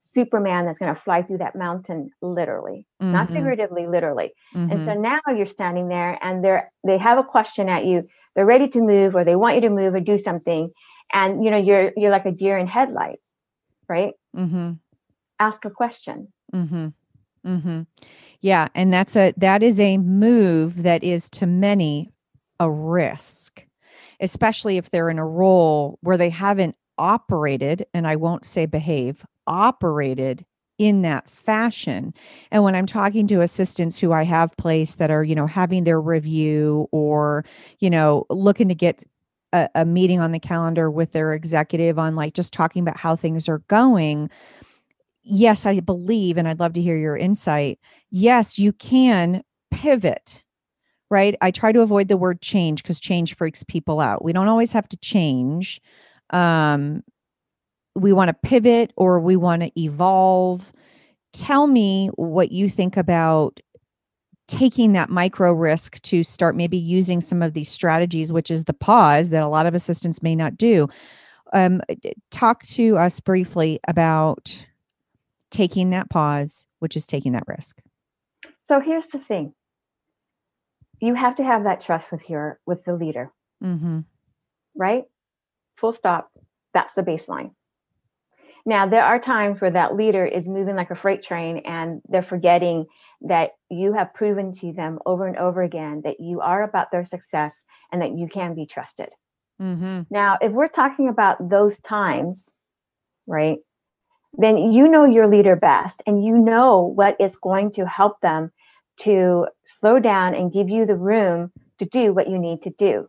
Superman 0.00 0.66
that's 0.66 0.78
going 0.78 0.94
to 0.94 1.00
fly 1.00 1.22
through 1.22 1.38
that 1.38 1.56
mountain 1.56 2.10
literally, 2.22 2.86
mm-hmm. 3.02 3.12
not 3.12 3.28
figuratively, 3.28 3.86
literally. 3.86 4.32
Mm-hmm. 4.54 4.72
And 4.72 4.84
so 4.84 4.92
mm-hmm. 4.92 5.02
now 5.02 5.20
you're 5.28 5.46
standing 5.46 5.88
there 5.88 6.18
and 6.22 6.44
they're 6.44 6.70
they 6.86 6.98
have 6.98 7.18
a 7.18 7.24
question 7.24 7.68
at 7.68 7.84
you. 7.84 8.08
They're 8.34 8.46
ready 8.46 8.68
to 8.70 8.80
move 8.80 9.14
or 9.14 9.24
they 9.24 9.36
want 9.36 9.56
you 9.56 9.60
to 9.62 9.70
move 9.70 9.94
or 9.94 10.00
do 10.00 10.18
something. 10.18 10.72
and 11.12 11.44
you 11.44 11.50
know 11.50 11.58
you're 11.58 11.92
you're 11.96 12.10
like 12.10 12.26
a 12.26 12.32
deer 12.32 12.56
in 12.58 12.66
headlights 12.66 13.22
right 13.88 14.14
Mm-hmm. 14.36 14.72
ask 15.38 15.64
a 15.64 15.70
question 15.70 16.32
Mm-hmm. 16.52 16.88
Mm-hmm. 17.46 17.82
Yeah, 18.40 18.68
and 18.74 18.92
that's 18.92 19.16
a 19.16 19.34
that 19.36 19.62
is 19.62 19.80
a 19.80 19.98
move 19.98 20.82
that 20.82 21.02
is 21.02 21.28
to 21.30 21.46
many 21.46 22.10
a 22.60 22.70
risk, 22.70 23.66
especially 24.24 24.76
if 24.76 24.90
they're 24.90 25.10
in 25.10 25.18
a 25.18 25.26
role 25.26 25.98
where 26.00 26.16
they 26.16 26.30
haven't 26.30 26.76
operated, 26.98 27.86
and 27.94 28.06
I 28.06 28.16
won't 28.16 28.44
say 28.44 28.66
behave, 28.66 29.24
operated 29.46 30.44
in 30.76 31.02
that 31.02 31.30
fashion. 31.30 32.12
And 32.50 32.64
when 32.64 32.74
I'm 32.74 32.86
talking 32.86 33.28
to 33.28 33.42
assistants 33.42 33.98
who 33.98 34.12
I 34.12 34.24
have 34.24 34.56
placed 34.56 34.98
that 34.98 35.10
are, 35.10 35.22
you 35.22 35.36
know, 35.36 35.46
having 35.46 35.84
their 35.84 36.00
review 36.00 36.88
or, 36.90 37.44
you 37.78 37.90
know, 37.90 38.26
looking 38.28 38.68
to 38.68 38.74
get 38.74 39.04
a, 39.52 39.68
a 39.76 39.84
meeting 39.84 40.18
on 40.18 40.32
the 40.32 40.40
calendar 40.40 40.90
with 40.90 41.12
their 41.12 41.32
executive 41.32 41.96
on 41.96 42.16
like 42.16 42.34
just 42.34 42.52
talking 42.52 42.82
about 42.82 42.96
how 42.96 43.14
things 43.14 43.48
are 43.48 43.60
going 43.68 44.30
yes, 45.24 45.66
I 45.66 45.80
believe, 45.80 46.36
and 46.36 46.46
I'd 46.46 46.60
love 46.60 46.74
to 46.74 46.82
hear 46.82 46.96
your 46.96 47.16
insight. 47.16 47.80
Yes, 48.10 48.58
you 48.58 48.72
can 48.72 49.42
pivot, 49.70 50.43
right? 51.14 51.36
I 51.40 51.52
try 51.52 51.70
to 51.70 51.80
avoid 51.80 52.08
the 52.08 52.16
word 52.16 52.42
change 52.42 52.82
because 52.82 52.98
change 52.98 53.36
freaks 53.36 53.62
people 53.62 54.00
out. 54.00 54.24
We 54.24 54.32
don't 54.32 54.48
always 54.48 54.72
have 54.72 54.88
to 54.88 54.96
change. 54.96 55.80
Um, 56.30 57.04
we 57.94 58.12
want 58.12 58.30
to 58.30 58.34
pivot 58.34 58.92
or 58.96 59.20
we 59.20 59.36
want 59.36 59.62
to 59.62 59.70
evolve. 59.80 60.72
Tell 61.32 61.68
me 61.68 62.08
what 62.16 62.50
you 62.50 62.68
think 62.68 62.96
about 62.96 63.60
taking 64.48 64.94
that 64.94 65.08
micro 65.08 65.52
risk 65.52 66.02
to 66.02 66.24
start 66.24 66.56
maybe 66.56 66.76
using 66.76 67.20
some 67.20 67.42
of 67.42 67.54
these 67.54 67.68
strategies, 67.68 68.32
which 68.32 68.50
is 68.50 68.64
the 68.64 68.74
pause 68.74 69.30
that 69.30 69.44
a 69.44 69.48
lot 69.48 69.66
of 69.66 69.74
assistants 69.74 70.20
may 70.20 70.34
not 70.34 70.56
do. 70.56 70.88
Um, 71.52 71.80
talk 72.32 72.64
to 72.64 72.98
us 72.98 73.20
briefly 73.20 73.78
about 73.86 74.66
taking 75.52 75.90
that 75.90 76.10
pause, 76.10 76.66
which 76.80 76.96
is 76.96 77.06
taking 77.06 77.30
that 77.34 77.44
risk. 77.46 77.80
so 78.64 78.80
here's 78.80 79.06
the 79.06 79.20
thing 79.20 79.54
you 81.04 81.14
have 81.14 81.36
to 81.36 81.44
have 81.44 81.64
that 81.64 81.82
trust 81.82 82.10
with 82.12 82.28
your 82.30 82.58
with 82.66 82.84
the 82.84 82.94
leader. 82.94 83.32
Mm-hmm. 83.62 84.00
right? 84.76 85.04
Full 85.76 85.92
stop. 85.92 86.30
That's 86.74 86.94
the 86.94 87.02
baseline. 87.02 87.52
Now 88.66 88.86
there 88.86 89.04
are 89.04 89.18
times 89.18 89.60
where 89.60 89.70
that 89.70 89.94
leader 89.94 90.24
is 90.24 90.48
moving 90.48 90.76
like 90.76 90.90
a 90.90 90.94
freight 90.94 91.22
train 91.22 91.58
and 91.64 92.00
they're 92.08 92.22
forgetting 92.22 92.86
that 93.22 93.52
you 93.70 93.92
have 93.92 94.14
proven 94.14 94.52
to 94.54 94.72
them 94.72 94.98
over 95.06 95.26
and 95.26 95.36
over 95.36 95.62
again 95.62 96.02
that 96.04 96.20
you 96.20 96.40
are 96.40 96.62
about 96.62 96.90
their 96.90 97.04
success 97.04 97.62
and 97.92 98.02
that 98.02 98.16
you 98.16 98.28
can 98.28 98.54
be 98.54 98.66
trusted. 98.66 99.10
Mm-hmm. 99.60 100.02
Now, 100.10 100.38
if 100.40 100.52
we're 100.52 100.68
talking 100.68 101.08
about 101.08 101.48
those 101.48 101.78
times, 101.80 102.50
right, 103.26 103.58
then 104.36 104.56
you 104.72 104.88
know 104.88 105.04
your 105.04 105.28
leader 105.28 105.56
best 105.56 106.02
and 106.06 106.24
you 106.24 106.36
know 106.36 106.82
what 106.82 107.16
is 107.20 107.36
going 107.36 107.70
to 107.72 107.86
help 107.86 108.20
them 108.20 108.50
to 109.00 109.46
slow 109.64 109.98
down 109.98 110.34
and 110.34 110.52
give 110.52 110.68
you 110.68 110.86
the 110.86 110.96
room 110.96 111.50
to 111.78 111.84
do 111.86 112.12
what 112.12 112.28
you 112.28 112.38
need 112.38 112.62
to 112.62 112.70
do. 112.70 113.08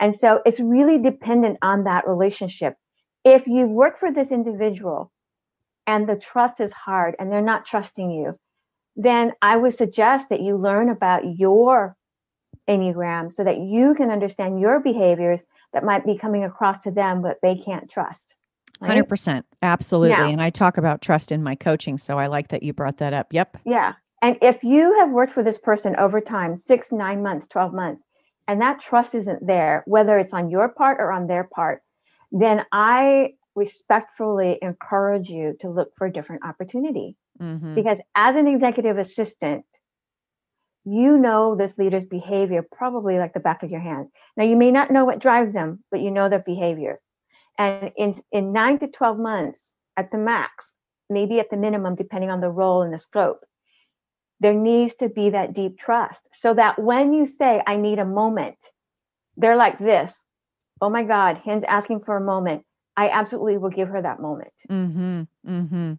And 0.00 0.14
so 0.14 0.40
it's 0.46 0.60
really 0.60 1.00
dependent 1.02 1.58
on 1.62 1.84
that 1.84 2.06
relationship. 2.06 2.74
If 3.24 3.46
you've 3.46 3.70
worked 3.70 3.98
for 4.00 4.12
this 4.12 4.30
individual 4.32 5.12
and 5.86 6.08
the 6.08 6.16
trust 6.16 6.60
is 6.60 6.72
hard 6.72 7.16
and 7.18 7.30
they're 7.30 7.42
not 7.42 7.66
trusting 7.66 8.10
you, 8.10 8.38
then 8.96 9.32
I 9.42 9.56
would 9.56 9.74
suggest 9.74 10.28
that 10.30 10.40
you 10.40 10.56
learn 10.56 10.88
about 10.88 11.22
your 11.38 11.96
Enneagram 12.68 13.32
so 13.32 13.44
that 13.44 13.58
you 13.58 13.94
can 13.94 14.10
understand 14.10 14.60
your 14.60 14.80
behaviors 14.80 15.40
that 15.72 15.84
might 15.84 16.04
be 16.04 16.16
coming 16.18 16.44
across 16.44 16.80
to 16.80 16.90
them, 16.90 17.22
but 17.22 17.38
they 17.42 17.56
can't 17.56 17.90
trust. 17.90 18.34
right? 18.80 18.88
Hundred 18.88 19.08
percent, 19.08 19.46
absolutely. 19.62 20.16
Now- 20.16 20.28
and 20.28 20.40
I 20.42 20.50
talk 20.50 20.78
about 20.78 21.00
trust 21.02 21.32
in 21.32 21.42
my 21.42 21.54
coaching, 21.54 21.98
so 21.98 22.18
I 22.18 22.26
like 22.26 22.48
that 22.48 22.62
you 22.62 22.72
brought 22.72 22.98
that 22.98 23.12
up. 23.14 23.32
Yep. 23.32 23.58
Yeah. 23.64 23.94
And 24.20 24.36
if 24.42 24.64
you 24.64 24.98
have 24.98 25.10
worked 25.10 25.32
for 25.32 25.44
this 25.44 25.58
person 25.58 25.96
over 25.96 26.20
time, 26.20 26.56
six, 26.56 26.90
nine 26.90 27.22
months, 27.22 27.46
12 27.48 27.72
months, 27.72 28.02
and 28.48 28.60
that 28.62 28.80
trust 28.80 29.14
isn't 29.14 29.46
there, 29.46 29.84
whether 29.86 30.18
it's 30.18 30.32
on 30.32 30.50
your 30.50 30.68
part 30.68 30.98
or 31.00 31.12
on 31.12 31.26
their 31.26 31.44
part, 31.44 31.82
then 32.32 32.64
I 32.72 33.34
respectfully 33.54 34.58
encourage 34.62 35.28
you 35.28 35.56
to 35.60 35.68
look 35.68 35.90
for 35.96 36.06
a 36.06 36.12
different 36.12 36.44
opportunity. 36.44 37.16
Mm-hmm. 37.40 37.74
Because 37.74 37.98
as 38.14 38.36
an 38.36 38.46
executive 38.46 38.98
assistant, 38.98 39.64
you 40.84 41.18
know 41.18 41.54
this 41.54 41.76
leader's 41.76 42.06
behavior 42.06 42.66
probably 42.72 43.18
like 43.18 43.34
the 43.34 43.40
back 43.40 43.62
of 43.62 43.70
your 43.70 43.80
hand. 43.80 44.08
Now, 44.36 44.44
you 44.44 44.56
may 44.56 44.70
not 44.70 44.90
know 44.90 45.04
what 45.04 45.20
drives 45.20 45.52
them, 45.52 45.84
but 45.90 46.00
you 46.00 46.10
know 46.10 46.28
their 46.28 46.38
behavior. 46.38 46.98
And 47.58 47.92
in, 47.96 48.14
in 48.32 48.52
nine 48.52 48.78
to 48.78 48.88
12 48.88 49.18
months 49.18 49.74
at 49.96 50.10
the 50.10 50.18
max, 50.18 50.74
maybe 51.10 51.40
at 51.40 51.50
the 51.50 51.56
minimum, 51.56 51.96
depending 51.96 52.30
on 52.30 52.40
the 52.40 52.50
role 52.50 52.82
and 52.82 52.92
the 52.92 52.98
scope, 52.98 53.40
there 54.40 54.54
needs 54.54 54.94
to 54.96 55.08
be 55.08 55.30
that 55.30 55.54
deep 55.54 55.78
trust 55.78 56.22
so 56.32 56.54
that 56.54 56.78
when 56.80 57.12
you 57.12 57.26
say, 57.26 57.62
I 57.66 57.76
need 57.76 57.98
a 57.98 58.04
moment, 58.04 58.58
they're 59.36 59.56
like 59.56 59.78
this 59.78 60.16
Oh 60.80 60.90
my 60.90 61.04
God, 61.04 61.38
Hien's 61.44 61.64
asking 61.64 62.00
for 62.00 62.16
a 62.16 62.20
moment. 62.20 62.64
I 62.96 63.10
absolutely 63.10 63.58
will 63.58 63.70
give 63.70 63.88
her 63.88 64.02
that 64.02 64.20
moment 64.20 64.52
Mm-hmm. 64.70 65.22
Mm-hmm. 65.48 65.92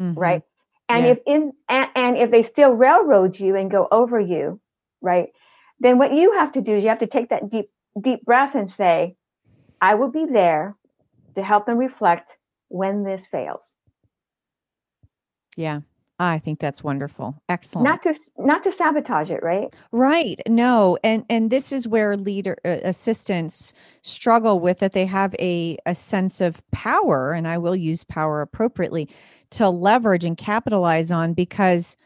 mm-hmm. 0.00 0.18
right 0.18 0.42
and 0.88 1.06
Yeah. 1.06 1.12
if 1.12 1.18
in 1.26 1.52
and, 1.68 1.88
and 1.94 2.16
if 2.18 2.30
they 2.30 2.42
still 2.42 2.70
railroad 2.72 3.38
you 3.38 3.56
and 3.56 3.70
go 3.70 3.88
over 3.90 4.20
you 4.20 4.60
right 5.00 5.28
then 5.80 5.98
what 5.98 6.12
you 6.14 6.32
have 6.34 6.52
to 6.52 6.60
do 6.62 6.76
is 6.76 6.84
you 6.84 6.90
have 6.90 7.00
to 7.00 7.06
take 7.06 7.30
that 7.30 7.50
deep 7.50 7.70
deep 8.00 8.24
breath 8.24 8.54
and 8.56 8.70
say 8.70 9.16
i 9.80 9.94
will 9.94 10.10
be 10.10 10.26
there 10.26 10.76
to 11.36 11.42
help 11.42 11.66
them 11.66 11.78
reflect 11.78 12.36
when 12.68 13.04
this 13.04 13.26
fails 13.26 13.74
Yeah. 15.56 15.80
I 16.18 16.38
think 16.38 16.60
that's 16.60 16.84
wonderful. 16.84 17.42
Excellent. 17.48 17.84
not 17.84 18.02
to 18.04 18.14
not 18.38 18.62
to 18.64 18.72
sabotage 18.72 19.30
it 19.30 19.42
right 19.42 19.74
Right. 19.90 20.40
No. 20.48 20.96
And 21.02 21.24
and 21.28 21.50
this 21.50 21.72
is 21.72 21.88
where 21.88 22.16
leader 22.16 22.56
uh, 22.64 22.78
assistants 22.84 23.72
struggle 24.02 24.60
with 24.60 24.78
that 24.78 24.92
they 24.92 25.06
have 25.06 25.34
a 25.38 25.76
a 25.86 25.94
sense 25.94 26.40
of 26.40 26.62
power 26.70 27.32
and 27.32 27.48
I 27.48 27.58
will 27.58 27.76
use 27.76 28.04
power 28.04 28.40
appropriately 28.42 29.08
to 29.50 29.68
leverage 29.68 30.24
and 30.24 30.36
capitalize 30.36 31.10
on 31.10 31.34
because 31.34 31.96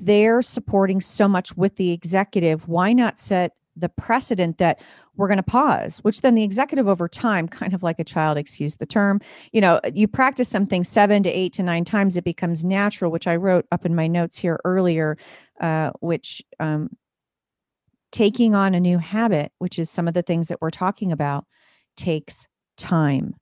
they're 0.00 0.42
supporting 0.42 1.00
so 1.00 1.26
much 1.26 1.56
with 1.56 1.76
the 1.76 1.90
executive. 1.90 2.68
Why 2.68 2.92
not 2.92 3.18
set 3.18 3.52
the 3.78 3.88
precedent 3.88 4.58
that 4.58 4.80
we're 5.16 5.28
going 5.28 5.38
to 5.38 5.42
pause, 5.42 5.98
which 5.98 6.20
then 6.20 6.34
the 6.34 6.42
executive 6.42 6.88
over 6.88 7.08
time, 7.08 7.48
kind 7.48 7.74
of 7.74 7.82
like 7.82 7.98
a 7.98 8.04
child, 8.04 8.38
excuse 8.38 8.76
the 8.76 8.86
term, 8.86 9.20
you 9.52 9.60
know, 9.60 9.80
you 9.94 10.08
practice 10.08 10.48
something 10.48 10.84
seven 10.84 11.22
to 11.22 11.30
eight 11.30 11.52
to 11.54 11.62
nine 11.62 11.84
times, 11.84 12.16
it 12.16 12.24
becomes 12.24 12.64
natural, 12.64 13.10
which 13.10 13.26
I 13.26 13.36
wrote 13.36 13.66
up 13.72 13.84
in 13.86 13.94
my 13.94 14.06
notes 14.06 14.38
here 14.38 14.60
earlier, 14.64 15.16
uh, 15.60 15.90
which 16.00 16.42
um, 16.60 16.90
taking 18.12 18.54
on 18.54 18.74
a 18.74 18.80
new 18.80 18.98
habit, 18.98 19.52
which 19.58 19.78
is 19.78 19.90
some 19.90 20.08
of 20.08 20.14
the 20.14 20.22
things 20.22 20.48
that 20.48 20.60
we're 20.60 20.70
talking 20.70 21.12
about, 21.12 21.44
takes 21.96 22.46
time. 22.76 23.34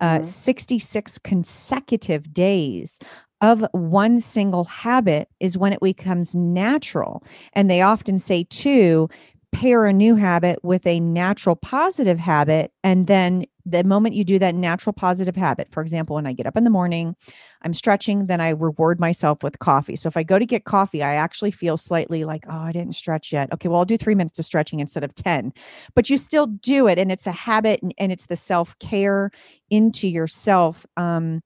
Uh, 0.00 0.20
Mhm. 0.20 0.24
66 0.24 1.18
consecutive 1.18 2.32
days 2.32 2.98
of 3.40 3.66
one 3.72 4.20
single 4.20 4.64
habit 4.64 5.28
is 5.40 5.58
when 5.58 5.72
it 5.72 5.80
becomes 5.80 6.34
natural. 6.34 7.22
And 7.52 7.68
they 7.68 7.82
often 7.82 8.18
say, 8.18 8.44
too, 8.44 9.08
pair 9.56 9.86
a 9.86 9.92
new 9.92 10.16
habit 10.16 10.62
with 10.62 10.86
a 10.86 11.00
natural 11.00 11.56
positive 11.56 12.18
habit. 12.18 12.72
And 12.84 13.06
then 13.06 13.46
the 13.64 13.84
moment 13.84 14.14
you 14.14 14.22
do 14.22 14.38
that 14.38 14.54
natural 14.54 14.92
positive 14.92 15.34
habit, 15.34 15.68
for 15.70 15.80
example, 15.80 16.16
when 16.16 16.26
I 16.26 16.34
get 16.34 16.46
up 16.46 16.58
in 16.58 16.64
the 16.64 16.68
morning, 16.68 17.16
I'm 17.62 17.72
stretching, 17.72 18.26
then 18.26 18.38
I 18.38 18.50
reward 18.50 19.00
myself 19.00 19.42
with 19.42 19.58
coffee. 19.58 19.96
So 19.96 20.08
if 20.08 20.16
I 20.18 20.24
go 20.24 20.38
to 20.38 20.44
get 20.44 20.64
coffee, 20.64 21.02
I 21.02 21.14
actually 21.14 21.52
feel 21.52 21.78
slightly 21.78 22.26
like, 22.26 22.44
oh, 22.50 22.58
I 22.58 22.72
didn't 22.72 22.96
stretch 22.96 23.32
yet. 23.32 23.50
Okay, 23.50 23.68
well, 23.68 23.78
I'll 23.78 23.86
do 23.86 23.96
three 23.96 24.14
minutes 24.14 24.38
of 24.38 24.44
stretching 24.44 24.80
instead 24.80 25.02
of 25.02 25.14
10. 25.14 25.54
But 25.94 26.10
you 26.10 26.18
still 26.18 26.48
do 26.48 26.86
it. 26.86 26.98
And 26.98 27.10
it's 27.10 27.26
a 27.26 27.32
habit 27.32 27.80
and, 27.82 27.94
and 27.96 28.12
it's 28.12 28.26
the 28.26 28.36
self 28.36 28.78
care 28.78 29.30
into 29.70 30.06
yourself. 30.06 30.84
Um, 30.98 31.40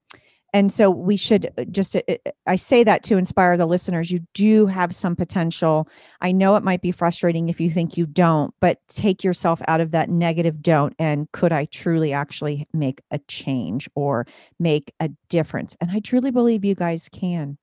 and 0.53 0.73
so 0.73 0.91
we 0.91 1.17
should 1.17 1.53
uh, 1.57 1.65
just, 1.65 1.97
uh, 1.97 2.03
uh, 2.09 2.31
I 2.47 2.57
say 2.57 2.85
that 2.85 3.03
to 3.05 3.17
inspire 3.17 3.57
the 3.57 3.67
listeners. 3.67 4.11
You 4.11 4.21
do 4.35 4.67
have 4.67 4.95
some 4.95 5.17
potential. 5.17 5.89
I 6.21 6.33
know 6.33 6.57
it 6.57 6.65
might 6.65 6.83
be 6.83 6.93
frustrating 6.93 7.49
if 7.49 7.61
you 7.61 7.71
think 7.71 7.97
you 7.97 8.07
don't, 8.07 8.55
but 8.61 8.79
take 8.89 9.23
yourself 9.23 9.61
out 9.69 9.81
of 9.81 9.93
that 9.93 10.09
negative 10.09 10.63
don't. 10.63 10.95
And 10.99 11.31
could 11.33 11.53
I 11.53 11.67
truly 11.67 12.13
actually 12.13 12.67
make 12.73 13.01
a 13.11 13.19
change 13.29 13.89
or 13.95 14.27
make 14.59 14.93
a 15.01 15.11
difference? 15.29 15.77
And 15.81 15.91
I 15.91 16.01
truly 16.01 16.31
believe 16.31 16.65
you 16.65 16.75
guys 16.75 17.09
can. 17.11 17.59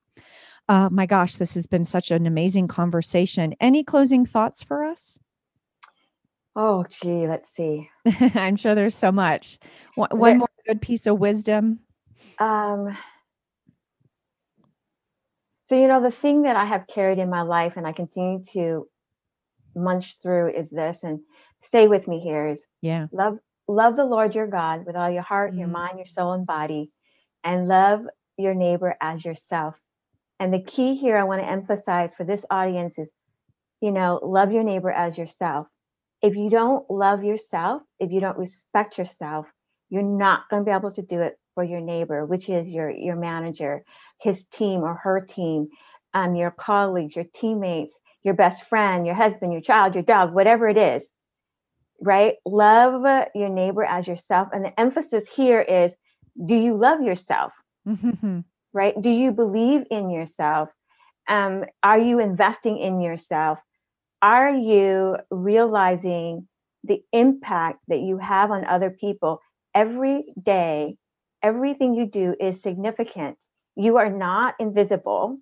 Uh, 0.68 0.88
my 0.90 1.06
gosh, 1.06 1.36
this 1.36 1.54
has 1.54 1.66
been 1.66 1.84
such 1.84 2.10
an 2.10 2.26
amazing 2.26 2.68
conversation. 2.68 3.54
Any 3.60 3.84
closing 3.84 4.26
thoughts 4.26 4.62
for 4.62 4.84
us? 4.84 5.18
oh 6.56 6.84
gee 6.90 7.28
let's 7.28 7.50
see 7.50 7.88
I'm 8.34 8.56
sure 8.56 8.74
there's 8.74 8.94
so 8.94 9.12
much. 9.12 9.58
One, 9.94 10.08
one 10.10 10.38
more 10.38 10.48
good 10.66 10.80
piece 10.80 11.06
of 11.06 11.18
wisdom. 11.18 11.80
Um 12.38 12.96
so 15.68 15.76
you 15.76 15.88
know 15.88 16.02
the 16.02 16.10
thing 16.10 16.42
that 16.42 16.56
i 16.56 16.64
have 16.64 16.86
carried 16.86 17.18
in 17.18 17.30
my 17.30 17.42
life 17.42 17.74
and 17.76 17.86
i 17.86 17.92
continue 17.92 18.42
to 18.52 18.86
munch 19.74 20.16
through 20.22 20.50
is 20.50 20.70
this 20.70 21.02
and 21.04 21.20
stay 21.62 21.88
with 21.88 22.06
me 22.08 22.20
here 22.20 22.48
is 22.48 22.64
Yeah. 22.82 23.06
love 23.12 23.38
love 23.68 23.96
the 23.96 24.04
Lord 24.04 24.34
your 24.34 24.46
God 24.46 24.86
with 24.86 24.96
all 24.96 25.10
your 25.10 25.22
heart, 25.22 25.50
mm-hmm. 25.50 25.60
your 25.60 25.68
mind, 25.68 25.98
your 25.98 26.06
soul, 26.06 26.32
and 26.32 26.46
body, 26.46 26.90
and 27.44 27.68
love 27.68 28.00
your 28.36 28.54
neighbor 28.54 28.96
as 29.00 29.24
yourself. 29.24 29.76
And 30.40 30.52
the 30.52 30.62
key 30.62 30.96
here 30.96 31.16
I 31.16 31.24
want 31.24 31.42
to 31.42 31.48
emphasize 31.48 32.14
for 32.14 32.24
this 32.24 32.44
audience 32.50 32.98
is, 32.98 33.10
you 33.80 33.90
know, 33.90 34.20
love 34.22 34.52
your 34.52 34.62
neighbor 34.62 34.90
as 34.90 35.18
yourself. 35.18 35.66
If 36.22 36.34
you 36.34 36.50
don't 36.50 36.90
love 36.90 37.24
yourself, 37.24 37.82
if 38.00 38.10
you 38.10 38.20
don't 38.20 38.38
respect 38.38 38.98
yourself, 38.98 39.46
you're 39.90 40.02
not 40.02 40.48
going 40.50 40.64
to 40.64 40.70
be 40.70 40.74
able 40.74 40.92
to 40.92 41.02
do 41.02 41.20
it 41.20 41.38
for 41.58 41.64
your 41.64 41.80
neighbor, 41.80 42.24
which 42.24 42.48
is 42.48 42.68
your 42.68 42.88
your 42.88 43.16
manager, 43.16 43.82
his 44.20 44.44
team 44.44 44.82
or 44.82 44.94
her 44.94 45.20
team, 45.20 45.66
um, 46.14 46.36
your 46.36 46.52
colleagues, 46.52 47.16
your 47.16 47.24
teammates, 47.34 47.98
your 48.22 48.34
best 48.34 48.64
friend, 48.66 49.04
your 49.04 49.16
husband, 49.16 49.52
your 49.52 49.60
child, 49.60 49.94
your 49.94 50.04
dog, 50.04 50.32
whatever 50.32 50.68
it 50.68 50.76
is. 50.76 51.08
Right? 52.00 52.36
Love 52.46 53.02
your 53.34 53.48
neighbor 53.48 53.82
as 53.82 54.06
yourself. 54.06 54.50
And 54.52 54.64
the 54.64 54.78
emphasis 54.78 55.28
here 55.28 55.60
is 55.60 55.92
do 56.46 56.54
you 56.54 56.76
love 56.76 57.02
yourself? 57.02 57.52
Right? 58.72 58.94
Do 59.00 59.10
you 59.10 59.32
believe 59.32 59.82
in 59.90 60.10
yourself? 60.10 60.68
Um, 61.26 61.64
are 61.82 61.98
you 61.98 62.20
investing 62.20 62.78
in 62.78 63.00
yourself? 63.00 63.58
Are 64.22 64.50
you 64.54 65.16
realizing 65.28 66.46
the 66.84 67.02
impact 67.12 67.80
that 67.88 67.98
you 67.98 68.18
have 68.18 68.52
on 68.52 68.64
other 68.64 68.90
people 68.90 69.40
every 69.74 70.26
day? 70.40 70.96
Everything 71.42 71.94
you 71.94 72.06
do 72.06 72.34
is 72.38 72.62
significant. 72.62 73.38
You 73.76 73.98
are 73.98 74.10
not 74.10 74.54
invisible. 74.58 75.38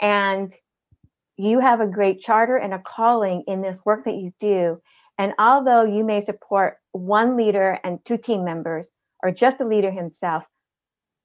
And 0.00 0.54
you 1.36 1.60
have 1.60 1.80
a 1.80 1.86
great 1.86 2.20
charter 2.20 2.56
and 2.56 2.72
a 2.72 2.78
calling 2.78 3.44
in 3.46 3.60
this 3.60 3.84
work 3.84 4.04
that 4.04 4.14
you 4.14 4.32
do. 4.38 4.80
And 5.18 5.34
although 5.38 5.84
you 5.84 6.04
may 6.04 6.20
support 6.20 6.78
one 6.92 7.36
leader 7.36 7.78
and 7.84 8.04
two 8.04 8.18
team 8.18 8.44
members, 8.44 8.88
or 9.22 9.30
just 9.30 9.58
the 9.58 9.64
leader 9.64 9.90
himself, 9.90 10.44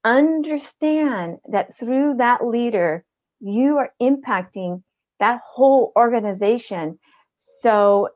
understand 0.04 1.38
that 1.50 1.76
through 1.76 2.16
that 2.18 2.44
leader, 2.44 3.04
you 3.40 3.78
are 3.78 3.92
impacting 4.00 4.82
that 5.18 5.40
whole 5.44 5.92
organization. 5.96 6.98
So 7.62 8.08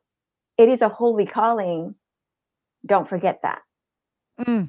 it 0.56 0.68
is 0.68 0.82
a 0.82 0.88
holy 0.88 1.26
calling. 1.26 1.94
Don't 2.86 3.08
forget 3.08 3.40
that. 3.42 3.60
Mm. 4.40 4.68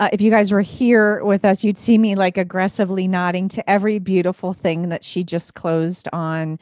Uh, 0.00 0.08
if 0.12 0.20
you 0.20 0.30
guys 0.30 0.50
were 0.50 0.60
here 0.60 1.22
with 1.24 1.44
us, 1.44 1.64
you'd 1.64 1.78
see 1.78 1.98
me 1.98 2.14
like 2.14 2.36
aggressively 2.36 3.06
nodding 3.06 3.48
to 3.48 3.70
every 3.70 3.98
beautiful 3.98 4.52
thing 4.52 4.88
that 4.88 5.04
she 5.04 5.22
just 5.22 5.54
closed 5.54 6.08
on. 6.12 6.58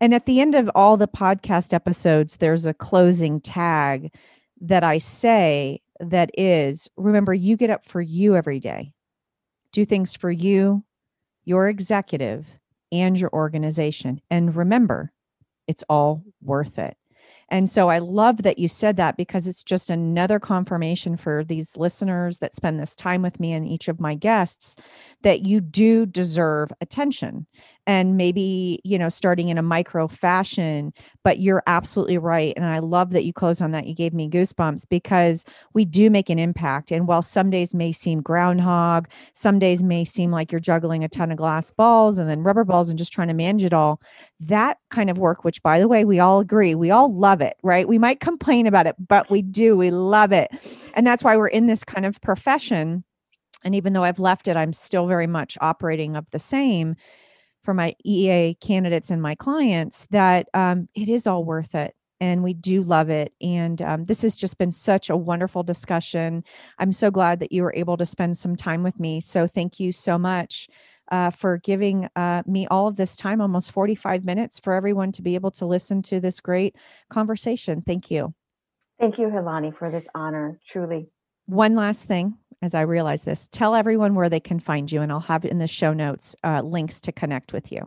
And 0.00 0.14
at 0.14 0.26
the 0.26 0.40
end 0.40 0.54
of 0.54 0.70
all 0.74 0.96
the 0.96 1.08
podcast 1.08 1.74
episodes, 1.74 2.36
there's 2.36 2.66
a 2.66 2.74
closing 2.74 3.40
tag 3.40 4.14
that 4.60 4.84
I 4.84 4.98
say 4.98 5.80
that 5.98 6.30
is 6.38 6.88
remember, 6.96 7.34
you 7.34 7.56
get 7.56 7.70
up 7.70 7.84
for 7.84 8.00
you 8.00 8.36
every 8.36 8.60
day, 8.60 8.92
do 9.72 9.84
things 9.84 10.14
for 10.14 10.30
you, 10.30 10.84
your 11.44 11.68
executive, 11.68 12.58
and 12.92 13.18
your 13.18 13.30
organization. 13.32 14.20
And 14.30 14.54
remember, 14.54 15.12
it's 15.66 15.84
all 15.88 16.22
worth 16.40 16.78
it. 16.78 16.96
And 17.50 17.68
so 17.68 17.88
I 17.88 17.98
love 17.98 18.42
that 18.42 18.58
you 18.58 18.68
said 18.68 18.96
that 18.96 19.16
because 19.16 19.46
it's 19.46 19.62
just 19.62 19.90
another 19.90 20.38
confirmation 20.38 21.16
for 21.16 21.44
these 21.44 21.76
listeners 21.76 22.38
that 22.38 22.54
spend 22.54 22.78
this 22.78 22.94
time 22.94 23.22
with 23.22 23.40
me 23.40 23.52
and 23.52 23.66
each 23.66 23.88
of 23.88 24.00
my 24.00 24.14
guests 24.14 24.76
that 25.22 25.46
you 25.46 25.60
do 25.60 26.04
deserve 26.04 26.70
attention 26.80 27.46
and 27.88 28.18
maybe 28.18 28.78
you 28.84 28.98
know 28.98 29.08
starting 29.08 29.48
in 29.48 29.56
a 29.56 29.62
micro 29.62 30.06
fashion 30.06 30.92
but 31.24 31.40
you're 31.40 31.62
absolutely 31.66 32.18
right 32.18 32.52
and 32.54 32.66
i 32.66 32.78
love 32.78 33.10
that 33.10 33.24
you 33.24 33.32
closed 33.32 33.62
on 33.62 33.72
that. 33.72 33.86
You 33.86 33.94
gave 33.94 34.12
me 34.12 34.28
goosebumps 34.28 34.84
because 34.88 35.44
we 35.72 35.84
do 35.84 36.10
make 36.10 36.28
an 36.28 36.38
impact 36.38 36.92
and 36.92 37.08
while 37.08 37.22
some 37.22 37.50
days 37.50 37.74
may 37.74 37.90
seem 37.90 38.20
groundhog 38.20 39.08
some 39.34 39.58
days 39.58 39.82
may 39.82 40.04
seem 40.04 40.30
like 40.30 40.52
you're 40.52 40.60
juggling 40.60 41.02
a 41.02 41.08
ton 41.08 41.32
of 41.32 41.38
glass 41.38 41.72
balls 41.72 42.18
and 42.18 42.28
then 42.28 42.42
rubber 42.42 42.64
balls 42.64 42.90
and 42.90 42.98
just 42.98 43.12
trying 43.12 43.28
to 43.28 43.34
manage 43.34 43.64
it 43.64 43.72
all 43.72 44.00
that 44.38 44.78
kind 44.90 45.08
of 45.10 45.18
work 45.18 45.44
which 45.44 45.62
by 45.62 45.78
the 45.78 45.88
way 45.88 46.04
we 46.04 46.20
all 46.20 46.40
agree 46.40 46.74
we 46.74 46.90
all 46.90 47.12
love 47.12 47.40
it 47.40 47.56
right? 47.62 47.88
We 47.88 47.98
might 47.98 48.20
complain 48.20 48.66
about 48.66 48.86
it 48.86 48.94
but 49.08 49.30
we 49.30 49.40
do 49.42 49.76
we 49.76 49.90
love 49.90 50.30
it 50.32 50.50
and 50.94 51.06
that's 51.06 51.24
why 51.24 51.36
we're 51.36 51.48
in 51.48 51.66
this 51.66 51.84
kind 51.84 52.04
of 52.04 52.20
profession 52.20 53.04
and 53.64 53.74
even 53.74 53.92
though 53.92 54.04
I've 54.04 54.20
left 54.20 54.46
it, 54.46 54.56
I'm 54.56 54.72
still 54.72 55.08
very 55.08 55.26
much 55.26 55.58
operating 55.60 56.14
of 56.14 56.30
the 56.30 56.38
same 56.38 56.94
for 57.68 57.74
my 57.74 57.94
EA 58.02 58.54
candidates 58.54 59.10
and 59.10 59.20
my 59.20 59.34
clients 59.34 60.06
that 60.10 60.48
um, 60.54 60.88
it 60.94 61.06
is 61.06 61.26
all 61.26 61.44
worth 61.44 61.74
it. 61.74 61.94
And 62.18 62.42
we 62.42 62.54
do 62.54 62.82
love 62.82 63.10
it. 63.10 63.34
And 63.42 63.82
um, 63.82 64.06
this 64.06 64.22
has 64.22 64.36
just 64.36 64.56
been 64.56 64.72
such 64.72 65.10
a 65.10 65.16
wonderful 65.18 65.62
discussion. 65.62 66.44
I'm 66.78 66.92
so 66.92 67.10
glad 67.10 67.40
that 67.40 67.52
you 67.52 67.62
were 67.62 67.74
able 67.76 67.98
to 67.98 68.06
spend 68.06 68.38
some 68.38 68.56
time 68.56 68.82
with 68.82 68.98
me. 68.98 69.20
So 69.20 69.46
thank 69.46 69.78
you 69.78 69.92
so 69.92 70.16
much. 70.16 70.70
Uh, 71.10 71.30
for 71.30 71.58
giving 71.58 72.08
uh, 72.16 72.42
me 72.46 72.66
all 72.68 72.86
of 72.86 72.96
this 72.96 73.18
time, 73.18 73.42
almost 73.42 73.72
45 73.72 74.24
minutes, 74.24 74.58
for 74.60 74.72
everyone 74.72 75.12
to 75.12 75.22
be 75.22 75.34
able 75.34 75.50
to 75.50 75.66
listen 75.66 76.00
to 76.02 76.20
this 76.20 76.40
great 76.40 76.74
conversation. 77.10 77.82
Thank 77.82 78.10
you. 78.10 78.32
Thank 78.98 79.18
you, 79.18 79.28
Hilani, 79.28 79.76
for 79.76 79.90
this 79.90 80.08
honor, 80.14 80.58
truly. 80.66 81.10
One 81.44 81.74
last 81.74 82.08
thing 82.08 82.38
as 82.60 82.74
I 82.74 82.80
realize 82.82 83.24
this, 83.24 83.48
tell 83.50 83.74
everyone 83.74 84.14
where 84.14 84.28
they 84.28 84.40
can 84.40 84.60
find 84.60 84.90
you, 84.90 85.02
and 85.02 85.12
I'll 85.12 85.20
have 85.20 85.44
in 85.44 85.58
the 85.58 85.66
show 85.66 85.92
notes 85.92 86.34
uh, 86.42 86.62
links 86.62 87.02
to 87.02 87.12
connect 87.12 87.52
with 87.52 87.70
you. 87.70 87.86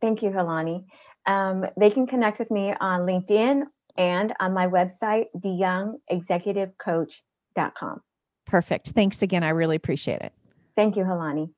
Thank 0.00 0.22
you, 0.22 0.30
Helani. 0.30 0.86
Um, 1.26 1.66
they 1.78 1.90
can 1.90 2.06
connect 2.06 2.38
with 2.38 2.50
me 2.50 2.72
on 2.80 3.00
LinkedIn 3.00 3.64
and 3.96 4.32
on 4.40 4.54
my 4.54 4.66
website, 4.66 5.26
theyoungexecutivecoach.com. 5.36 8.00
Perfect. 8.46 8.88
Thanks 8.88 9.20
again. 9.22 9.42
I 9.42 9.50
really 9.50 9.76
appreciate 9.76 10.22
it. 10.22 10.32
Thank 10.74 10.96
you, 10.96 11.04
Helani. 11.04 11.50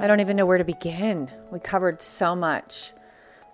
I 0.00 0.06
don't 0.06 0.20
even 0.20 0.36
know 0.36 0.46
where 0.46 0.58
to 0.58 0.64
begin. 0.64 1.28
We 1.50 1.58
covered 1.60 2.02
so 2.02 2.36
much 2.36 2.92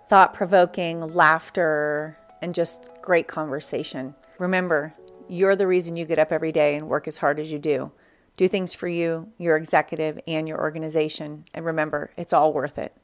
thought 0.09 0.33
provoking, 0.33 1.13
laughter, 1.13 2.17
and 2.41 2.53
just 2.53 2.83
great 3.01 3.27
conversation. 3.27 4.15
Remember, 4.37 4.93
you're 5.27 5.55
the 5.55 5.67
reason 5.67 5.95
you 5.95 6.05
get 6.05 6.19
up 6.19 6.31
every 6.31 6.51
day 6.51 6.75
and 6.75 6.87
work 6.87 7.07
as 7.07 7.17
hard 7.17 7.39
as 7.39 7.51
you 7.51 7.59
do. 7.59 7.91
Do 8.37 8.47
things 8.47 8.73
for 8.73 8.87
you, 8.87 9.31
your 9.37 9.55
executive, 9.55 10.19
and 10.27 10.47
your 10.47 10.59
organization. 10.59 11.45
And 11.53 11.65
remember, 11.65 12.11
it's 12.17 12.33
all 12.33 12.53
worth 12.53 12.77
it. 12.77 12.95